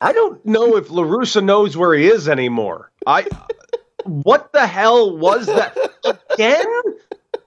I 0.01 0.12
don't 0.12 0.44
know 0.46 0.76
if 0.76 0.90
La 0.90 1.03
Russa 1.03 1.42
knows 1.42 1.76
where 1.76 1.94
he 1.94 2.07
is 2.07 2.28
anymore. 2.28 2.92
I. 3.05 3.26
what 4.05 4.53
the 4.53 4.64
hell 4.64 5.18
was 5.18 5.46
that 5.46 5.76
again? 6.32 6.66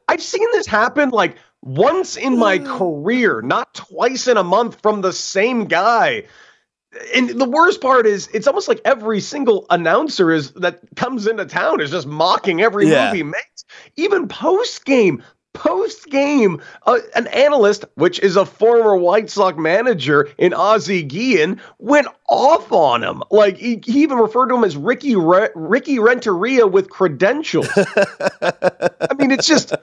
I've 0.09 0.21
seen 0.21 0.45
this 0.51 0.67
happen 0.67 1.11
like 1.11 1.37
once 1.61 2.17
in 2.17 2.37
my 2.37 2.57
career, 2.59 3.41
not 3.41 3.73
twice 3.73 4.27
in 4.27 4.37
a 4.37 4.43
month 4.43 4.81
from 4.81 5.01
the 5.01 5.13
same 5.13 5.65
guy. 5.65 6.23
and 7.15 7.29
the 7.29 7.49
worst 7.49 7.79
part 7.81 8.05
is 8.05 8.27
it's 8.33 8.47
almost 8.47 8.67
like 8.67 8.81
every 8.83 9.21
single 9.21 9.65
announcer 9.69 10.29
is 10.31 10.51
that 10.53 10.81
comes 10.97 11.25
into 11.25 11.45
town 11.45 11.79
is 11.79 11.89
just 11.89 12.05
mocking 12.05 12.61
every 12.61 12.85
Yeah. 12.89 13.05
move 13.05 13.15
he 13.15 13.23
makes 13.23 13.63
even 13.95 14.27
post 14.27 14.83
game 14.83 15.23
post 15.53 16.09
game 16.09 16.61
uh, 16.85 16.99
an 17.15 17.27
analyst 17.27 17.85
which 17.95 18.19
is 18.19 18.35
a 18.35 18.45
former 18.45 18.97
white 18.97 19.29
sox 19.29 19.57
manager 19.57 20.27
in 20.37 20.53
ozzie 20.53 21.03
guillen 21.03 21.61
went 21.79 22.07
off 22.27 22.69
on 22.73 23.03
him 23.03 23.23
like 23.31 23.55
he, 23.55 23.81
he 23.85 24.03
even 24.03 24.17
referred 24.17 24.47
to 24.47 24.55
him 24.55 24.63
as 24.65 24.75
ricky 24.75 25.15
Re- 25.15 25.49
ricky 25.55 25.97
renteria 25.99 26.67
with 26.67 26.89
credentials 26.89 27.69
i 28.41 29.13
mean 29.17 29.31
it's 29.31 29.47
just 29.47 29.73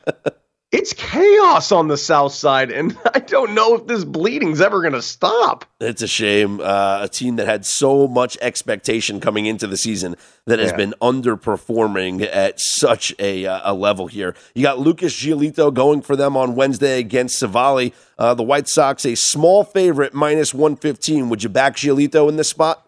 it's 0.71 0.93
chaos 0.93 1.73
on 1.73 1.89
the 1.89 1.97
south 1.97 2.33
side 2.33 2.71
and 2.71 2.97
i 3.15 3.19
don't 3.21 3.55
know 3.55 3.75
if 3.75 3.87
this 3.87 4.05
bleeding's 4.05 4.61
ever 4.61 4.81
going 4.83 4.93
to 4.93 5.01
stop 5.03 5.65
It's 5.81 6.03
a 6.03 6.09
shame. 6.09 6.61
Uh, 6.61 7.01
a 7.05 7.09
team 7.09 7.37
that 7.37 7.47
had 7.47 7.65
so 7.65 8.07
much 8.09 8.37
expectation 8.43 9.21
coming 9.21 9.47
into 9.47 9.67
the 9.69 9.77
season 9.77 10.17
that 10.47 10.59
has 10.59 10.73
Yeah. 10.73 10.77
been 10.77 10.95
underperforming 11.01 12.29
at 12.33 12.59
such 12.61 13.15
a, 13.19 13.47
uh, 13.47 13.61
a 13.73 13.75
level 13.75 14.09
here. 14.09 14.35
You 14.55 14.63
got 14.63 14.79
Lucas 14.81 15.15
Giolito 15.15 15.73
going 15.73 16.03
for 16.03 16.17
them 16.17 16.37
on 16.37 16.55
Wednesday 16.57 16.99
against 16.99 17.41
Civale. 17.41 17.93
Uh, 18.19 18.35
the 18.35 18.43
White 18.43 18.67
Sox, 18.69 19.07
a 19.07 19.15
small 19.15 19.63
favorite, 19.63 20.13
minus 20.15 20.53
115. 20.53 21.29
Would 21.29 21.45
you 21.45 21.49
back 21.49 21.77
Giolito 21.77 22.29
in 22.29 22.37
this 22.37 22.49
spot? 22.49 22.88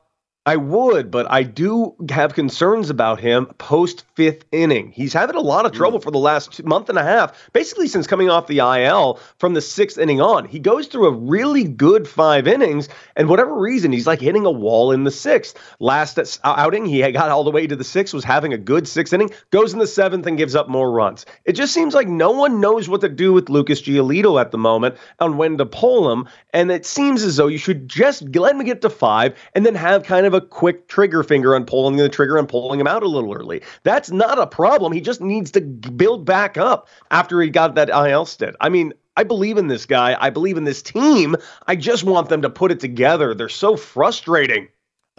I 0.51 0.57
would, 0.57 1.13
but 1.13 1.31
I 1.31 1.45
do 1.45 1.95
have 2.11 2.35
concerns 2.35 2.91
about 2.91 3.21
him 3.21 3.47
post 3.59 4.03
fifth 4.17 4.45
inning. 4.51 4.91
He's 4.91 5.13
having 5.13 5.37
a 5.37 5.41
lot 5.41 5.65
of 5.65 5.71
trouble 5.71 6.01
mm. 6.01 6.03
for 6.03 6.11
the 6.11 6.19
last 6.19 6.55
two- 6.55 6.65
month 6.65 6.89
and 6.89 6.99
a 6.99 7.05
half, 7.05 7.53
basically 7.53 7.87
since 7.87 8.09
coming 8.09 8.29
off 8.31 8.49
the 8.49 8.59
IL 8.59 9.21
from 9.39 9.55
the 9.55 9.61
sixth 9.61 9.97
inning 9.97 10.21
on. 10.21 10.47
He 10.47 10.59
goes 10.59 10.89
through 10.89 11.07
a 11.07 11.13
really 11.13 11.63
good 11.63 12.09
five 12.09 12.49
innings, 12.49 12.89
and 13.15 13.29
whatever 13.29 13.55
reason, 13.55 13.93
he's 13.93 14.09
like 14.09 14.21
hitting 14.21 14.45
a 14.45 14.51
wall 14.51 14.91
in 14.91 15.05
the 15.05 15.13
sixth. 15.13 15.57
Last 15.79 16.19
uh, 16.19 16.25
outing, 16.43 16.85
he 16.85 16.99
had 16.99 17.13
got 17.13 17.29
all 17.29 17.45
the 17.45 17.53
way 17.53 17.69
to 17.69 17.77
the 17.77 17.85
sixth, 17.85 18.13
was 18.13 18.25
having 18.25 18.53
a 18.53 18.59
good 18.59 18.89
sixth 18.89 19.13
inning, 19.13 19.31
goes 19.53 19.73
in 19.73 19.79
the 19.79 19.87
seventh 19.87 20.27
and 20.27 20.37
gives 20.37 20.57
up 20.57 20.69
more 20.69 20.91
runs. 20.91 21.27
It 21.45 21.53
just 21.53 21.73
seems 21.73 21.95
like 21.95 22.09
no 22.09 22.33
one 22.33 22.61
knows 22.61 22.89
what 22.89 23.03
to 23.03 23.09
do 23.09 23.33
with 23.33 23.51
Lucas 23.51 23.83
Giolito 23.83 24.41
at 24.41 24.51
the 24.51 24.59
moment 24.59 24.97
on 25.21 25.37
when 25.37 25.59
to 25.59 25.67
pull 25.67 26.11
him, 26.11 26.27
and 26.53 26.73
it 26.73 26.85
seems 26.85 27.23
as 27.23 27.37
though 27.37 27.47
you 27.47 27.57
should 27.57 27.89
just 27.89 28.35
let 28.35 28.57
him 28.57 28.65
get 28.65 28.83
to 28.83 28.91
five 28.91 29.39
and 29.55 29.65
then 29.65 29.77
have 29.77 30.03
kind 30.03 30.27
of 30.27 30.35
a 30.35 30.40
quick 30.41 30.89
trigger 30.89 31.23
finger 31.23 31.55
on 31.55 31.65
pulling 31.65 31.97
the 31.97 32.09
trigger 32.09 32.37
and 32.37 32.49
pulling 32.49 32.81
him 32.81 32.87
out 32.87 33.03
a 33.03 33.09
little 33.09 33.35
early. 33.35 33.63
That's 33.83 34.11
not 34.11 34.39
a 34.39 34.47
problem. 34.47 34.93
He 34.93 35.01
just 35.01 35.21
needs 35.21 35.51
to 35.53 35.61
build 35.61 36.25
back 36.25 36.57
up 36.57 36.89
after 37.11 37.41
he 37.41 37.51
got 37.51 37.75
that 37.75 37.89
IL 37.89 38.27
stint. 38.27 38.57
I 38.61 38.69
mean, 38.69 38.93
I 39.17 39.25
believe 39.25 39.59
in 39.59 39.69
this 39.69 39.87
guy. 39.87 40.17
I 40.21 40.31
believe 40.31 40.57
in 40.57 40.65
this 40.65 40.83
team. 40.83 41.37
I 41.67 41.77
just 41.77 42.05
want 42.05 42.29
them 42.29 42.43
to 42.43 42.51
put 42.51 42.73
it 42.73 42.81
together. 42.81 43.35
They're 43.35 43.49
so 43.49 43.77
frustrating. 43.77 44.69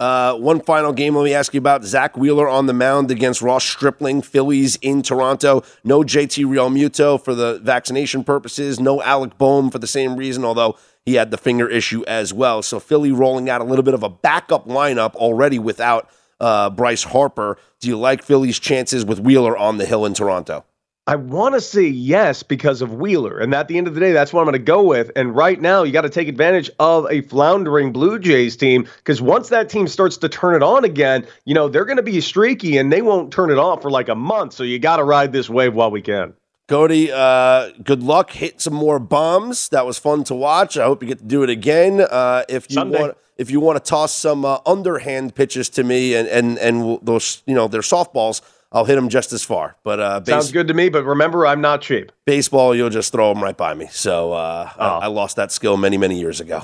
Uh, 0.02 0.34
one 0.34 0.60
final 0.60 0.92
game. 0.92 1.14
Let 1.14 1.22
me 1.22 1.34
ask 1.34 1.54
you 1.54 1.58
about 1.58 1.84
Zack 1.84 2.16
Wheeler 2.16 2.48
on 2.48 2.66
the 2.66 2.72
mound 2.72 3.12
against 3.12 3.40
Ross 3.40 3.64
Stripling, 3.64 4.22
Phillies 4.22 4.74
in 4.82 5.02
Toronto. 5.02 5.62
No 5.84 6.00
JT 6.02 6.44
Realmuto 6.46 7.22
for 7.22 7.36
the 7.36 7.60
vaccination 7.62 8.24
purposes. 8.24 8.80
No 8.80 9.00
Alec 9.02 9.38
Bohm 9.38 9.70
for 9.70 9.78
the 9.78 9.86
same 9.86 10.16
reason, 10.16 10.44
although 10.44 10.76
he 11.04 11.14
had 11.14 11.30
the 11.30 11.38
finger 11.38 11.68
issue 11.68 12.04
as 12.06 12.32
well. 12.32 12.62
So 12.62 12.78
Philly 12.80 13.12
rolling 13.12 13.50
out 13.50 13.60
a 13.60 13.64
little 13.64 13.82
bit 13.82 13.94
of 13.94 14.02
a 14.02 14.08
backup 14.08 14.66
lineup 14.66 15.14
already 15.14 15.58
without 15.58 16.08
uh, 16.40 16.70
Bryce 16.70 17.02
Harper. 17.02 17.58
Do 17.80 17.88
you 17.88 17.98
like 17.98 18.22
Philly's 18.22 18.58
chances 18.58 19.04
with 19.04 19.20
Wheeler 19.20 19.56
on 19.56 19.78
the 19.78 19.86
hill 19.86 20.04
in 20.06 20.14
Toronto? 20.14 20.64
I 21.08 21.16
want 21.16 21.56
to 21.56 21.60
say 21.60 21.82
yes 21.82 22.44
because 22.44 22.80
of 22.80 22.94
Wheeler. 22.94 23.40
And 23.40 23.52
at 23.52 23.66
the 23.66 23.76
end 23.76 23.88
of 23.88 23.94
the 23.94 24.00
day, 24.00 24.12
that's 24.12 24.32
what 24.32 24.40
I'm 24.40 24.46
going 24.46 24.52
to 24.52 24.60
go 24.60 24.84
with. 24.84 25.10
And 25.16 25.34
right 25.34 25.60
now, 25.60 25.82
you 25.82 25.92
got 25.92 26.02
to 26.02 26.08
take 26.08 26.28
advantage 26.28 26.70
of 26.78 27.10
a 27.10 27.22
floundering 27.22 27.92
Blue 27.92 28.20
Jays 28.20 28.56
team 28.56 28.86
because 28.98 29.20
once 29.20 29.48
that 29.48 29.68
team 29.68 29.88
starts 29.88 30.16
to 30.18 30.28
turn 30.28 30.54
it 30.54 30.62
on 30.62 30.84
again, 30.84 31.26
you 31.44 31.54
know, 31.54 31.68
they're 31.68 31.84
going 31.84 31.96
to 31.96 32.04
be 32.04 32.20
streaky 32.20 32.78
and 32.78 32.92
they 32.92 33.02
won't 33.02 33.32
turn 33.32 33.50
it 33.50 33.58
on 33.58 33.80
for 33.80 33.90
like 33.90 34.08
a 34.08 34.14
month. 34.14 34.52
So 34.52 34.62
you 34.62 34.78
got 34.78 34.98
to 34.98 35.04
ride 35.04 35.32
this 35.32 35.50
wave 35.50 35.74
while 35.74 35.90
we 35.90 36.02
can. 36.02 36.34
Cody, 36.72 37.12
uh, 37.12 37.68
good 37.84 38.02
luck. 38.02 38.30
Hit 38.30 38.62
some 38.62 38.72
more 38.72 38.98
bombs. 38.98 39.68
That 39.68 39.84
was 39.84 39.98
fun 39.98 40.24
to 40.24 40.34
watch. 40.34 40.78
I 40.78 40.84
hope 40.84 41.02
you 41.02 41.08
get 41.08 41.18
to 41.18 41.24
do 41.24 41.42
it 41.42 41.50
again. 41.50 42.00
Uh, 42.00 42.44
if 42.48 42.70
you 42.70 42.74
Someday. 42.76 42.98
want, 42.98 43.16
if 43.36 43.50
you 43.50 43.60
want 43.60 43.76
to 43.76 43.86
toss 43.86 44.14
some 44.14 44.46
uh, 44.46 44.56
underhand 44.64 45.34
pitches 45.34 45.68
to 45.68 45.84
me 45.84 46.14
and 46.14 46.26
and 46.28 46.56
and 46.58 46.98
those, 47.02 47.42
you 47.46 47.54
know, 47.54 47.68
they're 47.68 47.82
softballs, 47.82 48.40
I'll 48.72 48.86
hit 48.86 48.94
them 48.94 49.10
just 49.10 49.34
as 49.34 49.42
far. 49.44 49.76
But 49.84 50.00
uh, 50.00 50.20
base, 50.20 50.28
Sounds 50.32 50.50
good 50.52 50.66
to 50.68 50.72
me. 50.72 50.88
But 50.88 51.04
remember, 51.04 51.46
I'm 51.46 51.60
not 51.60 51.82
cheap. 51.82 52.10
baseball, 52.24 52.74
you'll 52.74 52.88
just 52.88 53.12
throw 53.12 53.34
them 53.34 53.42
right 53.42 53.56
by 53.56 53.74
me. 53.74 53.88
So 53.90 54.32
uh, 54.32 54.70
Oh. 54.78 54.82
I, 54.82 54.98
I 55.00 55.06
lost 55.08 55.36
that 55.36 55.52
skill 55.52 55.76
many 55.76 55.98
many 55.98 56.18
years 56.18 56.40
ago. 56.40 56.62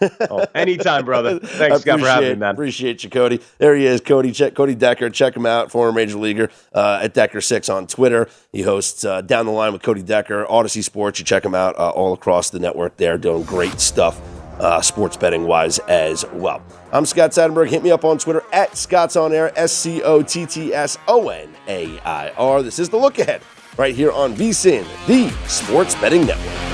Oh, 0.00 0.44
anytime, 0.54 1.04
brother. 1.04 1.38
Thanks, 1.42 1.82
Scott, 1.82 2.00
for 2.00 2.06
having 2.06 2.30
me, 2.30 2.34
man. 2.36 2.54
Appreciate 2.54 3.04
you, 3.04 3.10
Cody. 3.10 3.40
There 3.58 3.74
he 3.74 3.86
is, 3.86 4.00
Cody. 4.00 4.32
Check 4.32 4.54
Cody 4.54 4.74
Decker. 4.74 5.10
Check 5.10 5.36
him 5.36 5.46
out, 5.46 5.70
former 5.70 5.92
major 5.92 6.18
leaguer 6.18 6.50
uh, 6.72 7.00
at 7.02 7.14
Decker 7.14 7.40
Six 7.40 7.68
on 7.68 7.86
Twitter. 7.86 8.28
He 8.52 8.62
hosts 8.62 9.04
uh, 9.04 9.20
Down 9.20 9.46
the 9.46 9.52
Line 9.52 9.72
with 9.72 9.82
Cody 9.82 10.02
Decker, 10.02 10.46
Audacy 10.46 10.82
Sports. 10.82 11.18
You 11.18 11.24
check 11.24 11.44
him 11.44 11.54
out 11.54 11.76
uh, 11.78 11.90
all 11.90 12.12
across 12.12 12.50
the 12.50 12.58
network. 12.58 12.96
They're 12.96 13.18
doing 13.18 13.44
great 13.44 13.80
stuff, 13.80 14.20
uh, 14.60 14.80
sports 14.80 15.16
betting 15.16 15.46
wise 15.46 15.78
as 15.80 16.24
well. 16.32 16.62
I'm 16.92 17.06
Scott 17.06 17.30
Seidenberg. 17.30 17.68
Hit 17.68 17.82
me 17.82 17.90
up 17.90 18.04
on 18.04 18.18
Twitter 18.18 18.42
at 18.52 18.76
Scott's 18.76 19.16
On 19.16 19.32
Air. 19.32 19.52
S 19.58 19.72
C 19.72 20.02
O 20.02 20.22
T 20.22 20.46
T 20.46 20.72
S 20.74 20.98
O 21.08 21.28
N 21.28 21.54
A 21.68 21.98
I 22.00 22.30
R. 22.30 22.62
This 22.62 22.78
is 22.78 22.88
the 22.88 22.96
look 22.96 23.18
ahead 23.18 23.42
right 23.76 23.94
here 23.94 24.12
on 24.12 24.34
VSIN, 24.34 24.86
the 25.06 25.28
Sports 25.48 25.94
Betting 25.96 26.26
Network. 26.26 26.73